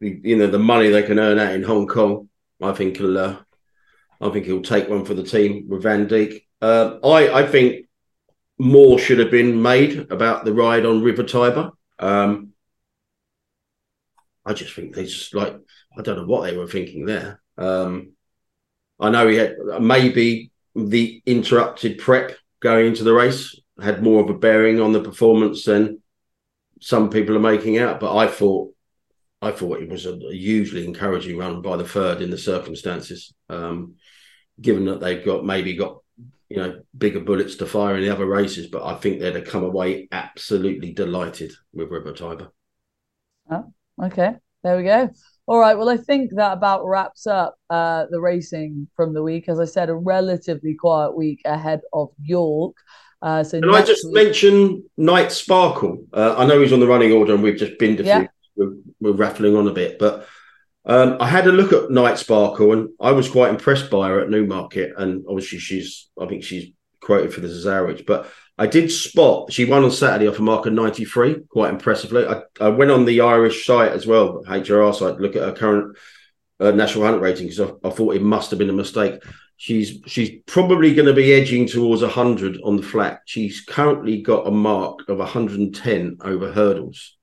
you 0.00 0.36
know 0.36 0.46
the 0.46 0.58
money 0.58 0.88
they 0.88 1.02
can 1.02 1.18
earn 1.18 1.38
out 1.38 1.52
in 1.52 1.62
Hong 1.62 1.86
Kong. 1.86 2.28
I 2.64 2.72
think 2.72 2.96
he'll. 2.96 3.18
Uh, 3.18 3.36
I 4.20 4.30
think 4.30 4.46
he'll 4.46 4.62
take 4.62 4.88
one 4.88 5.04
for 5.04 5.14
the 5.14 5.22
team 5.22 5.68
with 5.68 5.82
Vandeek. 5.82 6.44
Uh, 6.62 6.98
I 7.04 7.42
I 7.42 7.46
think 7.46 7.86
more 8.58 8.98
should 8.98 9.18
have 9.18 9.30
been 9.30 9.60
made 9.60 10.10
about 10.10 10.44
the 10.44 10.52
ride 10.52 10.86
on 10.86 11.02
River 11.02 11.24
Tiber. 11.24 11.72
Um, 11.98 12.52
I 14.44 14.52
just 14.52 14.74
think 14.74 14.94
they 14.94 15.04
just 15.04 15.34
like 15.34 15.56
I 15.98 16.02
don't 16.02 16.16
know 16.16 16.26
what 16.26 16.42
they 16.42 16.56
were 16.56 16.66
thinking 16.66 17.06
there. 17.06 17.40
Um, 17.56 18.12
I 19.00 19.10
know 19.10 19.28
he 19.28 19.36
had 19.36 19.56
maybe 19.80 20.50
the 20.74 21.22
interrupted 21.26 21.98
prep 21.98 22.36
going 22.60 22.86
into 22.86 23.04
the 23.04 23.12
race 23.12 23.58
had 23.82 24.02
more 24.02 24.22
of 24.22 24.30
a 24.30 24.34
bearing 24.34 24.80
on 24.80 24.92
the 24.92 25.00
performance 25.00 25.64
than 25.64 26.00
some 26.80 27.10
people 27.10 27.36
are 27.36 27.40
making 27.40 27.78
out. 27.78 28.00
But 28.00 28.16
I 28.16 28.26
thought 28.28 28.73
I 29.44 29.52
thought 29.52 29.82
it 29.82 29.88
was 29.88 30.06
a 30.06 30.16
hugely 30.30 30.84
encouraging 30.84 31.36
run 31.36 31.62
by 31.62 31.76
the 31.76 31.88
third 31.88 32.22
in 32.22 32.30
the 32.30 32.38
circumstances, 32.38 33.34
um, 33.48 33.94
given 34.60 34.86
that 34.86 35.00
they've 35.00 35.24
got 35.24 35.44
maybe 35.44 35.76
got 35.76 35.98
you 36.48 36.58
know 36.58 36.80
bigger 36.96 37.20
bullets 37.20 37.56
to 37.56 37.66
fire 37.66 37.96
in 37.96 38.02
the 38.02 38.12
other 38.12 38.26
races. 38.26 38.66
But 38.66 38.84
I 38.84 38.94
think 38.94 39.20
they'd 39.20 39.36
have 39.36 39.46
come 39.46 39.64
away 39.64 40.08
absolutely 40.12 40.92
delighted 40.92 41.52
with 41.72 41.90
River 41.90 42.12
Tiber. 42.12 42.50
Okay, 44.02 44.34
there 44.62 44.76
we 44.76 44.84
go. 44.84 45.10
All 45.46 45.58
right. 45.58 45.76
Well, 45.76 45.90
I 45.90 45.96
think 45.96 46.34
that 46.34 46.52
about 46.52 46.86
wraps 46.86 47.26
up 47.26 47.56
uh, 47.70 48.06
the 48.10 48.20
racing 48.20 48.88
from 48.96 49.14
the 49.14 49.22
week. 49.22 49.48
As 49.48 49.60
I 49.60 49.66
said, 49.66 49.88
a 49.88 49.94
relatively 49.94 50.74
quiet 50.74 51.14
week 51.14 51.42
ahead 51.44 51.82
of 51.92 52.08
York. 52.20 52.76
Uh, 53.20 53.44
so 53.44 53.60
Can 53.60 53.74
I 53.74 53.82
just 53.82 54.04
week... 54.06 54.14
mention 54.14 54.84
Knight 54.96 55.32
Sparkle? 55.32 56.04
Uh, 56.12 56.34
I 56.36 56.46
know 56.46 56.60
he's 56.60 56.72
on 56.72 56.80
the 56.80 56.86
running 56.86 57.12
order, 57.12 57.34
and 57.34 57.42
we've 57.42 57.56
just 57.56 57.78
been 57.78 57.96
to 57.98 58.04
yeah. 58.04 58.26
We're, 58.56 58.74
we're, 59.00 59.58
on 59.58 59.68
a 59.68 59.72
bit, 59.72 59.98
but 59.98 60.26
um, 60.86 61.16
I 61.20 61.28
had 61.28 61.46
a 61.46 61.52
look 61.52 61.72
at 61.72 61.90
Knight 61.90 62.18
Sparkle, 62.18 62.72
and 62.72 62.88
I 63.00 63.12
was 63.12 63.28
quite 63.28 63.50
impressed 63.50 63.90
by 63.90 64.08
her 64.08 64.20
at 64.20 64.30
Newmarket. 64.30 64.92
And 64.96 65.24
obviously, 65.28 65.58
she's 65.58 66.08
I 66.20 66.26
think 66.26 66.44
she's 66.44 66.72
quoted 67.00 67.32
for 67.32 67.40
the 67.40 67.48
Cesarewitch, 67.48 68.06
but 68.06 68.30
I 68.56 68.66
did 68.66 68.90
spot 68.90 69.52
she 69.52 69.64
won 69.64 69.84
on 69.84 69.90
Saturday 69.90 70.28
off 70.28 70.38
a 70.38 70.42
mark 70.42 70.66
of 70.66 70.72
93 70.72 71.40
quite 71.48 71.72
impressively. 71.72 72.26
I, 72.26 72.42
I 72.60 72.68
went 72.68 72.90
on 72.90 73.04
the 73.04 73.20
Irish 73.20 73.66
site 73.66 73.92
as 73.92 74.06
well, 74.06 74.42
HRR 74.46 74.94
site, 74.94 75.20
look 75.20 75.36
at 75.36 75.42
her 75.42 75.52
current 75.52 75.96
uh, 76.60 76.70
national 76.70 77.04
hunt 77.04 77.20
rating 77.20 77.48
because 77.48 77.60
I, 77.60 77.88
I, 77.88 77.90
thought 77.90 78.14
it 78.14 78.22
must 78.22 78.50
have 78.50 78.58
been 78.58 78.70
a 78.70 78.74
mistake. 78.74 79.22
She's 79.56 80.00
she's 80.06 80.40
probably 80.46 80.94
going 80.94 81.06
to 81.06 81.14
be 81.14 81.32
edging 81.32 81.66
towards 81.66 82.02
100 82.02 82.60
on 82.62 82.76
the 82.76 82.82
flat. 82.82 83.20
She's 83.24 83.60
currently 83.60 84.22
got 84.22 84.46
a 84.46 84.50
mark 84.50 85.08
of 85.08 85.18
110 85.18 86.18
over 86.20 86.52
hurdles, 86.52 87.16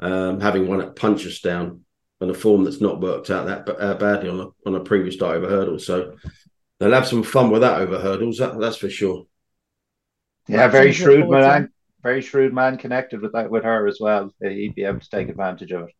um, 0.00 0.40
having 0.40 0.66
won 0.66 0.80
at 0.80 0.96
Punchestown 0.96 1.80
on 2.20 2.30
a 2.30 2.34
form 2.34 2.64
that's 2.64 2.80
not 2.80 3.00
worked 3.00 3.30
out 3.30 3.46
that 3.46 3.68
uh, 3.80 3.94
badly 3.94 4.28
on 4.28 4.40
a, 4.40 4.68
on 4.68 4.74
a 4.74 4.80
previous 4.80 5.14
start 5.14 5.36
over 5.36 5.48
hurdles. 5.48 5.86
So 5.86 6.16
they'll 6.78 6.92
have 6.92 7.06
some 7.06 7.22
fun 7.22 7.50
with 7.50 7.62
that 7.62 7.80
over 7.80 7.98
hurdles, 7.98 8.38
that, 8.38 8.58
that's 8.58 8.76
for 8.76 8.90
sure. 8.90 9.26
Yeah, 10.48 10.68
very 10.68 10.92
shrewd 10.92 11.28
man. 11.28 11.70
Very 12.02 12.20
shrewd 12.20 12.52
man 12.52 12.76
connected 12.76 13.22
with 13.22 13.32
that 13.32 13.50
with 13.50 13.64
her 13.64 13.86
as 13.86 13.98
well. 13.98 14.30
He'd 14.42 14.74
be 14.74 14.84
able 14.84 15.00
to 15.00 15.08
take 15.08 15.30
advantage 15.30 15.72
of 15.72 15.84
it. 15.84 15.94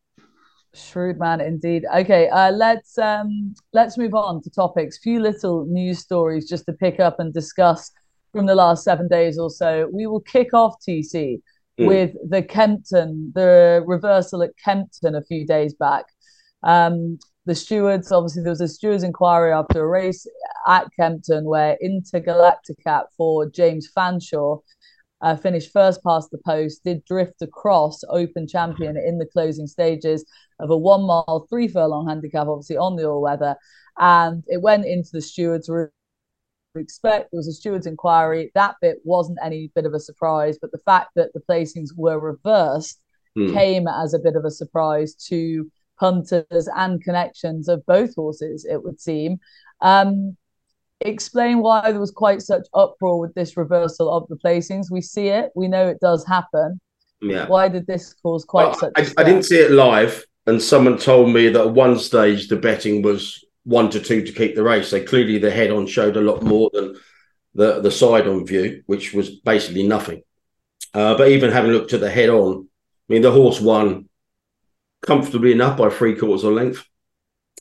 Shrewd 0.75 1.17
man 1.17 1.41
indeed. 1.41 1.85
Okay, 1.95 2.29
uh, 2.29 2.51
let's 2.51 2.97
um, 2.99 3.55
let's 3.73 3.97
move 3.97 4.13
on 4.13 4.43
to 4.43 4.49
topics. 4.51 4.99
Few 4.99 5.19
little 5.19 5.65
news 5.65 5.99
stories 5.99 6.47
just 6.47 6.65
to 6.65 6.73
pick 6.73 6.99
up 6.99 7.19
and 7.19 7.33
discuss 7.33 7.91
from 8.31 8.45
the 8.45 8.53
last 8.53 8.83
seven 8.83 9.07
days 9.07 9.39
or 9.39 9.49
so. 9.49 9.89
We 9.91 10.05
will 10.05 10.19
kick 10.19 10.53
off 10.53 10.75
TC 10.87 11.41
mm. 11.79 11.87
with 11.87 12.11
the 12.29 12.41
Kempton, 12.41 13.31
the 13.33 13.83
reversal 13.85 14.43
at 14.43 14.51
Kempton 14.63 15.15
a 15.15 15.23
few 15.23 15.45
days 15.45 15.73
back. 15.73 16.05
Um, 16.63 17.19
the 17.45 17.55
stewards, 17.55 18.11
obviously, 18.11 18.41
there 18.41 18.51
was 18.51 18.61
a 18.61 18.67
stewards 18.67 19.03
inquiry 19.03 19.51
after 19.51 19.83
a 19.83 19.87
race 19.87 20.25
at 20.67 20.87
Kempton 20.99 21.45
where 21.45 21.77
Intergalacticat 21.83 23.03
for 23.15 23.47
James 23.49 23.87
Fanshawe 23.95 24.61
uh, 25.21 25.35
finished 25.35 25.71
first 25.71 26.03
past 26.03 26.31
the 26.31 26.39
post, 26.45 26.83
did 26.83 27.05
drift 27.05 27.41
across 27.41 28.01
open 28.09 28.47
champion 28.47 28.97
in 28.97 29.17
the 29.17 29.25
closing 29.25 29.67
stages 29.67 30.25
of 30.59 30.69
a 30.69 30.77
one 30.77 31.03
mile, 31.03 31.45
three 31.49 31.67
furlong 31.67 32.07
handicap, 32.07 32.47
obviously 32.47 32.77
on 32.77 32.95
the 32.95 33.05
all 33.05 33.21
weather. 33.21 33.55
And 33.97 34.43
it 34.47 34.61
went 34.61 34.85
into 34.85 35.09
the 35.13 35.21
stewards' 35.21 35.69
room. 35.69 35.89
Expect 36.75 37.31
there 37.31 37.37
was 37.37 37.47
a 37.47 37.53
stewards 37.53 37.87
inquiry. 37.87 38.51
That 38.55 38.75
bit 38.81 38.97
wasn't 39.03 39.39
any 39.43 39.71
bit 39.75 39.85
of 39.85 39.93
a 39.93 39.99
surprise, 39.99 40.57
but 40.59 40.71
the 40.71 40.79
fact 40.79 41.11
that 41.15 41.33
the 41.33 41.41
placings 41.49 41.89
were 41.95 42.19
reversed 42.19 42.99
hmm. 43.35 43.53
came 43.53 43.87
as 43.87 44.13
a 44.13 44.19
bit 44.19 44.35
of 44.35 44.45
a 44.45 44.51
surprise 44.51 45.15
to 45.27 45.69
punters 45.99 46.67
and 46.75 47.03
connections 47.03 47.67
of 47.67 47.85
both 47.85 48.15
horses, 48.15 48.65
it 48.65 48.83
would 48.83 48.99
seem. 48.99 49.39
Um, 49.81 50.37
explain 51.01 51.59
why 51.59 51.91
there 51.91 51.99
was 51.99 52.11
quite 52.11 52.41
such 52.41 52.67
uproar 52.73 53.19
with 53.19 53.33
this 53.33 53.57
reversal 53.57 54.11
of 54.11 54.27
the 54.27 54.37
placings. 54.37 54.91
We 54.91 55.01
see 55.01 55.27
it, 55.27 55.51
we 55.55 55.67
know 55.67 55.87
it 55.87 55.99
does 55.99 56.25
happen. 56.25 56.79
Yeah. 57.21 57.47
Why 57.47 57.69
did 57.69 57.87
this 57.87 58.13
cause 58.13 58.45
quite 58.45 58.65
well, 58.65 58.79
such? 58.79 58.93
I, 58.95 59.21
I, 59.21 59.23
didn't 59.23 59.43
see 59.43 59.57
it 59.57 59.71
live, 59.71 60.25
and 60.45 60.61
someone 60.61 60.97
told 60.97 61.33
me 61.33 61.49
that 61.49 61.61
at 61.61 61.73
one 61.73 61.97
stage 61.97 62.49
the 62.49 62.57
betting 62.57 63.01
was 63.01 63.43
one 63.65 63.89
to 63.89 63.99
two 63.99 64.23
to 64.23 64.31
keep 64.31 64.55
the 64.55 64.63
race. 64.63 64.89
So 64.89 65.03
clearly 65.03 65.37
the 65.37 65.51
head 65.51 65.71
on 65.71 65.87
showed 65.87 66.15
a 66.15 66.21
lot 66.21 66.41
more 66.41 66.69
than 66.71 66.95
the 67.53 67.81
the 67.81 67.91
side 67.91 68.27
on 68.27 68.45
view, 68.45 68.83
which 68.85 69.13
was 69.13 69.29
basically 69.29 69.85
nothing. 69.85 70.21
Uh, 70.93 71.17
but 71.17 71.29
even 71.29 71.51
having 71.51 71.71
looked 71.71 71.93
at 71.93 71.99
the 71.99 72.09
head 72.09 72.29
on, 72.29 72.67
I 73.09 73.13
mean 73.13 73.21
the 73.21 73.31
horse 73.31 73.59
won 73.59 74.07
comfortably 75.05 75.51
enough 75.51 75.77
by 75.77 75.89
three 75.89 76.15
quarters 76.15 76.43
of 76.43 76.53
length. 76.53 76.85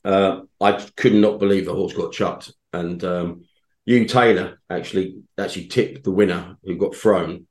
Uh, 0.04 0.42
I 0.60 0.72
could 0.96 1.14
not 1.14 1.40
believe 1.40 1.64
the 1.64 1.74
horse 1.74 1.94
got 1.94 2.12
chucked, 2.12 2.52
and 2.72 3.02
um, 3.02 3.44
Hugh 3.86 4.04
Taylor 4.04 4.60
actually 4.68 5.22
actually 5.38 5.66
tipped 5.68 6.04
the 6.04 6.10
winner 6.10 6.56
who 6.62 6.76
got 6.76 6.94
thrown. 6.94 7.46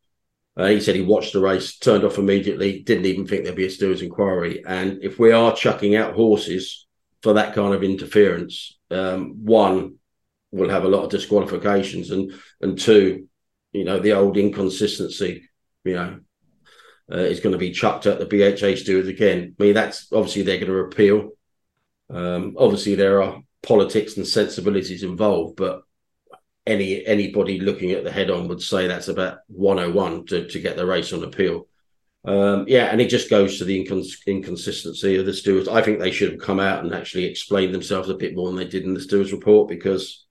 Uh, 0.55 0.67
he 0.67 0.79
said 0.79 0.95
he 0.95 1.01
watched 1.01 1.33
the 1.33 1.41
race, 1.41 1.79
turned 1.79 2.03
off 2.03 2.19
immediately, 2.19 2.83
didn't 2.83 3.07
even 3.07 3.25
think 3.25 3.43
there'd 3.43 3.55
be 3.55 3.65
a 3.65 3.71
stewards 3.71 4.03
inquiry. 4.03 4.63
And 4.63 5.03
if 5.03 5.17
we 5.17 5.31
are 5.31 5.55
chucking 5.55 5.95
out 5.95 6.13
horses 6.13 6.85
for 7.23 7.33
that 7.33 7.55
kind 7.55 7.73
of 7.73 7.83
interference, 7.83 8.77
um, 8.91 9.45
one 9.45 9.95
will 10.51 10.69
have 10.69 10.83
a 10.83 10.89
lot 10.89 11.03
of 11.03 11.09
disqualifications, 11.09 12.11
and 12.11 12.33
and 12.61 12.77
two, 12.77 13.27
you 13.71 13.85
know, 13.85 13.99
the 13.99 14.13
old 14.13 14.37
inconsistency, 14.37 15.49
you 15.83 15.95
know, 15.95 16.19
uh, 17.11 17.17
is 17.17 17.39
going 17.39 17.53
to 17.53 17.59
be 17.59 17.71
chucked 17.71 18.05
at 18.05 18.19
the 18.19 18.25
BHA 18.25 18.75
stewards 18.75 19.07
again. 19.07 19.55
I 19.59 19.63
mean, 19.63 19.73
that's 19.73 20.11
obviously 20.11 20.43
they're 20.43 20.59
going 20.59 20.71
to 20.71 20.77
appeal. 20.79 21.31
Um, 22.09 22.55
obviously, 22.59 22.95
there 22.95 23.23
are 23.23 23.41
politics 23.63 24.17
and 24.17 24.27
sensibilities 24.27 25.03
involved, 25.03 25.55
but 25.55 25.81
any 26.67 27.05
anybody 27.05 27.59
looking 27.59 27.91
at 27.91 28.03
the 28.03 28.11
head 28.11 28.29
on 28.29 28.47
would 28.47 28.61
say 28.61 28.87
that's 28.87 29.07
about 29.07 29.39
101 29.47 30.25
to, 30.27 30.47
to 30.47 30.59
get 30.59 30.75
the 30.75 30.85
race 30.85 31.13
on 31.13 31.23
appeal. 31.23 31.67
Um, 32.25 32.65
yeah, 32.67 32.85
and 32.85 33.01
it 33.01 33.09
just 33.09 33.29
goes 33.29 33.57
to 33.57 33.65
the 33.65 33.85
incons- 33.85 34.25
inconsistency 34.25 35.17
of 35.17 35.25
the 35.25 35.33
stewards. 35.33 35.67
I 35.67 35.81
think 35.81 35.99
they 35.99 36.11
should 36.11 36.31
have 36.31 36.39
come 36.39 36.59
out 36.59 36.83
and 36.83 36.93
actually 36.93 37.25
explained 37.25 37.73
themselves 37.73 38.09
a 38.09 38.15
bit 38.15 38.35
more 38.35 38.47
than 38.47 38.55
they 38.55 38.67
did 38.67 38.83
in 38.83 38.93
the 38.93 39.01
stewards 39.01 39.33
report 39.33 39.67
because 39.67 40.25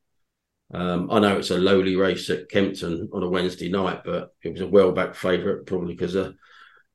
um, 0.72 1.10
I 1.10 1.18
know 1.18 1.36
it's 1.36 1.50
a 1.50 1.58
lowly 1.58 1.96
race 1.96 2.30
at 2.30 2.48
Kempton 2.48 3.10
on 3.12 3.22
a 3.22 3.28
Wednesday 3.28 3.68
night, 3.68 4.02
but 4.04 4.34
it 4.42 4.52
was 4.52 4.62
a 4.62 4.66
well 4.66 4.92
back 4.92 5.14
favourite, 5.14 5.66
probably 5.66 5.94
because 5.94 6.14
of 6.14 6.34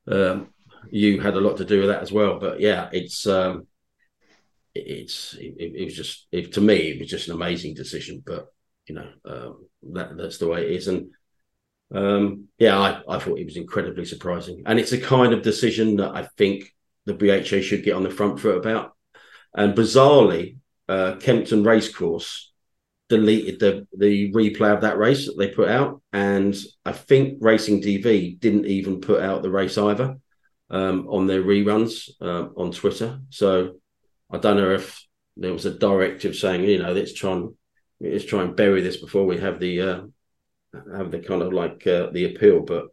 um, 0.07 0.49
you 0.89 1.19
had 1.21 1.35
a 1.35 1.41
lot 1.41 1.57
to 1.57 1.65
do 1.65 1.79
with 1.79 1.89
that 1.89 2.01
as 2.01 2.11
well. 2.11 2.39
But 2.39 2.59
yeah, 2.59 2.89
it's 2.91 3.27
um, 3.27 3.67
it's 4.73 5.35
it, 5.35 5.75
it, 5.75 5.85
was 5.85 5.95
just 5.95 6.27
it, 6.31 6.53
to 6.53 6.61
me 6.61 6.75
it 6.91 6.99
was 6.99 7.09
just 7.09 7.27
an 7.27 7.35
amazing 7.35 7.75
decision. 7.75 8.23
But 8.25 8.47
you 8.87 8.95
know 8.95 9.09
um, 9.25 9.67
that 9.93 10.17
that's 10.17 10.39
the 10.39 10.47
way 10.47 10.65
it 10.65 10.71
is, 10.71 10.87
and 10.87 11.11
um, 11.93 12.47
yeah, 12.57 12.77
I, 12.77 13.01
I 13.07 13.19
thought 13.19 13.39
it 13.39 13.45
was 13.45 13.57
incredibly 13.57 14.05
surprising, 14.05 14.63
and 14.65 14.79
it's 14.79 14.91
a 14.91 14.99
kind 14.99 15.33
of 15.33 15.41
decision 15.41 15.97
that 15.97 16.15
I 16.15 16.23
think 16.37 16.73
the 17.05 17.13
BHA 17.13 17.61
should 17.61 17.83
get 17.83 17.95
on 17.95 18.03
the 18.03 18.09
front 18.09 18.39
foot 18.39 18.57
about. 18.57 18.93
And 19.55 19.73
bizarrely, 19.73 20.57
uh, 20.89 21.15
Kempton 21.19 21.63
Racecourse 21.63 22.51
deleted 23.09 23.59
the 23.59 23.87
the 23.97 24.31
replay 24.33 24.73
of 24.73 24.81
that 24.81 24.97
race 24.97 25.25
that 25.25 25.37
they 25.37 25.47
put 25.47 25.69
out, 25.69 26.01
and 26.11 26.55
I 26.85 26.91
think 26.91 27.37
Racing 27.41 27.81
TV 27.81 28.37
didn't 28.39 28.65
even 28.65 29.01
put 29.01 29.21
out 29.21 29.41
the 29.41 29.49
race 29.49 29.77
either 29.77 30.17
um, 30.69 31.07
on 31.09 31.27
their 31.27 31.41
reruns 31.41 32.09
uh, 32.21 32.49
on 32.57 32.71
Twitter. 32.71 33.19
So 33.29 33.75
I 34.29 34.37
don't 34.37 34.57
know 34.57 34.71
if 34.71 35.05
there 35.37 35.53
was 35.53 35.65
a 35.65 35.71
directive 35.71 36.35
saying, 36.35 36.63
you 36.63 36.79
know, 36.79 36.91
let's 36.91 37.13
try 37.13 37.31
and 37.31 37.53
let's 38.01 38.25
try 38.25 38.43
and 38.43 38.55
bury 38.55 38.81
this 38.81 38.97
before 38.97 39.25
we 39.25 39.37
have 39.37 39.59
the 39.59 39.81
uh, 39.81 40.01
have 40.95 41.11
the 41.11 41.19
kind 41.19 41.41
of 41.41 41.53
like 41.53 41.85
uh, 41.87 42.09
the 42.11 42.33
appeal, 42.33 42.61
but 42.61 42.87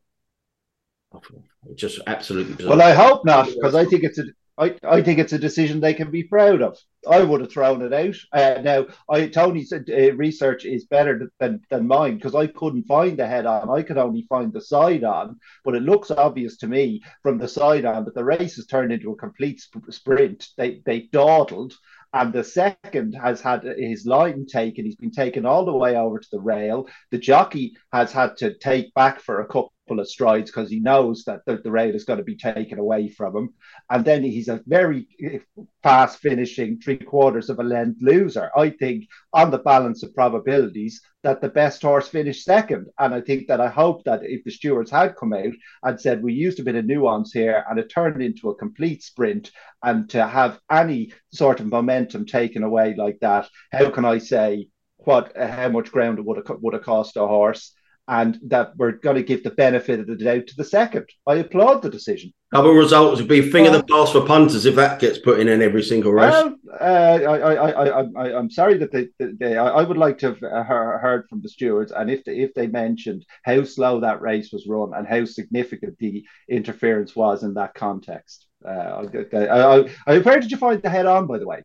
just 1.75 2.01
absolutely 2.07 2.55
bizarre. 2.55 2.77
Well, 2.77 2.87
I 2.87 2.92
hope 2.92 3.25
not 3.25 3.47
because 3.47 3.75
I 3.75 3.85
think 3.85 4.05
it's 4.05 4.18
a 4.18 4.25
I, 4.57 4.77
I 4.85 5.03
think 5.03 5.18
it's 5.18 5.33
a 5.33 5.38
decision 5.38 5.81
they 5.81 5.94
can 5.94 6.11
be 6.12 6.23
proud 6.23 6.62
of. 6.62 6.79
I 7.09 7.23
would 7.23 7.40
have 7.40 7.51
thrown 7.51 7.83
it 7.83 7.92
out. 7.92 8.14
Uh, 8.33 8.61
now, 8.62 8.87
I 9.11 9.27
Tony's 9.27 9.73
uh, 9.73 10.14
research 10.14 10.64
is 10.64 10.85
better 10.85 11.29
than, 11.40 11.61
than 11.70 11.88
mine 11.88 12.16
because 12.16 12.37
I 12.37 12.47
couldn't 12.47 12.85
find 12.85 13.18
the 13.18 13.27
head 13.27 13.47
on. 13.47 13.68
I 13.68 13.83
could 13.83 13.99
only 13.99 14.23
find 14.29 14.53
the 14.53 14.61
side 14.61 15.03
on. 15.03 15.40
But 15.64 15.75
it 15.75 15.83
looks 15.83 16.12
obvious 16.12 16.57
to 16.59 16.68
me 16.68 17.03
from 17.23 17.38
the 17.38 17.49
side 17.49 17.85
on 17.85 18.05
that 18.05 18.14
the 18.14 18.25
race 18.25 18.55
has 18.57 18.66
turned 18.66 18.92
into 18.92 19.11
a 19.11 19.16
complete 19.16 19.61
sp- 19.61 19.90
sprint. 19.90 20.49
They 20.57 20.83
they 20.87 21.01
dawdled, 21.01 21.75
and 22.14 22.33
the 22.33 22.44
second 22.44 23.14
has 23.14 23.40
had 23.40 23.64
his 23.64 24.07
line 24.07 24.46
taken. 24.46 24.85
He's 24.85 24.94
been 24.94 25.11
taken 25.11 25.44
all 25.44 25.64
the 25.64 25.72
way 25.72 25.96
over 25.96 26.20
to 26.20 26.29
the 26.31 26.40
rail. 26.40 26.87
The 27.11 27.18
jockey 27.18 27.77
has 27.92 28.12
had 28.12 28.37
to 28.38 28.57
take 28.59 28.94
back 28.94 29.20
for 29.20 29.40
a 29.40 29.46
couple 29.46 29.72
of 29.88 30.09
strides 30.09 30.51
because 30.51 30.70
he 30.70 30.81
knows 30.81 31.25
that 31.25 31.40
the, 31.47 31.59
the 31.59 31.70
rail 31.70 31.94
is 31.94 32.05
going 32.05 32.18
to 32.18 32.25
be 32.25 32.37
taken 32.37 32.79
away 32.79 33.09
from 33.09 33.37
him. 33.37 33.55
And 33.90 34.05
then 34.05 34.23
he's 34.23 34.49
a 34.49 34.62
very 34.66 35.07
eh, 35.23 35.38
fast 35.83 36.19
finishing 36.21 36.79
three 36.79 36.96
quarters 36.96 37.50
of 37.50 37.59
a 37.59 37.63
length 37.63 38.00
loser. 38.00 38.50
I 38.56 38.71
think 38.71 39.06
on 39.33 39.50
the 39.50 39.59
balance 39.59 40.02
of 40.02 40.15
probabilities 40.15 41.00
that 41.23 41.40
the 41.40 41.48
best 41.48 41.83
horse 41.83 42.09
finished 42.09 42.44
second. 42.44 42.87
And 42.98 43.15
I 43.15 43.21
think 43.21 43.46
that 43.48 43.61
I 43.61 43.69
hope 43.69 44.04
that 44.04 44.21
if 44.23 44.44
the 44.44 44.50
stewards 44.50 44.90
had 44.90 45.17
come 45.17 45.33
out 45.33 45.52
and 45.83 46.00
said 46.00 46.23
we 46.23 46.33
used 46.33 46.61
a 46.61 46.65
bit 46.65 46.77
of 46.77 46.87
nuance 46.87 47.33
here 47.33 47.65
and 47.69 47.79
it 47.79 47.90
turned 47.90 48.23
into 48.23 48.50
a 48.50 48.54
complete 48.54 49.02
sprint 49.02 49.50
and 49.83 50.09
to 50.11 50.27
have 50.27 50.61
any 50.71 51.13
sort 51.33 51.61
of 51.61 51.67
momentum 51.67 52.27
taken 52.27 52.63
away 52.63 52.94
like 52.96 53.19
that, 53.21 53.48
how 53.73 53.90
can 53.90 54.04
I 54.04 54.19
say 54.19 54.69
what 54.98 55.33
eh, 55.37 55.46
how 55.46 55.69
much 55.69 55.92
ground 55.92 56.19
it 56.19 56.25
would 56.25 56.38
have 56.38 56.59
would 56.61 56.75
have 56.75 56.83
cost 56.83 57.17
a 57.17 57.27
horse? 57.27 57.75
And 58.07 58.38
that 58.48 58.77
we're 58.77 58.92
going 58.92 59.17
to 59.17 59.23
give 59.23 59.42
the 59.42 59.50
benefit 59.50 60.00
of 60.00 60.07
the 60.07 60.17
doubt 60.17 60.46
to 60.46 60.57
the 60.57 60.65
second. 60.65 61.07
I 61.27 61.37
applaud 61.37 61.83
the 61.83 61.90
decision. 61.90 62.33
Other 62.52 62.71
results 62.71 63.21
would 63.21 63.29
be 63.29 63.50
finger 63.50 63.71
well, 63.71 63.81
the 63.81 63.85
pass 63.85 64.13
for 64.13 64.27
punters 64.27 64.67
if 64.67 64.77
that 64.77 65.00
gets 65.00 65.19
put 65.19 65.40
in 65.40 65.48
in 65.48 65.63
every 65.63 65.83
single 65.83 66.13
race. 66.13 66.31
Well, 66.31 66.55
uh, 66.81 66.85
I, 66.85 67.38
I, 67.38 67.71
I, 67.71 68.02
I, 68.17 68.38
I'm 68.38 68.50
sorry 68.50 68.79
that 68.79 68.92
they, 68.92 69.09
they, 69.19 69.57
I 69.57 69.83
would 69.83 69.96
like 69.96 70.19
to 70.19 70.27
have 70.29 70.38
heard 70.40 71.27
from 71.29 71.40
the 71.40 71.48
stewards, 71.48 71.92
and 71.92 72.11
if 72.11 72.25
they, 72.25 72.37
if 72.38 72.55
they 72.55 72.67
mentioned 72.67 73.25
how 73.42 73.65
slow 73.65 74.00
that 74.00 74.21
race 74.21 74.52
was 74.52 74.67
run 74.69 74.92
and 74.94 75.07
how 75.07 75.25
significant 75.25 75.98
the 75.98 76.25
interference 76.48 77.17
was 77.17 77.42
in 77.42 77.55
that 77.55 77.75
context. 77.75 78.46
Uh, 78.65 79.07
I, 79.33 79.88
I, 80.07 80.19
where 80.19 80.40
did 80.40 80.50
you 80.50 80.57
find 80.57 80.81
the 80.81 80.90
head 80.90 81.07
on, 81.07 81.27
by 81.27 81.38
the 81.38 81.46
way? 81.46 81.63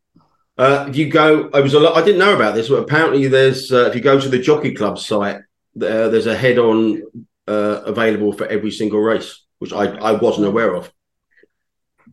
Uh, 0.57 0.89
you 0.91 1.09
go. 1.09 1.49
I 1.53 1.61
was 1.61 1.73
a 1.73 1.79
lot. 1.79 1.95
I 1.95 2.03
didn't 2.03 2.19
know 2.19 2.35
about 2.35 2.53
this, 2.53 2.67
but 2.67 2.83
apparently 2.83 3.27
there's. 3.27 3.71
Uh, 3.71 3.85
if 3.85 3.95
you 3.95 4.01
go 4.01 4.19
to 4.19 4.27
the 4.27 4.39
Jockey 4.39 4.73
Club 4.73 4.99
site, 4.99 5.39
uh, 5.83 6.09
there's 6.09 6.27
a 6.27 6.37
head 6.37 6.57
on 6.57 7.03
uh, 7.47 7.81
available 7.85 8.33
for 8.33 8.45
every 8.47 8.71
single 8.71 8.99
race 8.99 9.45
which 9.59 9.73
I, 9.73 9.85
I 9.97 10.11
wasn't 10.13 10.47
aware 10.47 10.73
of. 10.73 10.91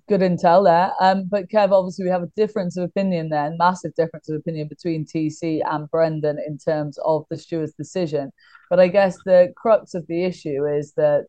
Good 0.09 0.21
intel 0.21 0.65
there. 0.65 0.93
Um, 1.01 1.25
but 1.29 1.49
Kev, 1.49 1.73
obviously 1.73 2.05
we 2.05 2.11
have 2.11 2.23
a 2.23 2.31
difference 2.37 2.77
of 2.77 2.85
opinion 2.85 3.31
there, 3.31 3.47
a 3.47 3.57
massive 3.57 3.95
difference 3.95 4.29
of 4.29 4.37
opinion 4.37 4.69
between 4.69 5.05
TC 5.05 5.63
and 5.65 5.91
Brendan 5.91 6.39
in 6.47 6.59
terms 6.59 6.99
of 7.05 7.25
the 7.31 7.39
steward's 7.39 7.73
decision. 7.73 8.31
But 8.69 8.79
I 8.79 8.89
guess 8.89 9.17
the 9.25 9.53
crux 9.57 9.95
of 9.95 10.07
the 10.07 10.25
issue 10.25 10.67
is 10.67 10.93
that 10.97 11.27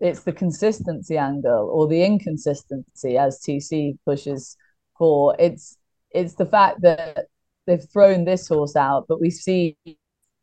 it's 0.00 0.22
the 0.22 0.32
consistency 0.32 1.16
angle 1.18 1.70
or 1.72 1.86
the 1.86 2.04
inconsistency 2.04 3.18
as 3.18 3.40
TC 3.40 3.98
pushes 4.06 4.56
for. 4.96 5.34
It's 5.38 5.76
it's 6.10 6.34
the 6.34 6.46
fact 6.46 6.82
that 6.82 7.26
they've 7.66 7.90
thrown 7.92 8.24
this 8.24 8.48
horse 8.48 8.76
out, 8.76 9.06
but 9.08 9.20
we 9.20 9.30
see 9.30 9.76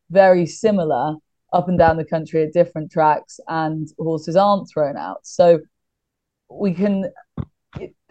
very 0.10 0.46
similar 0.46 1.16
up 1.52 1.68
and 1.68 1.78
down 1.78 1.98
the 1.98 2.06
country 2.06 2.44
at 2.44 2.54
different 2.54 2.92
tracks 2.92 3.40
and 3.48 3.88
horses 3.98 4.36
aren't 4.36 4.70
thrown 4.70 4.98
out. 4.98 5.20
So 5.24 5.60
we 6.50 6.74
can 6.74 7.12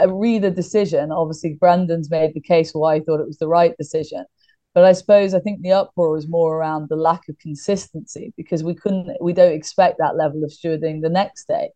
uh, 0.01 0.09
read 0.09 0.45
a 0.45 0.51
decision. 0.51 1.13
Obviously, 1.13 1.55
Brendan's 1.55 2.11
made 2.11 2.35
the 2.35 2.41
case 2.41 2.73
why 2.73 2.99
he 2.99 3.05
thought 3.05 3.21
it 3.21 3.27
was 3.27 3.39
the 3.39 3.49
right 3.49 3.77
decision. 3.79 4.25
But 4.75 4.85
I 4.85 4.93
suppose 4.93 5.35
I 5.35 5.41
think 5.41 5.63
the 5.63 5.73
uproar 5.73 6.17
is 6.17 6.29
more 6.29 6.57
around 6.57 6.89
the 6.89 6.97
lack 6.97 7.29
of 7.29 7.39
consistency 7.39 8.33
because 8.37 8.63
we 8.63 8.75
couldn't, 8.75 9.17
we 9.21 9.33
don't 9.33 9.53
expect 9.53 9.99
that 9.99 10.17
level 10.17 10.45
of 10.45 10.51
stewarding 10.51 11.03
the 11.03 11.09
next 11.09 11.49
day. 11.49 11.71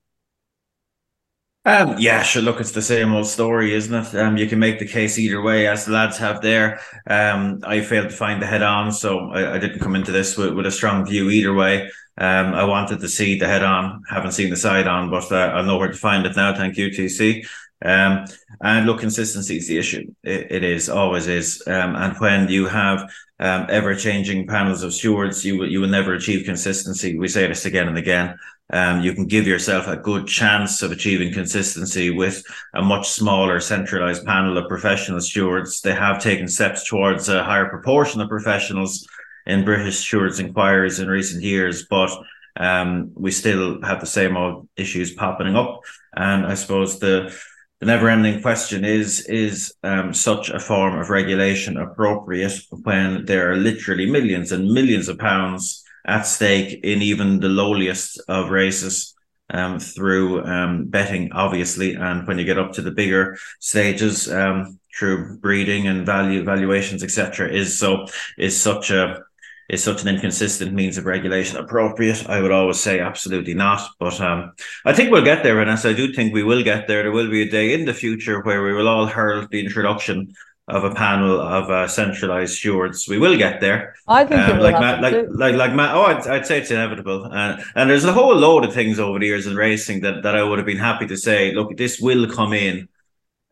Um, 1.65 1.97
yeah, 1.99 2.23
sure. 2.25 2.43
Look, 2.43 2.61
it's 2.61 2.73
the 2.73 2.83
same 2.83 3.13
old 3.15 3.27
story, 3.27 3.73
isn't 3.73 3.95
it? 3.95 4.15
Um, 4.19 4.37
you 4.37 4.49
can 4.49 4.59
make 4.59 4.81
the 4.81 4.87
case 4.87 5.17
either 5.17 5.41
way, 5.41 5.69
as 5.69 5.85
the 5.85 5.93
lads 5.93 6.19
have 6.19 6.41
there. 6.41 6.81
Um, 7.07 7.61
I 7.65 7.83
failed 7.83 8.11
to 8.11 8.17
find 8.17 8.43
the 8.43 8.47
head 8.47 8.63
on, 8.63 8.91
so 8.91 9.31
I, 9.31 9.55
I 9.55 9.59
didn't 9.59 9.79
come 9.79 9.95
into 9.95 10.11
this 10.11 10.37
with, 10.37 10.55
with 10.55 10.67
a 10.67 10.73
strong 10.73 11.07
view 11.07 11.31
either 11.31 11.55
way. 11.55 11.89
Um, 12.19 12.53
I 12.55 12.65
wanted 12.65 12.99
to 13.01 13.09
see 13.09 13.39
the 13.39 13.47
head 13.47 13.63
on, 13.63 14.03
haven't 14.11 14.33
seen 14.33 14.51
the 14.51 14.57
side 14.57 14.89
on, 14.89 15.09
but 15.09 15.31
uh, 15.31 15.53
I 15.55 15.63
know 15.63 15.79
where 15.79 15.91
to 15.91 15.97
find 15.97 16.27
it 16.27 16.35
now. 16.35 16.53
Thank 16.53 16.77
you, 16.77 16.91
TC. 16.91 17.47
Um, 17.85 18.25
and 18.61 18.87
look, 18.87 19.01
consistency 19.01 19.57
is 19.57 19.69
the 19.69 19.79
issue. 19.79 20.13
It, 20.23 20.53
it 20.53 20.65
is, 20.65 20.89
always 20.89 21.27
is. 21.27 21.63
Um, 21.67 21.97
and 21.97 22.17
when 22.19 22.49
you 22.49 22.67
have 22.67 23.11
um, 23.41 23.67
ever 23.69 23.95
changing 23.95 24.47
panels 24.47 24.83
of 24.83 24.95
stewards, 24.95 25.45
you 25.45 25.59
will, 25.59 25.71
you 25.71 25.81
will 25.81 25.89
never 25.89 26.15
achieve 26.15 26.45
consistency. 26.45 27.19
We 27.19 27.29
say 27.29 27.47
this 27.47 27.67
again 27.67 27.89
and 27.89 27.99
again. 27.99 28.39
Um, 28.73 29.03
you 29.03 29.13
can 29.15 29.27
give 29.27 29.47
yourself 29.47 29.87
a 29.87 29.97
good 29.97 30.27
chance 30.27 30.83
of 30.83 30.93
achieving 30.93 31.33
consistency 31.33 32.11
with 32.11 32.43
a 32.75 32.83
much 32.83 33.09
smaller 33.11 33.61
centralized 33.61 34.25
panel 34.25 34.57
of 34.57 34.69
professional 34.69 35.21
stewards. 35.21 35.81
They 35.83 35.95
have 35.95 36.23
taken 36.23 36.49
steps 36.49 36.89
towards 36.89 37.29
a 37.29 37.45
higher 37.45 37.69
proportion 37.69 38.21
of 38.21 38.29
professionals 38.29 39.07
in 39.47 39.65
British 39.65 39.99
stewards 39.99 40.39
inquiries 40.39 41.01
in 41.01 41.09
recent 41.09 41.43
years, 41.43 41.87
but 41.91 42.11
um, 42.57 43.11
we 43.15 43.31
still 43.31 43.83
have 43.83 44.01
the 44.01 44.07
same 44.07 44.37
old 44.37 44.69
issues 44.77 45.13
popping 45.13 45.57
up. 45.57 45.81
And 46.15 46.47
I 46.47 46.55
suppose 46.55 46.99
the 46.99 47.37
the 47.83 47.87
never-ending 47.87 48.41
question 48.43 48.85
is: 48.85 49.27
Is 49.27 49.75
um, 49.83 50.15
such 50.15 50.51
a 50.51 50.61
form 50.61 50.97
of 51.01 51.11
regulation 51.11 51.77
appropriate 51.77 52.53
when 52.71 53.25
there 53.25 53.51
are 53.51 53.57
literally 53.57 54.09
millions 54.09 54.53
and 54.53 54.71
millions 54.71 55.09
of 55.09 55.19
pounds 55.19 55.83
at 56.07 56.23
stake 56.23 56.79
in 56.85 57.03
even 57.03 57.41
the 57.41 57.49
lowliest 57.49 58.21
of 58.29 58.51
races 58.51 59.17
um, 59.51 59.81
through 59.81 60.45
um, 60.45 60.85
betting, 60.85 61.33
obviously. 61.33 61.95
And 61.95 62.25
when 62.25 62.39
you 62.39 62.45
get 62.45 62.57
up 62.57 62.71
to 62.75 62.83
the 62.83 62.93
bigger 62.93 63.37
stages, 63.59 64.31
um, 64.31 64.79
through 64.97 65.39
breeding 65.39 65.89
and 65.89 66.07
value 66.07 66.45
valuations, 66.45 67.03
etc., 67.03 67.51
is 67.51 67.77
so 67.81 68.07
is 68.39 68.61
such 68.61 68.93
a 68.93 69.25
is 69.73 69.83
such 69.83 70.03
an 70.03 70.09
inconsistent 70.09 70.73
means 70.75 70.99
of 70.99 71.07
regulation 71.07 71.57
appropriate? 71.57 72.29
I 72.29 72.41
would 72.43 72.53
always 72.53 72.79
say 72.79 73.01
absolutely 73.01 73.55
not. 73.55 73.81
But 73.99 74.21
um, 74.21 74.53
I 74.85 74.93
think 74.93 75.11
we'll 75.11 75.25
get 75.25 75.43
there, 75.43 75.61
and 75.61 75.71
as 75.71 75.87
I 75.87 75.95
do 75.95 76.13
think 76.13 76.33
we 76.33 76.45
will 76.45 76.63
get 76.63 76.87
there, 76.87 77.03
there 77.03 77.11
will 77.11 77.31
be 77.31 77.43
a 77.43 77.51
day 77.51 77.73
in 77.73 77.87
the 77.87 77.95
future 77.95 78.43
where 78.43 78.63
we 78.63 78.75
will 78.75 78.87
all 78.87 79.07
herald 79.07 79.51
the 79.51 79.65
introduction 79.65 80.35
of 80.69 80.85
a 80.85 80.95
panel 80.95 81.41
of 81.41 81.71
uh, 81.71 81.89
centralized 81.89 82.57
stewards. 82.59 83.09
We 83.09 83.19
will 83.19 83.37
get 83.37 83.61
there. 83.61 83.97
I 84.07 84.25
think 84.25 84.41
um, 84.41 84.61
like, 84.61 84.79
Matt, 84.79 85.03
like, 85.03 85.27
like 85.31 85.55
like 85.57 85.75
Matt. 85.75 85.95
Oh, 85.95 86.03
I'd, 86.03 86.27
I'd 86.29 86.47
say 86.47 86.59
it's 86.59 86.71
inevitable. 86.71 87.31
Uh, 87.33 87.57
and 87.75 87.91
there's 87.91 88.05
a 88.05 88.13
whole 88.13 88.37
load 88.37 88.65
of 88.65 88.75
things 88.75 89.01
over 89.01 89.19
the 89.19 89.27
years 89.27 89.47
in 89.47 89.57
racing 89.57 90.03
that 90.03 90.23
that 90.23 90.37
I 90.37 90.43
would 90.43 90.59
have 90.59 90.67
been 90.67 90.77
happy 90.77 91.07
to 91.07 91.17
say. 91.17 91.53
Look, 91.53 91.77
this 91.77 91.99
will 91.99 92.29
come 92.29 92.53
in 92.53 92.89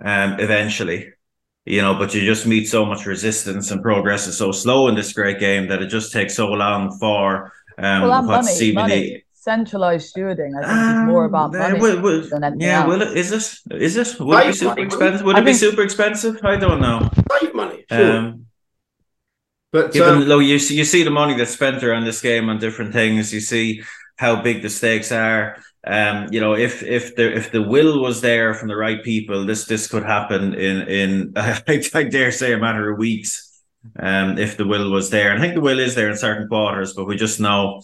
um, 0.04 0.38
eventually. 0.38 1.12
You 1.66 1.82
know, 1.82 1.94
but 1.94 2.14
you 2.14 2.22
just 2.22 2.46
meet 2.46 2.66
so 2.66 2.86
much 2.86 3.06
resistance 3.06 3.70
and 3.70 3.82
progress 3.82 4.26
is 4.26 4.36
so 4.36 4.50
slow 4.50 4.88
in 4.88 4.94
this 4.94 5.12
great 5.12 5.38
game 5.38 5.68
that 5.68 5.82
it 5.82 5.88
just 5.88 6.12
takes 6.12 6.34
so 6.34 6.48
long 6.48 6.96
for 6.98 7.52
um, 7.78 8.02
well, 8.02 8.22
what's 8.24 8.46
money, 8.46 8.52
seemingly. 8.52 8.80
Money 8.80 9.24
centralized 9.40 10.14
stewarding. 10.14 10.52
I 10.56 10.60
think 10.60 10.72
um, 10.72 10.90
it's 10.90 11.06
more 11.08 11.24
about 11.24 11.52
money 11.52 11.78
uh, 11.78 11.80
will, 11.80 12.00
will, 12.00 12.28
than 12.28 12.44
anything 12.44 12.68
Yeah, 12.68 12.80
else. 12.80 12.88
will 12.88 13.02
it? 13.02 13.16
Is 13.16 13.32
it? 13.32 13.80
Is 13.82 13.96
it? 13.96 14.20
Would 14.20 14.38
it 14.38 14.46
be 14.48 14.52
super 14.52 14.68
money, 14.70 14.82
expensive? 14.82 15.26
Would 15.26 15.36
I 15.36 15.40
it 15.40 15.44
be 15.44 15.54
super 15.54 15.82
expensive? 15.82 16.44
I 16.44 16.56
don't 16.56 16.80
know. 16.80 17.10
Save 17.40 17.54
money, 17.54 17.84
sure. 17.90 18.16
Um, 18.16 18.46
but 19.72 19.92
given, 19.92 20.14
um, 20.14 20.28
low, 20.28 20.40
you 20.40 20.58
see, 20.58 20.76
you 20.76 20.84
see 20.84 21.04
the 21.04 21.10
money 21.10 21.34
that's 21.34 21.52
spent 21.52 21.82
around 21.82 22.04
this 22.04 22.20
game 22.20 22.48
on 22.48 22.58
different 22.58 22.92
things. 22.92 23.32
You 23.32 23.40
see 23.40 23.82
how 24.16 24.42
big 24.42 24.62
the 24.62 24.68
stakes 24.68 25.12
are. 25.12 25.56
Um, 25.86 26.28
you 26.30 26.40
know, 26.40 26.54
if 26.54 26.82
if 26.82 27.16
the 27.16 27.34
if 27.34 27.52
the 27.52 27.62
will 27.62 28.02
was 28.02 28.20
there 28.20 28.54
from 28.54 28.68
the 28.68 28.76
right 28.76 29.02
people, 29.02 29.46
this 29.46 29.64
this 29.64 29.86
could 29.86 30.04
happen 30.04 30.54
in 30.54 30.88
in 30.88 31.32
I, 31.36 31.60
I 31.94 32.02
dare 32.04 32.32
say 32.32 32.52
a 32.52 32.58
matter 32.58 32.90
of 32.90 32.98
weeks. 32.98 33.46
Um, 33.98 34.36
if 34.36 34.58
the 34.58 34.66
will 34.66 34.90
was 34.90 35.08
there, 35.08 35.32
I 35.32 35.38
think 35.40 35.54
the 35.54 35.62
will 35.62 35.78
is 35.78 35.94
there 35.94 36.10
in 36.10 36.16
certain 36.16 36.48
quarters, 36.48 36.92
but 36.92 37.06
we 37.06 37.16
just 37.16 37.40
know 37.40 37.80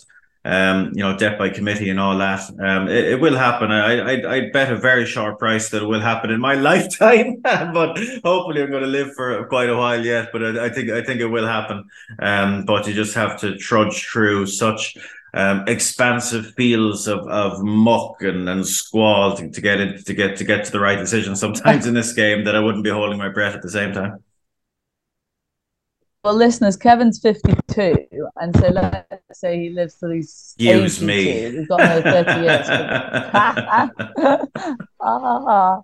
um, 0.47 0.93
you 0.95 1.03
know, 1.03 1.17
debt 1.17 1.39
by 1.39 1.49
committee 1.49 1.91
and 1.91 1.99
all 1.99 2.17
that. 2.19 2.41
Um, 2.61 2.87
it, 2.89 3.05
it 3.05 3.21
will 3.21 3.37
happen. 3.37 3.73
I, 3.73 3.99
I 3.99 4.35
I 4.37 4.51
bet 4.53 4.73
a 4.73 4.77
very 4.77 5.05
short 5.05 5.41
price 5.41 5.71
that 5.71 5.83
it 5.83 5.87
will 5.87 6.01
happen 6.01 6.31
in 6.31 6.41
my 6.41 6.55
lifetime, 6.71 7.41
but 7.43 7.99
hopefully 8.25 8.63
I'm 8.63 8.71
going 8.71 8.85
to 8.85 8.89
live 8.89 9.13
for 9.15 9.45
quite 9.49 9.69
a 9.69 9.77
while 9.77 10.05
yet. 10.05 10.31
But 10.33 10.45
I, 10.45 10.67
I 10.67 10.69
think 10.69 10.91
I 10.91 11.03
think 11.03 11.21
it 11.21 11.27
will 11.27 11.47
happen. 11.47 11.85
Um, 12.21 12.65
but 12.65 12.87
you 12.87 12.95
just 12.95 13.15
have 13.15 13.41
to 13.41 13.57
trudge 13.57 14.07
through 14.07 14.47
such 14.47 14.97
um, 15.35 15.65
expansive 15.67 16.55
fields 16.55 17.07
of, 17.07 17.27
of 17.29 17.63
muck 17.63 18.23
and, 18.23 18.49
and 18.49 18.67
squall 18.67 19.37
to, 19.37 19.51
to 19.51 19.61
get 19.61 19.81
it 19.81 20.07
to 20.07 20.15
get 20.15 20.37
to 20.37 20.45
get 20.45 20.65
to 20.65 20.73
the 20.73 20.81
right 20.81 20.99
decision 20.99 21.37
sometimes 21.37 21.87
in 21.87 21.95
this 21.95 22.13
game 22.13 22.45
that 22.45 22.57
I 22.57 22.61
wouldn't 22.61 22.85
be 22.85 22.91
holding 22.91 23.19
my 23.19 23.29
breath 23.29 23.55
at 23.55 23.63
the 23.63 23.71
same 23.71 23.93
time. 23.93 24.23
Well, 26.27 26.35
listeners, 26.35 26.77
Kevin's 26.77 27.21
52, 27.21 28.09
and 28.35 28.57
so 28.57 28.67
let's 28.67 29.07
say 29.33 29.61
he 29.61 29.71
lives 29.71 29.95
till 29.95 30.11
he's 30.11 30.57
Use 30.59 31.01
82. 31.01 31.07
me. 31.07 31.57
He's 31.57 31.69
got 31.69 31.81
another 31.81 32.25
30 32.25 32.41
years. 32.41 32.67
ah, 35.01 35.81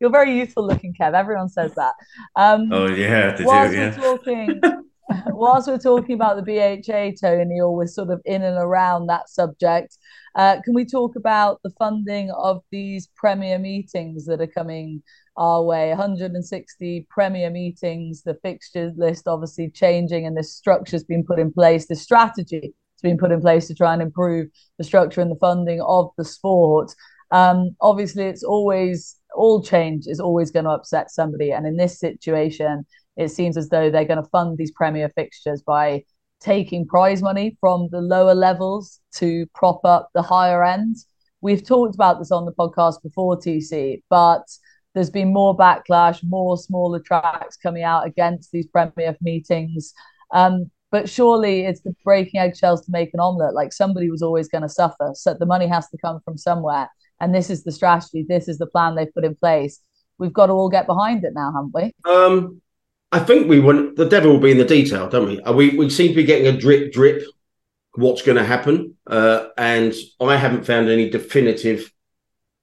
you're 0.00 0.10
very 0.10 0.36
youthful 0.36 0.66
looking, 0.66 0.92
Kev. 1.00 1.14
Everyone 1.14 1.48
says 1.48 1.72
that. 1.76 1.94
Um, 2.34 2.68
oh, 2.72 2.88
yeah, 2.88 3.40
whilst 3.44 3.72
do, 3.72 3.78
yeah. 3.78 3.96
We're 3.96 4.16
talking, 4.16 4.60
whilst 5.32 5.68
we're 5.68 5.78
talking 5.78 6.14
about 6.14 6.36
the 6.36 6.42
BHA, 6.42 7.12
Tony, 7.20 7.60
or 7.60 7.74
we're 7.74 7.86
sort 7.86 8.10
of 8.10 8.20
in 8.24 8.42
and 8.42 8.56
around 8.56 9.06
that 9.06 9.28
subject, 9.28 9.98
uh, 10.34 10.60
can 10.62 10.74
we 10.74 10.84
talk 10.84 11.16
about 11.16 11.60
the 11.62 11.70
funding 11.78 12.30
of 12.32 12.62
these 12.70 13.08
premier 13.16 13.58
meetings 13.58 14.26
that 14.26 14.40
are 14.40 14.46
coming 14.46 15.02
our 15.36 15.62
way? 15.62 15.88
160 15.90 17.06
premier 17.08 17.50
meetings 17.50 18.22
the 18.22 18.34
fixtures 18.42 18.92
list 18.96 19.28
obviously 19.28 19.70
changing 19.70 20.26
and 20.26 20.36
the 20.36 20.42
structure's 20.42 21.04
been 21.04 21.24
put 21.24 21.38
in 21.38 21.52
place 21.52 21.86
the 21.86 21.94
strategy 21.94 22.60
has 22.62 23.02
been 23.02 23.18
put 23.18 23.32
in 23.32 23.40
place 23.40 23.66
to 23.68 23.74
try 23.74 23.92
and 23.92 24.02
improve 24.02 24.48
the 24.78 24.84
structure 24.84 25.20
and 25.20 25.30
the 25.30 25.36
funding 25.36 25.80
of 25.82 26.10
the 26.16 26.24
sport. 26.24 26.92
Um, 27.30 27.76
obviously 27.80 28.24
it's 28.24 28.42
always 28.42 29.16
all 29.34 29.62
change 29.62 30.06
is 30.06 30.20
always 30.20 30.50
going 30.50 30.64
to 30.64 30.70
upset 30.70 31.10
somebody 31.10 31.52
and 31.52 31.66
in 31.66 31.76
this 31.76 31.98
situation 31.98 32.86
it 33.16 33.28
seems 33.28 33.56
as 33.56 33.68
though 33.68 33.90
they're 33.90 34.04
going 34.04 34.22
to 34.22 34.30
fund 34.30 34.58
these 34.58 34.72
premier 34.72 35.08
fixtures 35.10 35.62
by 35.62 36.02
taking 36.40 36.86
prize 36.86 37.22
money 37.22 37.56
from 37.60 37.88
the 37.90 38.00
lower 38.00 38.34
levels 38.34 39.00
to 39.14 39.46
prop 39.54 39.80
up 39.84 40.10
the 40.14 40.22
higher 40.22 40.64
end 40.64 40.96
we've 41.40 41.66
talked 41.66 41.94
about 41.94 42.18
this 42.18 42.30
on 42.30 42.44
the 42.44 42.52
podcast 42.52 43.02
before 43.02 43.36
tc 43.36 44.02
but 44.10 44.46
there's 44.96 45.10
been 45.10 45.30
more 45.30 45.54
backlash, 45.54 46.24
more 46.24 46.56
smaller 46.56 46.98
tracks 46.98 47.54
coming 47.54 47.82
out 47.82 48.06
against 48.06 48.50
these 48.50 48.66
Premier 48.66 49.14
meetings. 49.20 49.92
Um, 50.32 50.70
but 50.90 51.06
surely 51.06 51.66
it's 51.66 51.82
the 51.82 51.94
breaking 52.02 52.40
eggshells 52.40 52.80
to 52.86 52.90
make 52.90 53.10
an 53.12 53.20
omelette. 53.20 53.52
Like 53.52 53.74
somebody 53.74 54.10
was 54.10 54.22
always 54.22 54.48
going 54.48 54.62
to 54.62 54.70
suffer. 54.70 55.10
So 55.14 55.34
the 55.34 55.44
money 55.44 55.66
has 55.66 55.86
to 55.90 55.98
come 55.98 56.20
from 56.24 56.38
somewhere. 56.38 56.88
and 57.20 57.34
this 57.34 57.50
is 57.50 57.62
the 57.62 57.72
strategy, 57.72 58.24
this 58.26 58.48
is 58.48 58.56
the 58.56 58.66
plan 58.66 58.94
they've 58.94 59.12
put 59.12 59.24
in 59.24 59.34
place. 59.34 59.80
We've 60.16 60.32
got 60.32 60.46
to 60.46 60.54
all 60.54 60.70
get 60.70 60.86
behind 60.86 61.24
it 61.24 61.34
now, 61.34 61.52
haven't 61.52 61.74
we? 61.74 61.92
Um, 62.10 62.62
I 63.12 63.20
think 63.20 63.48
we 63.48 63.60
want 63.60 63.96
the 63.96 64.08
devil 64.08 64.32
will 64.32 64.40
be 64.40 64.50
in 64.50 64.58
the 64.58 64.64
detail, 64.64 65.08
don't 65.08 65.28
we? 65.28 65.40
Uh, 65.40 65.52
we 65.52 65.76
we 65.76 65.90
seem 65.90 66.08
to 66.08 66.14
be 66.14 66.24
getting 66.24 66.46
a 66.46 66.58
drip 66.58 66.92
drip 66.92 67.22
what's 67.94 68.22
going 68.22 68.36
to 68.36 68.44
happen, 68.44 68.94
uh, 69.06 69.48
and 69.56 69.94
I 70.20 70.36
haven't 70.36 70.66
found 70.66 70.88
any 70.88 71.08
definitive 71.08 71.90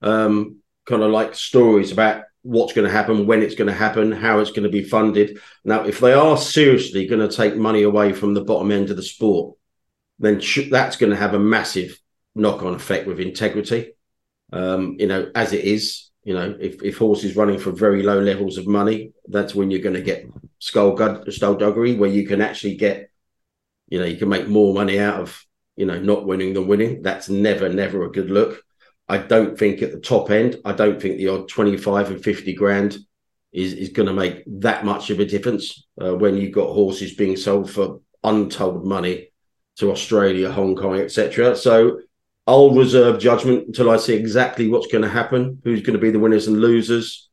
um, 0.01 0.57
kind 0.85 1.01
of 1.01 1.11
like 1.11 1.33
stories 1.33 1.91
about 1.91 2.23
what's 2.43 2.73
going 2.73 2.85
to 2.85 2.91
happen, 2.91 3.25
when 3.25 3.41
it's 3.41 3.55
going 3.55 3.69
to 3.69 3.73
happen, 3.73 4.11
how 4.11 4.39
it's 4.39 4.51
going 4.51 4.63
to 4.63 4.69
be 4.69 4.83
funded. 4.83 5.39
Now, 5.63 5.85
if 5.85 5.99
they 5.99 6.13
are 6.13 6.37
seriously 6.37 7.07
going 7.07 7.27
to 7.27 7.35
take 7.35 7.55
money 7.55 7.83
away 7.83 8.13
from 8.13 8.33
the 8.33 8.43
bottom 8.43 8.71
end 8.71 8.89
of 8.89 8.97
the 8.97 9.03
sport, 9.03 9.57
then 10.19 10.39
sh- 10.39 10.69
that's 10.69 10.97
going 10.97 11.11
to 11.11 11.15
have 11.15 11.33
a 11.33 11.39
massive 11.39 11.97
knock-on 12.35 12.75
effect 12.75 13.07
with 13.07 13.19
integrity. 13.19 13.93
Um, 14.51 14.97
you 14.99 15.07
know, 15.07 15.31
as 15.33 15.53
it 15.53 15.63
is, 15.63 16.09
you 16.23 16.33
know, 16.33 16.55
if, 16.59 16.81
if 16.81 16.97
horses 16.97 17.35
running 17.35 17.59
for 17.59 17.71
very 17.71 18.01
low 18.03 18.19
levels 18.19 18.57
of 18.57 18.67
money, 18.67 19.11
that's 19.27 19.53
when 19.53 19.69
you're 19.69 19.81
going 19.81 19.95
to 19.95 20.01
get 20.01 20.25
skull 20.59 20.97
skullduggery, 21.29 21.95
where 21.95 22.09
you 22.09 22.25
can 22.25 22.41
actually 22.41 22.75
get, 22.75 23.09
you 23.89 23.99
know, 23.99 24.05
you 24.05 24.17
can 24.17 24.29
make 24.29 24.47
more 24.47 24.73
money 24.73 24.99
out 24.99 25.19
of, 25.19 25.45
you 25.75 25.85
know, 25.85 25.99
not 25.99 26.25
winning 26.25 26.53
than 26.53 26.67
winning. 26.67 27.01
That's 27.01 27.29
never, 27.29 27.67
never 27.67 28.05
a 28.05 28.11
good 28.11 28.29
look. 28.29 28.63
I 29.09 29.17
don't 29.17 29.57
think 29.57 29.81
at 29.81 29.91
the 29.91 29.99
top 29.99 30.31
end, 30.31 30.61
I 30.63 30.71
don't 30.71 31.01
think 31.01 31.17
the 31.17 31.27
odd 31.27 31.49
25 31.49 32.11
and 32.11 32.23
50 32.23 32.53
grand 32.53 32.97
is, 33.51 33.73
is 33.73 33.89
going 33.89 34.07
to 34.07 34.13
make 34.13 34.43
that 34.61 34.85
much 34.85 35.09
of 35.09 35.19
a 35.19 35.25
difference 35.25 35.85
uh, 36.01 36.15
when 36.15 36.37
you've 36.37 36.53
got 36.53 36.73
horses 36.73 37.15
being 37.15 37.35
sold 37.35 37.69
for 37.69 37.99
untold 38.23 38.85
money 38.85 39.29
to 39.77 39.91
Australia, 39.91 40.51
Hong 40.51 40.75
Kong, 40.75 40.99
etc. 40.99 41.55
So 41.55 41.99
I'll 42.45 42.71
reserve 42.71 43.19
judgment 43.19 43.67
until 43.67 43.89
I 43.89 43.97
see 43.97 44.15
exactly 44.15 44.69
what's 44.69 44.87
going 44.87 45.03
to 45.03 45.09
happen, 45.09 45.61
who's 45.63 45.81
going 45.81 45.93
to 45.93 46.01
be 46.01 46.11
the 46.11 46.19
winners 46.19 46.47
and 46.47 46.59
losers, 46.59 47.29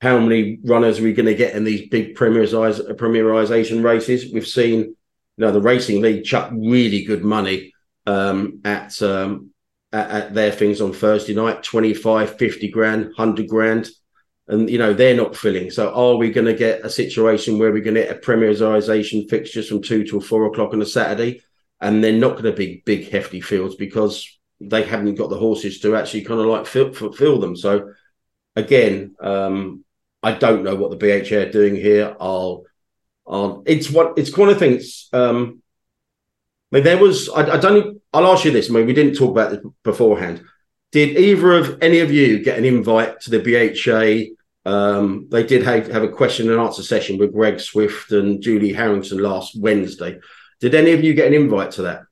how 0.00 0.18
many 0.18 0.58
runners 0.64 1.00
are 1.00 1.04
we 1.04 1.14
going 1.14 1.26
to 1.26 1.34
get 1.34 1.54
in 1.54 1.64
these 1.64 1.88
big 1.88 2.16
premierization 2.16 3.84
races. 3.84 4.32
We've 4.32 4.46
seen, 4.46 4.80
you 4.80 4.96
know, 5.38 5.52
the 5.52 5.60
racing 5.60 6.02
league 6.02 6.24
chuck 6.24 6.50
really 6.52 7.04
good 7.04 7.24
money 7.24 7.72
um, 8.06 8.60
at 8.64 9.00
um, 9.00 9.52
at, 9.92 10.10
at 10.10 10.34
their 10.34 10.50
things 10.50 10.80
on 10.80 10.92
Thursday 10.92 11.34
night 11.34 11.62
25, 11.62 12.36
50 12.36 12.70
grand, 12.70 13.04
100 13.04 13.48
grand. 13.48 13.88
And, 14.48 14.68
you 14.68 14.78
know, 14.78 14.92
they're 14.92 15.16
not 15.16 15.36
filling. 15.36 15.70
So 15.70 15.94
are 15.94 16.16
we 16.16 16.30
going 16.30 16.46
to 16.46 16.54
get 16.54 16.84
a 16.84 16.90
situation 16.90 17.58
where 17.58 17.72
we're 17.72 17.82
going 17.82 17.94
to 17.94 18.02
get 18.02 18.16
a 18.16 18.20
premierisation 18.20 19.30
fixtures 19.30 19.68
from 19.68 19.82
two 19.82 20.04
till 20.04 20.20
four 20.20 20.46
o'clock 20.46 20.72
on 20.72 20.82
a 20.82 20.86
Saturday? 20.86 21.42
And 21.80 22.02
they're 22.02 22.12
not 22.12 22.32
going 22.32 22.44
to 22.44 22.52
be 22.52 22.82
big, 22.84 23.08
hefty 23.10 23.40
fields 23.40 23.76
because 23.76 24.38
they 24.68 24.82
haven't 24.82 25.16
got 25.16 25.30
the 25.30 25.38
horses 25.38 25.80
to 25.80 25.96
actually 25.96 26.22
kind 26.22 26.40
of 26.40 26.46
like 26.46 26.66
fill, 26.66 26.92
fulfill 26.92 27.40
them. 27.40 27.56
So, 27.56 27.92
again, 28.56 29.16
um, 29.20 29.84
I 30.22 30.32
don't 30.32 30.62
know 30.62 30.76
what 30.76 30.90
the 30.90 30.96
BHA 30.96 31.36
are 31.36 31.50
doing 31.50 31.74
here. 31.74 32.16
I'll, 32.20 32.64
I'll 33.26 33.62
it's 33.66 33.90
what 33.90 34.18
it's 34.18 34.36
one 34.36 34.48
of 34.48 34.58
things. 34.58 35.08
Um, 35.12 35.62
I 36.72 36.76
mean, 36.76 36.84
there 36.84 36.98
was, 36.98 37.28
I, 37.28 37.54
I 37.54 37.56
don't, 37.58 38.00
I'll 38.12 38.32
ask 38.32 38.44
you 38.44 38.50
this. 38.50 38.70
I 38.70 38.72
mean, 38.72 38.86
we 38.86 38.94
didn't 38.94 39.16
talk 39.16 39.30
about 39.30 39.50
this 39.50 39.60
beforehand. 39.82 40.42
Did 40.90 41.18
either 41.18 41.52
of 41.52 41.82
any 41.82 42.00
of 42.00 42.10
you 42.10 42.42
get 42.42 42.58
an 42.58 42.64
invite 42.64 43.20
to 43.22 43.30
the 43.30 43.38
BHA? 43.38 44.70
Um, 44.70 45.26
they 45.30 45.42
did 45.42 45.64
have, 45.64 45.88
have 45.88 46.02
a 46.02 46.08
question 46.08 46.50
and 46.50 46.60
answer 46.60 46.82
session 46.82 47.18
with 47.18 47.32
Greg 47.32 47.60
Swift 47.60 48.12
and 48.12 48.40
Julie 48.40 48.72
Harrington 48.72 49.18
last 49.18 49.58
Wednesday. 49.58 50.18
Did 50.60 50.74
any 50.74 50.92
of 50.92 51.02
you 51.02 51.14
get 51.14 51.26
an 51.26 51.34
invite 51.34 51.72
to 51.72 51.82
that? 51.82 52.02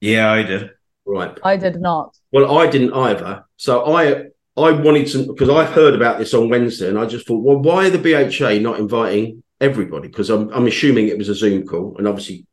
Yeah, 0.00 0.30
I 0.30 0.42
did. 0.42 0.70
Right. 1.08 1.38
I 1.42 1.56
did 1.56 1.80
not. 1.80 2.16
Well, 2.32 2.58
I 2.58 2.68
didn't 2.68 2.92
either. 2.92 3.44
So 3.56 3.94
I 3.94 4.26
I 4.56 4.72
wanted 4.72 5.06
to 5.08 5.26
because 5.26 5.48
I've 5.48 5.72
heard 5.72 5.94
about 5.94 6.18
this 6.18 6.34
on 6.34 6.50
Wednesday 6.50 6.88
and 6.88 6.98
I 6.98 7.06
just 7.06 7.26
thought, 7.26 7.42
well, 7.42 7.58
why 7.58 7.86
are 7.86 7.90
the 7.90 7.98
BHA 7.98 8.60
not 8.60 8.78
inviting 8.78 9.42
everybody? 9.60 10.08
Because 10.08 10.28
I'm 10.28 10.50
I'm 10.50 10.66
assuming 10.66 11.08
it 11.08 11.16
was 11.16 11.30
a 11.30 11.34
Zoom 11.34 11.66
call 11.66 11.96
and 11.96 12.06
obviously 12.06 12.46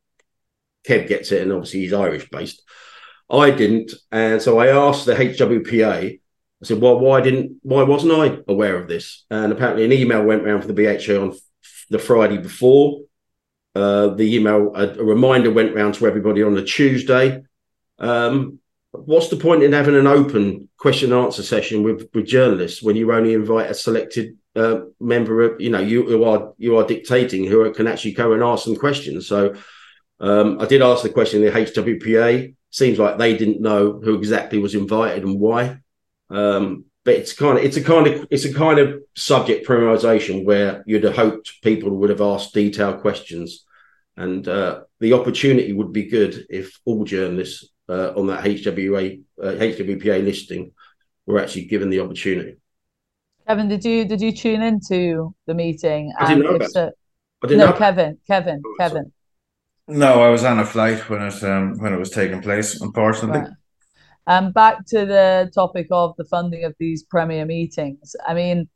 Kev 0.88 1.08
gets 1.08 1.32
it, 1.32 1.41
and 1.41 1.51
obviously 1.51 1.82
he's 1.82 1.93
Irish 1.93 2.30
based. 2.30 2.62
I 3.30 3.49
didn't, 3.49 3.91
and 4.12 4.41
so 4.41 4.60
I 4.60 4.68
asked 4.68 5.06
the 5.06 5.16
HWPA. 5.16 6.20
I 6.62 6.66
said, 6.66 6.80
"Well, 6.80 6.99
why 6.99 7.22
didn't? 7.22 7.58
Why 7.64 7.84
wasn't 7.84 8.14
I 8.14 8.39
aware 8.47 8.78
of 8.78 8.88
this?" 8.88 9.26
And 9.30 9.51
apparently, 9.51 9.84
an 9.84 9.91
email 9.91 10.24
went 10.24 10.43
around 10.43 10.62
for 10.62 10.68
the 10.68 10.74
BHA 10.74 11.22
on 11.22 11.36
the 11.89 11.99
Friday 11.99 12.38
before. 12.38 13.01
Uh, 13.74 14.10
the 14.10 14.36
email, 14.36 14.72
a, 14.74 14.88
a, 14.88 15.03
reminder 15.03 15.51
went 15.51 15.76
round 15.76 15.95
to 15.95 16.08
everybody 16.08 16.41
on 16.41 16.53
the 16.53 16.64
Tuesday. 16.64 17.41
Um, 18.00 18.60
what's 18.91 19.30
the 19.30 19.38
point 19.38 19.64
in 19.64 19.74
having 19.74 19.96
an 19.96 20.08
open 20.08 20.70
question 20.78 21.12
and 21.12 21.26
answer 21.26 21.43
session 21.43 21.84
with, 21.84 22.10
with 22.14 22.26
journalists 22.26 22.82
when 22.82 22.96
you 22.96 23.12
only 23.12 23.34
invite 23.34 23.70
a 23.70 23.74
selected 23.74 24.38
uh, 24.56 24.82
member 25.00 25.41
of, 25.41 25.62
you 25.62 25.70
know, 25.70 25.80
you, 25.80 26.24
are 26.24 26.54
you 26.58 26.78
are 26.78 26.88
dictating 26.88 27.43
who 27.46 27.72
can 27.74 27.88
actually 27.88 28.14
go 28.14 28.34
and 28.34 28.43
ask 28.43 28.64
some 28.64 28.76
questions. 28.76 29.28
So 29.28 29.56
um, 30.20 30.60
I 30.60 30.66
did 30.66 30.82
ask 30.82 31.04
the 31.04 31.10
question 31.10 31.41
the 31.41 31.52
HWPA. 31.52 32.56
Seems 32.70 33.00
like 33.00 33.18
they 33.18 33.38
didn't 33.38 33.62
know 33.62 34.00
who 34.04 34.16
exactly 34.16 34.60
was 34.60 34.76
invited 34.76 35.24
and 35.24 35.39
why. 35.39 35.80
Um, 36.30 36.86
but 37.06 37.14
it's 37.14 37.34
kind 37.34 37.58
of 37.58 37.64
it's 37.64 37.78
a 37.78 37.84
kind 37.84 38.08
of 38.08 38.28
it's 38.32 38.46
a 38.46 38.54
kind 38.54 38.80
of 38.80 39.02
subject 39.16 39.68
premierisation 39.68 40.43
where 40.43 40.84
you'd 40.88 41.04
have 41.04 41.16
hoped 41.16 41.62
people 41.62 41.91
would 41.91 42.10
have 42.10 42.22
asked 42.22 42.54
detailed 42.54 43.02
questions, 43.02 43.64
and 44.18 44.48
uh, 44.48 44.82
the 45.00 45.14
opportunity 45.14 45.72
would 45.72 45.93
be 45.93 46.06
good 46.06 46.48
if 46.50 46.80
all 46.84 47.06
journalists 47.06 47.70
uh, 47.90 48.14
on 48.16 48.28
that 48.28 48.44
HWA 48.44 49.22
uh, 49.42 49.46
HWPA 49.46 50.24
listing 50.24 50.72
were 51.26 51.40
actually 51.40 51.66
given 51.66 51.90
the 51.90 52.00
opportunity. 52.00 52.58
Kevin, 53.48 53.68
did 53.68 53.86
you 53.86 54.06
did 54.06 54.22
you 54.22 54.32
tune 54.32 54.62
into 54.62 55.36
the 55.46 55.54
meeting? 55.54 56.14
I 56.20 56.28
didn't 56.28 56.44
know 56.44 56.56
about. 56.56 56.72
So, 56.72 56.92
I 57.44 57.48
didn't 57.48 57.60
no, 57.60 57.72
know. 57.72 57.78
Kevin, 57.78 58.18
Kevin, 58.28 58.62
oh, 58.66 58.76
Kevin. 58.80 59.12
No, 59.88 60.24
I 60.24 60.30
was 60.30 60.44
on 60.44 60.60
a 60.60 60.66
flight 60.66 61.10
when 61.10 61.22
it 61.22 61.44
um, 61.44 61.78
when 61.78 61.94
it 61.94 61.98
was 61.98 62.10
taking 62.10 62.42
place. 62.42 62.82
Unfortunately. 62.82 63.42
Right. 63.42 63.50
Um, 64.28 64.52
back 64.52 64.86
to 64.88 65.06
the 65.06 65.52
topic 65.54 65.88
of 65.92 66.16
the 66.18 66.26
funding 66.26 66.64
of 66.64 66.74
these 66.80 67.04
premier 67.04 67.46
meetings. 67.46 68.16
I 68.28 68.34
mean, 68.34 68.68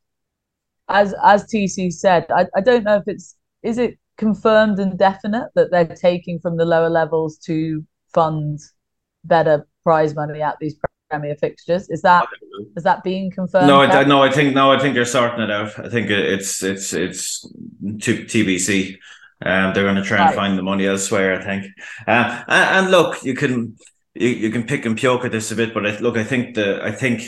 as 0.88 1.16
as 1.24 1.46
TC 1.46 1.92
said, 1.92 2.28
I, 2.30 2.46
I 2.56 2.62
don't 2.62 2.84
know 2.84 2.98
if 2.98 3.08
it's 3.08 3.36
is 3.64 3.80
it 3.80 3.98
confirmed 4.18 4.80
and 4.80 5.00
definite 5.00 5.48
that 5.56 5.72
they're 5.72 5.96
taking 5.96 6.40
from 6.40 6.58
the 6.58 6.66
lower 6.66 6.90
levels 6.90 7.38
to 7.38 7.84
fund 8.14 8.60
better 9.24 9.68
prize 9.84 10.16
money 10.16 10.42
at 10.42 10.58
these 10.60 10.76
premier 11.10 11.36
fixtures. 11.36 11.90
Is 11.90 12.02
that 12.04 12.28
is 12.76 12.84
that 12.84 13.04
being 13.04 13.32
confirmed? 13.32 13.68
No, 13.68 13.82
I, 13.82 14.04
no, 14.04 14.22
I 14.22 14.32
think 14.32 14.54
no, 14.54 14.72
I 14.72 14.80
think 14.80 14.94
they're 14.94 15.06
sorting 15.06 15.42
it 15.42 15.52
out. 15.52 15.78
I 15.80 15.90
think 15.90 16.10
it's 16.10 16.64
it's 16.64 16.94
it's 16.94 17.42
to 17.42 18.24
TBC. 18.26 18.98
Um, 19.42 19.74
they're 19.74 19.84
going 19.84 19.96
to 19.96 20.04
try 20.04 20.18
and 20.18 20.26
right. 20.28 20.36
find 20.36 20.58
the 20.58 20.64
money 20.64 20.86
elsewhere, 20.86 21.40
I 21.40 21.44
think. 21.44 21.66
Uh, 22.06 22.44
and, 22.50 22.78
and, 22.78 22.92
look, 22.92 23.24
you 23.24 23.34
can 23.34 23.78
you, 24.14 24.28
you 24.28 24.50
can 24.52 24.64
pick 24.64 24.86
and 24.86 25.00
poke 25.00 25.24
at 25.24 25.32
this 25.32 25.52
a 25.52 25.56
bit, 25.56 25.74
but 25.74 25.86
I, 25.86 25.98
look, 26.00 26.18
I 26.18 26.26
think 26.26 26.56
the 26.56 26.84
I 26.84 26.92
think 26.92 27.24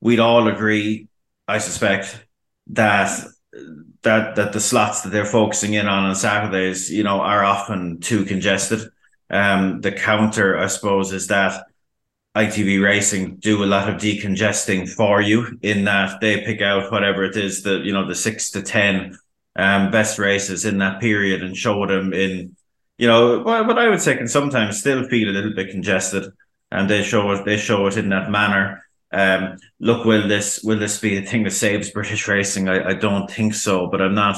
we'd 0.00 0.20
all 0.20 0.46
agree, 0.46 1.08
I 1.48 1.58
suspect, 1.58 2.24
that 2.68 3.10
that 4.02 4.36
that 4.36 4.52
the 4.52 4.60
slots 4.60 5.02
that 5.02 5.10
they're 5.10 5.24
focusing 5.24 5.74
in 5.74 5.88
on 5.88 6.04
on 6.04 6.14
Saturdays, 6.14 6.90
you 6.90 7.02
know, 7.02 7.20
are 7.20 7.44
often 7.44 8.00
too 8.00 8.24
congested. 8.24 8.88
Um, 9.30 9.80
the 9.80 9.92
counter, 9.92 10.56
I 10.56 10.66
suppose, 10.68 11.12
is 11.12 11.26
that 11.28 11.64
ITV 12.36 12.82
Racing 12.82 13.36
do 13.36 13.64
a 13.64 13.66
lot 13.66 13.88
of 13.88 14.00
decongesting 14.00 14.88
for 14.88 15.20
you 15.20 15.58
in 15.62 15.84
that 15.84 16.20
they 16.20 16.44
pick 16.44 16.60
out 16.60 16.92
whatever 16.92 17.24
it 17.24 17.36
is 17.36 17.62
that 17.64 17.80
you 17.84 17.92
know 17.92 18.06
the 18.06 18.14
six 18.14 18.50
to 18.52 18.62
ten 18.62 19.18
um, 19.58 19.90
best 19.90 20.18
races 20.18 20.64
in 20.64 20.78
that 20.78 21.00
period 21.00 21.42
and 21.42 21.56
show 21.56 21.84
them 21.84 22.12
in, 22.12 22.56
you 22.96 23.08
know, 23.08 23.40
what 23.40 23.78
I 23.78 23.88
would 23.88 24.00
say 24.00 24.16
can 24.16 24.28
sometimes 24.28 24.78
still 24.78 25.08
feel 25.08 25.28
a 25.28 25.32
little 25.32 25.52
bit 25.52 25.70
congested, 25.70 26.32
and 26.70 26.88
they 26.88 27.02
show 27.02 27.30
it. 27.32 27.44
They 27.44 27.56
show 27.56 27.86
it 27.88 27.96
in 27.96 28.08
that 28.10 28.30
manner. 28.30 28.84
Um, 29.12 29.56
look, 29.80 30.04
will 30.04 30.28
this 30.28 30.62
will 30.62 30.78
this 30.78 31.00
be 31.00 31.16
a 31.16 31.22
thing 31.22 31.42
that 31.44 31.52
saves 31.52 31.90
British 31.90 32.28
racing? 32.28 32.68
I, 32.68 32.90
I 32.90 32.94
don't 32.94 33.30
think 33.30 33.54
so, 33.54 33.88
but 33.88 34.00
I'm 34.00 34.14
not. 34.14 34.36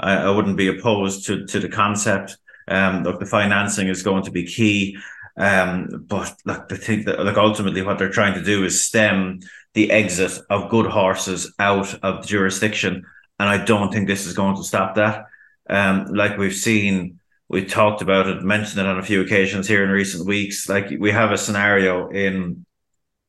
I, 0.00 0.16
I 0.16 0.30
wouldn't 0.30 0.56
be 0.56 0.68
opposed 0.68 1.26
to 1.26 1.46
to 1.46 1.60
the 1.60 1.68
concept. 1.68 2.38
Um, 2.68 3.02
look, 3.02 3.20
the 3.20 3.26
financing 3.26 3.88
is 3.88 4.02
going 4.02 4.24
to 4.24 4.30
be 4.30 4.44
key. 4.46 4.96
Um, 5.36 6.04
but 6.06 6.34
look, 6.44 6.68
the 6.68 6.76
thing 6.76 7.04
that 7.04 7.24
like 7.24 7.36
ultimately 7.36 7.82
what 7.82 7.98
they're 7.98 8.10
trying 8.10 8.34
to 8.34 8.44
do 8.44 8.64
is 8.64 8.86
stem 8.86 9.40
the 9.74 9.90
exit 9.90 10.38
of 10.50 10.70
good 10.70 10.86
horses 10.86 11.54
out 11.58 11.94
of 12.02 12.22
the 12.22 12.28
jurisdiction 12.28 13.04
and 13.42 13.50
I 13.50 13.64
don't 13.64 13.92
think 13.92 14.06
this 14.06 14.26
is 14.26 14.34
going 14.34 14.54
to 14.54 14.62
stop 14.62 14.94
that. 14.94 15.26
Um, 15.68 16.06
like 16.14 16.38
we've 16.38 16.54
seen, 16.54 17.18
we 17.48 17.64
talked 17.64 18.00
about 18.00 18.28
it, 18.28 18.42
mentioned 18.42 18.80
it 18.80 18.86
on 18.86 19.00
a 19.00 19.02
few 19.02 19.20
occasions 19.20 19.66
here 19.66 19.82
in 19.82 19.90
recent 19.90 20.26
weeks. 20.26 20.68
Like 20.68 20.92
we 20.96 21.10
have 21.10 21.32
a 21.32 21.38
scenario 21.38 22.08
in 22.08 22.64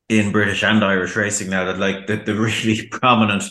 in 0.08 0.32
British 0.32 0.62
and 0.62 0.84
Irish 0.84 1.16
racing 1.16 1.48
now 1.48 1.64
that 1.64 1.78
like 1.78 2.06
the, 2.06 2.16
the 2.16 2.34
really 2.38 2.86
prominent, 2.88 3.44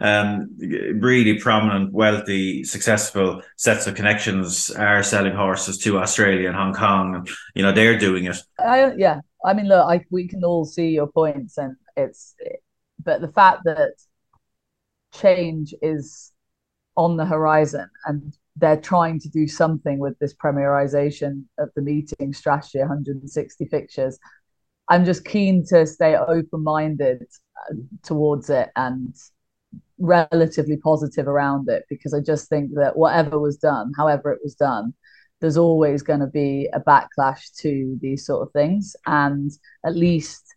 um, 0.00 0.48
really 0.58 1.38
prominent, 1.38 1.92
wealthy, 1.92 2.62
successful 2.64 3.42
sets 3.56 3.86
of 3.86 3.94
connections 3.94 4.70
are 4.70 5.02
selling 5.02 5.34
horses 5.34 5.78
to 5.78 5.98
Australia 5.98 6.48
and 6.48 6.56
Hong 6.56 6.74
Kong. 6.74 7.26
You 7.54 7.62
know, 7.62 7.72
they're 7.72 7.98
doing 7.98 8.26
it. 8.26 8.36
I, 8.58 8.92
yeah, 8.94 9.20
I 9.44 9.54
mean, 9.54 9.68
look, 9.68 9.84
I, 9.84 10.04
we 10.10 10.28
can 10.28 10.44
all 10.44 10.64
see 10.64 10.90
your 10.90 11.08
points, 11.08 11.58
and 11.58 11.76
it's, 11.96 12.34
but 13.02 13.20
the 13.20 13.28
fact 13.28 13.64
that 13.64 13.94
change 15.12 15.74
is 15.82 16.32
on 16.96 17.16
the 17.16 17.26
horizon 17.26 17.88
and 18.06 18.36
they're 18.56 18.80
trying 18.80 19.20
to 19.20 19.28
do 19.28 19.46
something 19.46 19.98
with 19.98 20.18
this 20.18 20.34
premierization 20.34 21.44
of 21.58 21.68
the 21.76 21.82
meeting 21.82 22.32
strategy 22.32 22.78
160 22.78 23.66
fixtures 23.66 24.18
i'm 24.88 25.04
just 25.04 25.24
keen 25.24 25.64
to 25.64 25.86
stay 25.86 26.16
open-minded 26.16 27.22
uh, 27.22 27.74
towards 28.02 28.50
it 28.50 28.70
and 28.76 29.14
relatively 29.98 30.76
positive 30.76 31.26
around 31.26 31.68
it 31.68 31.84
because 31.88 32.12
i 32.12 32.20
just 32.20 32.48
think 32.48 32.70
that 32.74 32.96
whatever 32.96 33.38
was 33.38 33.56
done 33.56 33.92
however 33.96 34.32
it 34.32 34.40
was 34.42 34.54
done 34.54 34.92
there's 35.40 35.56
always 35.56 36.02
going 36.02 36.20
to 36.20 36.26
be 36.26 36.68
a 36.72 36.80
backlash 36.80 37.54
to 37.58 37.98
these 38.00 38.24
sort 38.24 38.46
of 38.46 38.52
things. 38.52 38.96
And 39.06 39.50
at 39.84 39.94
least 39.94 40.54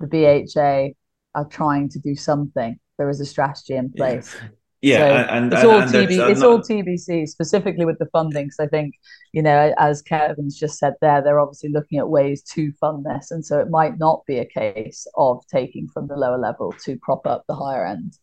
the 0.00 0.06
bha 0.06 0.90
are 1.34 1.48
trying 1.48 1.88
to 1.90 1.98
do 1.98 2.14
something. 2.14 2.78
There 2.98 3.08
is 3.08 3.20
a 3.20 3.26
strategy 3.26 3.74
in 3.74 3.92
place. 3.92 4.36
Yeah, 4.82 4.98
so 4.98 5.32
and, 5.32 5.52
it's 5.52 5.64
all 5.64 5.80
and 5.80 5.90
TB, 5.90 6.30
it's 6.30 6.42
all 6.42 6.58
TBC 6.58 7.28
specifically 7.28 7.84
with 7.84 7.98
the 7.98 8.06
funding. 8.06 8.46
Because 8.46 8.58
I 8.58 8.66
think 8.66 8.96
you 9.32 9.40
know, 9.40 9.72
as 9.78 10.02
Kevin's 10.02 10.58
just 10.58 10.78
said 10.78 10.94
there, 11.00 11.22
they're 11.22 11.40
obviously 11.40 11.70
looking 11.70 12.00
at 12.00 12.08
ways 12.08 12.42
to 12.54 12.72
fund 12.72 13.06
this, 13.06 13.30
and 13.30 13.46
so 13.46 13.60
it 13.60 13.70
might 13.70 13.98
not 13.98 14.26
be 14.26 14.38
a 14.38 14.44
case 14.44 15.06
of 15.14 15.46
taking 15.46 15.88
from 15.88 16.08
the 16.08 16.16
lower 16.16 16.38
level 16.38 16.74
to 16.84 16.98
prop 16.98 17.26
up 17.28 17.44
the 17.46 17.54
higher 17.54 17.86
end. 17.86 18.18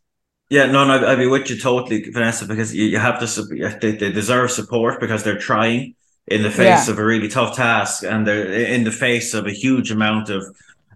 Yeah, 0.50 0.66
no, 0.66 0.84
no, 0.84 1.08
I'd 1.08 1.18
be 1.18 1.28
with 1.28 1.50
you 1.50 1.58
totally, 1.58 2.10
Vanessa, 2.12 2.46
because 2.46 2.76
you, 2.76 2.86
you 2.86 2.98
have 2.98 3.20
to 3.20 3.44
they, 3.80 3.92
they 3.92 4.12
deserve 4.12 4.52
support 4.52 5.00
because 5.00 5.24
they're 5.24 5.38
trying 5.38 5.96
in 6.28 6.44
the 6.44 6.52
face 6.52 6.88
yeah. 6.88 6.92
of 6.92 7.00
a 7.00 7.06
really 7.06 7.30
tough 7.30 7.56
task, 7.56 8.04
and 8.04 8.28
they're 8.28 8.52
in 8.52 8.84
the 8.84 8.92
face 8.92 9.34
of 9.34 9.48
a 9.48 9.52
huge 9.52 9.92
amount 9.92 10.30
of 10.30 10.44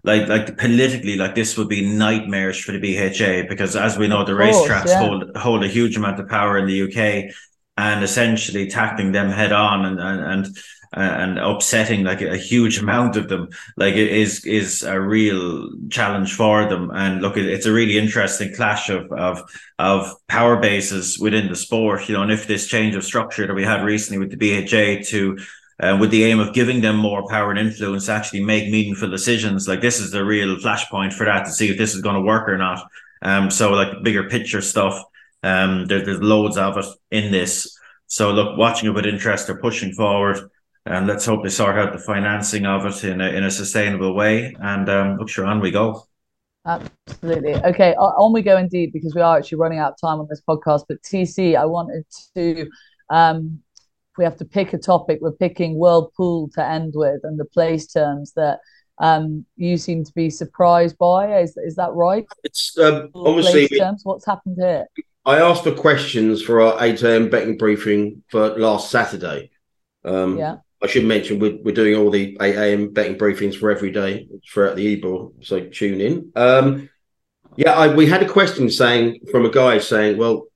like 0.04 0.28
like 0.28 0.56
politically 0.58 1.16
like 1.16 1.34
this 1.34 1.56
would 1.56 1.68
be 1.68 1.84
nightmarish 1.84 2.62
for 2.62 2.72
the 2.72 2.78
BHA 2.78 3.48
because 3.48 3.74
as 3.74 3.98
we 3.98 4.06
know 4.06 4.24
the 4.24 4.32
racetracks 4.32 4.86
yeah. 4.86 5.00
hold 5.00 5.36
hold 5.36 5.64
a 5.64 5.68
huge 5.68 5.96
amount 5.96 6.20
of 6.20 6.28
power 6.28 6.58
in 6.58 6.66
the 6.66 6.82
UK 6.82 7.34
and 7.76 8.04
essentially 8.04 8.68
tackling 8.68 9.12
them 9.12 9.30
head 9.30 9.52
on 9.52 9.86
and 9.86 9.98
and 9.98 10.46
and, 10.92 11.36
and 11.36 11.38
upsetting 11.38 12.04
like 12.04 12.20
a 12.20 12.36
huge 12.36 12.78
amount 12.78 13.16
of 13.16 13.28
them 13.28 13.48
like 13.76 13.94
it 13.94 14.12
is 14.12 14.44
is 14.44 14.82
a 14.82 15.00
real 15.00 15.70
challenge 15.90 16.34
for 16.34 16.68
them 16.68 16.90
and 16.92 17.22
look 17.22 17.36
it's 17.36 17.66
a 17.66 17.72
really 17.72 17.98
interesting 17.98 18.54
clash 18.54 18.90
of 18.90 19.10
of 19.10 19.42
of 19.78 20.14
power 20.28 20.56
bases 20.56 21.18
within 21.18 21.48
the 21.48 21.56
sport 21.56 22.08
you 22.08 22.14
know 22.14 22.22
and 22.22 22.30
if 22.30 22.46
this 22.46 22.68
change 22.68 22.94
of 22.94 23.02
structure 23.02 23.46
that 23.46 23.54
we 23.54 23.64
had 23.64 23.82
recently 23.82 24.18
with 24.18 24.30
the 24.30 24.36
BHA 24.36 25.02
to 25.08 25.38
uh, 25.80 25.96
with 26.00 26.10
the 26.10 26.24
aim 26.24 26.38
of 26.38 26.54
giving 26.54 26.80
them 26.80 26.96
more 26.96 27.26
power 27.28 27.50
and 27.50 27.58
influence 27.58 28.06
to 28.06 28.12
actually 28.12 28.44
make 28.44 28.70
meaningful 28.70 29.10
decisions. 29.10 29.66
Like 29.66 29.80
this 29.80 30.00
is 30.00 30.10
the 30.10 30.24
real 30.24 30.56
flashpoint 30.56 31.12
for 31.12 31.26
that 31.26 31.44
to 31.44 31.52
see 31.52 31.70
if 31.70 31.78
this 31.78 31.94
is 31.94 32.00
going 32.00 32.14
to 32.14 32.20
work 32.20 32.48
or 32.48 32.56
not. 32.56 32.86
Um, 33.22 33.50
so 33.50 33.72
like 33.72 34.02
bigger 34.02 34.28
picture 34.28 34.60
stuff. 34.60 35.02
Um, 35.42 35.86
there, 35.86 36.04
there's 36.04 36.20
loads 36.20 36.56
of 36.56 36.78
it 36.78 36.86
in 37.10 37.32
this. 37.32 37.76
So 38.06 38.32
look, 38.32 38.56
watching 38.56 38.88
it 38.88 38.92
with 38.92 39.06
interest, 39.06 39.46
they're 39.46 39.60
pushing 39.60 39.92
forward, 39.92 40.38
and 40.86 41.06
let's 41.06 41.26
hope 41.26 41.42
they 41.42 41.48
sort 41.50 41.76
out 41.76 41.92
the 41.92 41.98
financing 41.98 42.66
of 42.66 42.86
it 42.86 43.04
in 43.04 43.20
a 43.20 43.28
in 43.28 43.44
a 43.44 43.50
sustainable 43.50 44.14
way. 44.14 44.54
And 44.60 44.88
um, 44.88 45.16
look, 45.16 45.28
sure, 45.28 45.46
on 45.46 45.60
we 45.60 45.70
go. 45.70 46.06
Absolutely. 46.66 47.56
Okay, 47.56 47.94
on 47.94 48.32
we 48.32 48.40
go 48.42 48.56
indeed, 48.56 48.92
because 48.92 49.14
we 49.14 49.20
are 49.20 49.36
actually 49.36 49.58
running 49.58 49.78
out 49.78 49.92
of 49.92 50.00
time 50.00 50.20
on 50.20 50.26
this 50.30 50.42
podcast. 50.48 50.84
But 50.88 51.02
TC, 51.02 51.56
I 51.56 51.66
wanted 51.66 52.04
to 52.36 52.70
um, 53.10 53.60
if 54.14 54.18
we 54.18 54.24
have 54.24 54.36
to 54.36 54.44
pick 54.44 54.72
a 54.72 54.78
topic, 54.78 55.18
we're 55.20 55.32
picking 55.32 55.76
World 55.76 56.12
Pool 56.16 56.48
to 56.54 56.64
end 56.64 56.92
with 56.94 57.22
and 57.24 57.38
the 57.38 57.44
place 57.44 57.88
terms 57.88 58.32
that 58.34 58.60
um, 58.98 59.44
you 59.56 59.76
seem 59.76 60.04
to 60.04 60.12
be 60.12 60.30
surprised 60.30 60.96
by. 60.98 61.40
Is 61.40 61.56
is 61.56 61.74
that 61.76 61.92
right? 61.94 62.24
It's 62.44 62.78
um, 62.78 63.10
obviously 63.12 63.66
terms. 63.66 64.02
What's 64.04 64.24
happened 64.24 64.56
here? 64.60 64.86
I 65.26 65.40
asked 65.40 65.64
for 65.64 65.74
questions 65.74 66.42
for 66.42 66.60
our 66.60 66.84
8 66.84 67.02
a.m. 67.02 67.28
betting 67.28 67.56
briefing 67.58 68.22
for 68.28 68.56
last 68.56 68.90
Saturday. 68.90 69.50
Um, 70.04 70.38
yeah. 70.38 70.56
I 70.80 70.86
should 70.86 71.06
mention 71.06 71.40
we're, 71.40 71.56
we're 71.62 71.74
doing 71.74 71.96
all 71.96 72.10
the 72.10 72.36
8 72.40 72.54
a.m. 72.54 72.92
betting 72.92 73.18
briefings 73.18 73.58
for 73.58 73.70
every 73.70 73.90
day 73.90 74.28
throughout 74.48 74.76
the 74.76 74.96
EBOR, 74.96 75.32
so 75.42 75.66
tune 75.66 76.00
in. 76.00 76.30
Um, 76.36 76.90
yeah, 77.56 77.72
I, 77.72 77.92
we 77.92 78.06
had 78.06 78.22
a 78.22 78.28
question 78.28 78.70
saying 78.70 79.20
from 79.32 79.44
a 79.46 79.50
guy 79.50 79.78
saying, 79.78 80.18
well, 80.18 80.46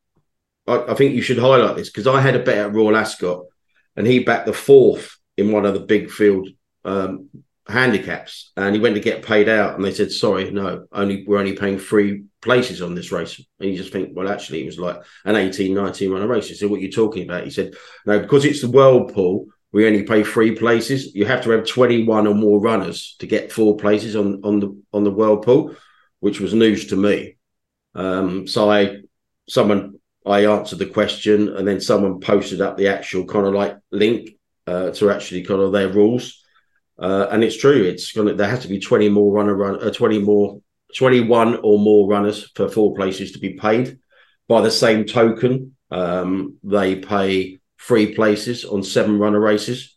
I, 0.69 0.93
I 0.93 0.95
think 0.95 1.15
you 1.15 1.23
should 1.23 1.39
highlight 1.39 1.77
this 1.77 1.89
because 1.89 2.07
I 2.07 2.21
had 2.21 2.37
a 2.37 2.41
bet 2.43 2.59
at 2.59 2.75
Royal 2.75 2.97
Ascot 2.97 3.47
and 3.99 4.07
he 4.07 4.21
backed 4.21 4.47
the 4.47 4.53
fourth 4.53 5.19
in 5.37 5.51
one 5.51 5.67
of 5.67 5.75
the 5.75 5.81
big 5.81 6.09
field 6.09 6.49
um, 6.85 7.29
handicaps 7.69 8.53
and 8.57 8.75
he 8.75 8.81
went 8.81 8.95
to 8.95 9.01
get 9.01 9.25
paid 9.25 9.49
out 9.49 9.75
and 9.75 9.85
they 9.85 9.93
said 9.93 10.11
sorry 10.11 10.51
no 10.51 10.87
only 10.93 11.25
we're 11.27 11.39
only 11.39 11.53
paying 11.53 11.79
three 11.79 12.25
places 12.41 12.81
on 12.81 12.95
this 12.95 13.13
race. 13.13 13.45
And 13.61 13.69
you 13.69 13.77
just 13.77 13.93
think 13.93 14.17
well 14.17 14.29
actually 14.29 14.63
it 14.63 14.67
was 14.67 14.79
like 14.79 15.03
an 15.27 15.37
18 15.37 15.75
19 15.75 16.11
runner 16.11 16.27
race 16.27 16.49
he 16.49 16.55
said 16.55 16.71
what 16.71 16.79
are 16.79 16.83
you 16.83 16.91
talking 16.91 17.25
about? 17.25 17.45
He 17.45 17.51
said 17.51 17.75
no 18.07 18.21
because 18.21 18.47
it's 18.47 18.63
the 18.63 18.71
World 18.71 19.13
Pool 19.13 19.47
we 19.71 19.87
only 19.87 20.05
pay 20.05 20.25
three 20.25 20.55
places. 20.55 21.15
You 21.15 21.27
have 21.27 21.43
to 21.43 21.51
have 21.51 21.67
21 21.67 22.27
or 22.27 22.35
more 22.35 22.59
runners 22.59 23.17
to 23.19 23.27
get 23.27 23.53
four 23.53 23.77
places 23.77 24.17
on 24.17 24.41
on 24.45 24.61
the 24.61 24.83
on 24.95 25.05
the 25.05 25.11
World 25.11 25.43
Pool 25.45 25.75
which 26.21 26.41
was 26.41 26.55
news 26.55 26.87
to 26.87 26.97
me. 26.97 27.37
Um, 27.95 28.47
so 28.47 28.71
i 28.71 28.99
someone 29.49 29.98
I 30.29 30.47
answered 30.47 30.79
the 30.79 30.87
question, 30.87 31.57
and 31.57 31.67
then 31.67 31.81
someone 31.81 32.21
posted 32.21 32.61
up 32.61 32.77
the 32.77 32.89
actual 32.89 33.25
kind 33.25 33.47
of 33.47 33.55
like 33.55 33.79
link 33.91 34.31
uh, 34.67 34.91
to 34.91 35.11
actually 35.11 35.45
kind 35.45 35.61
of 35.61 35.73
their 35.73 35.89
rules. 35.89 36.45
Uh, 36.99 37.29
and 37.31 37.45
it's 37.45 37.57
true. 37.57 37.85
It's 37.85 38.13
gonna 38.13 38.35
there 38.35 38.49
has 38.49 38.63
to 38.63 38.69
be 38.69 38.81
twenty 38.81 39.09
more 39.09 39.33
runner 39.33 39.55
run, 39.55 39.83
uh, 39.83 39.91
twenty 39.91 40.19
more, 40.19 40.61
twenty 40.97 41.21
one 41.21 41.57
or 41.63 41.79
more 41.79 42.09
runners 42.09 42.51
for 42.55 42.69
four 42.69 42.95
places 42.95 43.33
to 43.33 43.39
be 43.39 43.55
paid. 43.55 43.99
By 44.49 44.61
the 44.63 44.71
same 44.71 45.05
token, 45.05 45.77
um, 45.91 46.57
they 46.63 46.97
pay 46.97 47.61
three 47.81 48.15
places 48.15 48.65
on 48.65 48.83
seven 48.83 49.19
runner 49.19 49.41
races. 49.41 49.97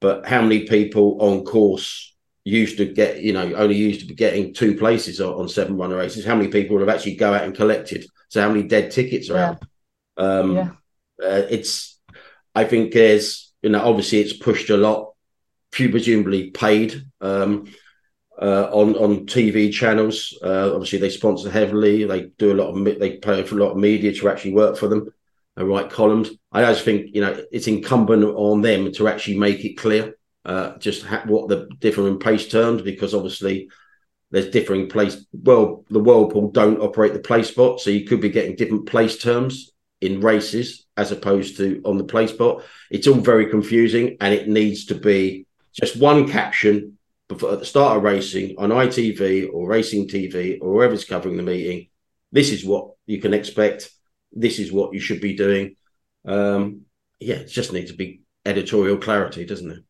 But 0.00 0.26
how 0.26 0.42
many 0.42 0.66
people 0.66 1.18
on 1.20 1.44
course 1.44 2.16
used 2.44 2.78
to 2.78 2.86
get, 2.86 3.22
you 3.22 3.32
know, 3.32 3.54
only 3.54 3.76
used 3.76 4.00
to 4.00 4.06
be 4.06 4.14
getting 4.14 4.54
two 4.54 4.76
places 4.76 5.20
on, 5.20 5.34
on 5.34 5.48
seven 5.48 5.76
runner 5.76 5.96
races? 5.96 6.24
How 6.24 6.34
many 6.34 6.48
people 6.48 6.78
have 6.78 6.88
actually 6.88 7.16
go 7.16 7.32
out 7.34 7.44
and 7.44 7.54
collected? 7.54 8.06
So 8.28 8.40
how 8.40 8.48
many 8.48 8.62
dead 8.62 8.90
tickets 8.90 9.28
are 9.30 9.34
yeah. 9.34 9.50
out? 9.50 9.62
Um, 10.20 10.54
yeah. 10.54 10.70
Uh, 11.22 11.46
it's, 11.50 11.98
I 12.54 12.64
think 12.64 12.92
there's, 12.92 13.52
you 13.62 13.70
know, 13.70 13.82
obviously 13.82 14.20
it's 14.20 14.36
pushed 14.36 14.70
a 14.70 14.76
lot, 14.76 15.12
presumably 15.70 16.50
paid 16.50 17.02
um, 17.20 17.72
uh, 18.40 18.70
on 18.72 18.96
on 18.96 19.26
TV 19.26 19.72
channels. 19.72 20.36
Uh, 20.42 20.72
obviously, 20.72 20.98
they 20.98 21.10
sponsor 21.10 21.50
heavily. 21.50 22.04
They 22.04 22.30
do 22.38 22.52
a 22.52 22.54
lot 22.54 22.68
of 22.68 22.84
they 22.98 23.18
pay 23.18 23.42
for 23.42 23.56
a 23.56 23.62
lot 23.62 23.72
of 23.72 23.76
media 23.76 24.12
to 24.14 24.28
actually 24.28 24.54
work 24.54 24.76
for 24.76 24.88
them 24.88 25.12
and 25.56 25.68
write 25.68 25.90
columns. 25.90 26.30
I 26.50 26.62
just 26.62 26.84
think 26.84 27.14
you 27.14 27.20
know 27.20 27.44
it's 27.52 27.66
incumbent 27.66 28.24
on 28.24 28.62
them 28.62 28.92
to 28.92 29.08
actually 29.08 29.38
make 29.38 29.64
it 29.64 29.76
clear 29.76 30.14
uh, 30.44 30.78
just 30.78 31.04
ha- 31.04 31.24
what 31.26 31.48
the 31.48 31.68
different 31.78 32.20
place 32.20 32.48
terms 32.48 32.82
because 32.82 33.14
obviously 33.14 33.68
there's 34.30 34.50
differing 34.50 34.88
place. 34.88 35.24
Well, 35.32 35.84
the 35.90 36.00
World 36.00 36.32
Pool 36.32 36.50
don't 36.50 36.80
operate 36.80 37.12
the 37.12 37.18
Placepot, 37.18 37.80
so 37.80 37.90
you 37.90 38.06
could 38.06 38.20
be 38.20 38.30
getting 38.30 38.56
different 38.56 38.86
place 38.86 39.20
terms 39.20 39.72
in 40.00 40.20
races 40.20 40.86
as 40.96 41.12
opposed 41.12 41.56
to 41.58 41.80
on 41.84 41.98
the 41.98 42.04
Placepot. 42.04 42.62
It's 42.90 43.06
all 43.06 43.14
very 43.14 43.46
confusing 43.46 44.16
and 44.20 44.32
it 44.32 44.48
needs 44.48 44.86
to 44.86 44.94
be 44.94 45.46
just 45.72 45.96
one 45.96 46.28
caption 46.28 46.98
before, 47.28 47.52
at 47.52 47.60
the 47.60 47.66
start 47.66 47.96
of 47.96 48.02
racing 48.02 48.56
on 48.58 48.70
ITV 48.70 49.50
or 49.52 49.68
Racing 49.68 50.08
TV 50.08 50.58
or 50.60 50.72
whoever's 50.72 51.04
covering 51.04 51.36
the 51.36 51.42
meeting. 51.42 51.88
This 52.32 52.50
is 52.50 52.64
what 52.64 52.92
you 53.06 53.20
can 53.20 53.34
expect. 53.34 53.90
This 54.32 54.58
is 54.58 54.72
what 54.72 54.92
you 54.92 55.00
should 55.00 55.20
be 55.20 55.36
doing. 55.36 55.76
Um, 56.24 56.82
yeah, 57.18 57.36
it 57.36 57.48
just 57.48 57.72
needs 57.72 57.90
to 57.90 57.96
be 57.96 58.22
editorial 58.44 58.96
clarity, 58.96 59.44
doesn't 59.44 59.70
it? 59.70 59.84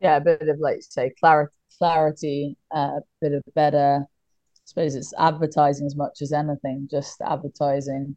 Yeah, 0.00 0.16
a 0.16 0.20
bit 0.20 0.48
of 0.48 0.58
like 0.58 0.82
say 0.82 1.12
clarity, 1.18 1.54
clarity, 1.78 2.56
a 2.72 2.76
uh, 2.76 3.00
bit 3.20 3.32
of 3.32 3.42
better. 3.54 4.04
I 4.04 4.64
suppose 4.64 4.94
it's 4.94 5.14
advertising 5.18 5.86
as 5.86 5.96
much 5.96 6.22
as 6.22 6.32
anything, 6.32 6.88
just 6.90 7.20
advertising 7.20 8.16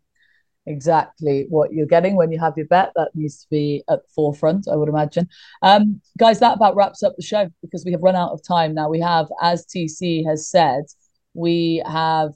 exactly 0.67 1.45
what 1.49 1.71
you're 1.71 1.85
getting 1.85 2.15
when 2.15 2.31
you 2.31 2.39
have 2.39 2.57
your 2.57 2.67
bet. 2.67 2.91
That 2.95 3.11
needs 3.13 3.41
to 3.41 3.47
be 3.49 3.83
at 3.89 4.01
the 4.03 4.09
forefront, 4.13 4.67
I 4.67 4.75
would 4.75 4.89
imagine. 4.89 5.29
Um, 5.61 6.01
guys, 6.17 6.39
that 6.39 6.55
about 6.55 6.75
wraps 6.75 7.03
up 7.03 7.15
the 7.15 7.23
show 7.23 7.49
because 7.61 7.83
we 7.85 7.91
have 7.91 8.01
run 8.01 8.15
out 8.15 8.31
of 8.31 8.43
time 8.43 8.73
now. 8.73 8.89
We 8.89 8.99
have, 8.99 9.27
as 9.41 9.65
TC 9.65 10.25
has 10.27 10.49
said, 10.49 10.85
we 11.33 11.83
have 11.85 12.33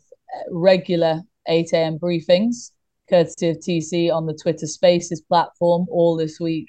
regular 0.52 1.22
8 1.48 1.74
a.m. 1.74 2.00
briefings, 2.00 2.72
courtesy 3.10 3.50
of 3.50 3.58
TC 3.58 4.14
on 4.14 4.26
the 4.26 4.38
Twitter 4.42 4.68
Spaces 4.68 5.22
platform 5.22 5.88
all 5.90 6.16
this 6.16 6.40
week. 6.40 6.68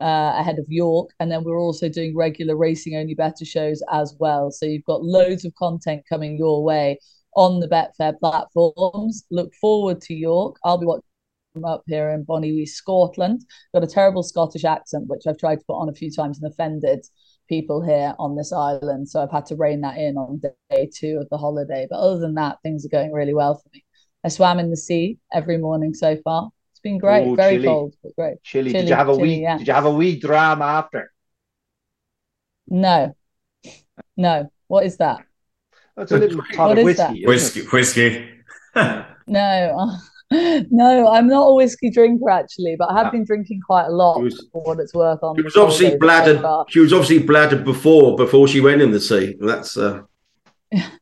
Uh, 0.00 0.32
ahead 0.38 0.58
of 0.58 0.64
York, 0.66 1.10
and 1.20 1.30
then 1.30 1.44
we're 1.44 1.60
also 1.60 1.86
doing 1.86 2.16
regular 2.16 2.56
racing 2.56 2.96
only 2.96 3.12
better 3.12 3.44
shows 3.44 3.82
as 3.92 4.16
well. 4.18 4.50
So 4.50 4.64
you've 4.64 4.86
got 4.86 5.02
loads 5.02 5.44
of 5.44 5.54
content 5.56 6.04
coming 6.08 6.38
your 6.38 6.64
way 6.64 6.98
on 7.34 7.60
the 7.60 7.68
Betfair 7.68 8.18
platforms. 8.18 9.24
Look 9.30 9.54
forward 9.54 10.00
to 10.02 10.14
York. 10.14 10.56
I'll 10.64 10.78
be 10.78 10.86
watching 10.86 11.04
up 11.64 11.82
here 11.86 12.10
in 12.10 12.24
Bonnywee, 12.24 12.68
Scotland. 12.68 13.42
Got 13.74 13.84
a 13.84 13.86
terrible 13.88 14.22
Scottish 14.22 14.64
accent, 14.64 15.08
which 15.08 15.26
I've 15.26 15.38
tried 15.38 15.56
to 15.60 15.64
put 15.66 15.74
on 15.80 15.88
a 15.88 15.94
few 15.94 16.10
times 16.10 16.40
and 16.40 16.50
offended 16.50 17.04
people 17.48 17.82
here 17.82 18.14
on 18.18 18.36
this 18.36 18.52
island. 18.52 19.08
So 19.08 19.22
I've 19.22 19.30
had 19.30 19.46
to 19.46 19.56
rein 19.56 19.80
that 19.82 19.96
in 19.98 20.16
on 20.16 20.40
day 20.70 20.88
two 20.94 21.18
of 21.20 21.28
the 21.30 21.38
holiday. 21.38 21.86
But 21.90 21.98
other 21.98 22.18
than 22.20 22.34
that, 22.34 22.58
things 22.62 22.84
are 22.86 22.88
going 22.90 23.12
really 23.12 23.34
well 23.34 23.56
for 23.56 23.68
me. 23.74 23.84
I 24.24 24.28
swam 24.28 24.58
in 24.58 24.70
the 24.70 24.76
sea 24.76 25.18
every 25.32 25.58
morning 25.58 25.94
so 25.94 26.16
far. 26.22 26.50
It's 26.72 26.80
been 26.80 26.98
great. 26.98 27.26
Ooh, 27.26 27.36
Very 27.36 27.56
chilly. 27.56 27.66
cold, 27.66 27.94
but 28.02 28.14
great. 28.16 28.42
Chilly. 28.44 28.70
Chilly, 28.72 28.84
Did 28.84 28.88
you 28.90 28.94
have 28.94 29.08
a 29.08 29.14
chilly, 29.16 29.22
wee? 29.22 29.42
yeah. 29.42 29.58
Did 29.58 29.66
you 29.66 29.72
have 29.74 29.86
a 29.86 29.90
wee 29.90 30.18
dram 30.18 30.62
after? 30.62 31.10
No, 32.68 33.14
no. 34.16 34.50
What 34.68 34.86
is 34.86 34.98
that? 34.98 35.24
That's 36.00 36.12
a 36.12 36.18
little 36.18 36.42
tot 36.54 36.70
of 36.70 36.76
that? 36.76 36.84
whiskey. 36.84 37.02
isn't 37.24 37.28
Whiskey, 37.28 37.60
whiskey. 37.72 38.28
No, 39.26 39.96
no. 40.32 41.08
I'm 41.08 41.28
not 41.28 41.42
a 41.46 41.54
whiskey 41.54 41.90
drinker 41.90 42.30
actually, 42.30 42.74
but 42.78 42.90
I 42.90 42.98
have 42.98 43.06
Ah. 43.08 43.10
been 43.10 43.24
drinking 43.24 43.60
quite 43.64 43.86
a 43.86 43.90
lot 43.90 44.20
was- 44.20 44.48
for 44.52 44.62
what 44.62 44.80
it's 44.80 44.94
worth. 44.94 45.22
On 45.22 45.36
She 45.36 45.42
was 45.42 45.56
obviously 45.56 45.86
holiday 45.86 45.98
so 46.00 46.40
bladdered. 46.42 46.64
She 46.70 46.80
was 46.80 46.92
obviously 46.92 47.20
bladdered 47.20 47.64
before 47.64 48.16
before 48.16 48.48
she 48.48 48.60
went 48.60 48.80
in 48.82 48.90
the 48.90 49.00
sea. 49.00 49.36
That's 49.40 49.76
uh, 49.76 50.02
It's 50.72 50.86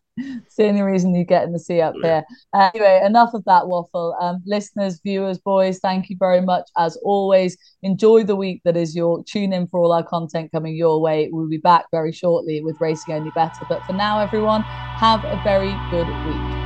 the 0.59 0.68
only 0.68 0.82
reason 0.82 1.14
you 1.14 1.24
get 1.24 1.44
in 1.44 1.52
the 1.52 1.59
sea 1.59 1.80
up 1.80 1.94
here. 2.02 2.22
Uh, 2.52 2.70
anyway, 2.74 3.00
enough 3.04 3.32
of 3.32 3.44
that 3.44 3.68
waffle. 3.68 4.14
Um, 4.20 4.42
listeners, 4.44 5.00
viewers, 5.02 5.38
boys, 5.38 5.78
thank 5.78 6.11
you 6.11 6.16
very 6.18 6.42
much. 6.42 6.68
As 6.76 6.96
always, 7.02 7.56
enjoy 7.82 8.24
the 8.24 8.36
week 8.36 8.61
that 8.64 8.76
is 8.76 8.94
your 8.94 9.24
tune 9.24 9.52
in 9.52 9.66
for 9.68 9.80
all 9.80 9.92
our 9.92 10.02
content 10.02 10.52
coming 10.52 10.76
your 10.76 11.00
way. 11.00 11.30
We'll 11.32 11.48
be 11.48 11.56
back 11.56 11.86
very 11.90 12.12
shortly 12.12 12.61
with 12.61 12.76
Racing 12.80 13.14
Only 13.14 13.30
Better. 13.34 13.64
But 13.68 13.84
for 13.86 13.94
now, 13.94 14.20
everyone, 14.20 14.62
have 14.62 15.24
a 15.24 15.40
very 15.44 15.74
good 15.90 16.09
week. 16.26 16.57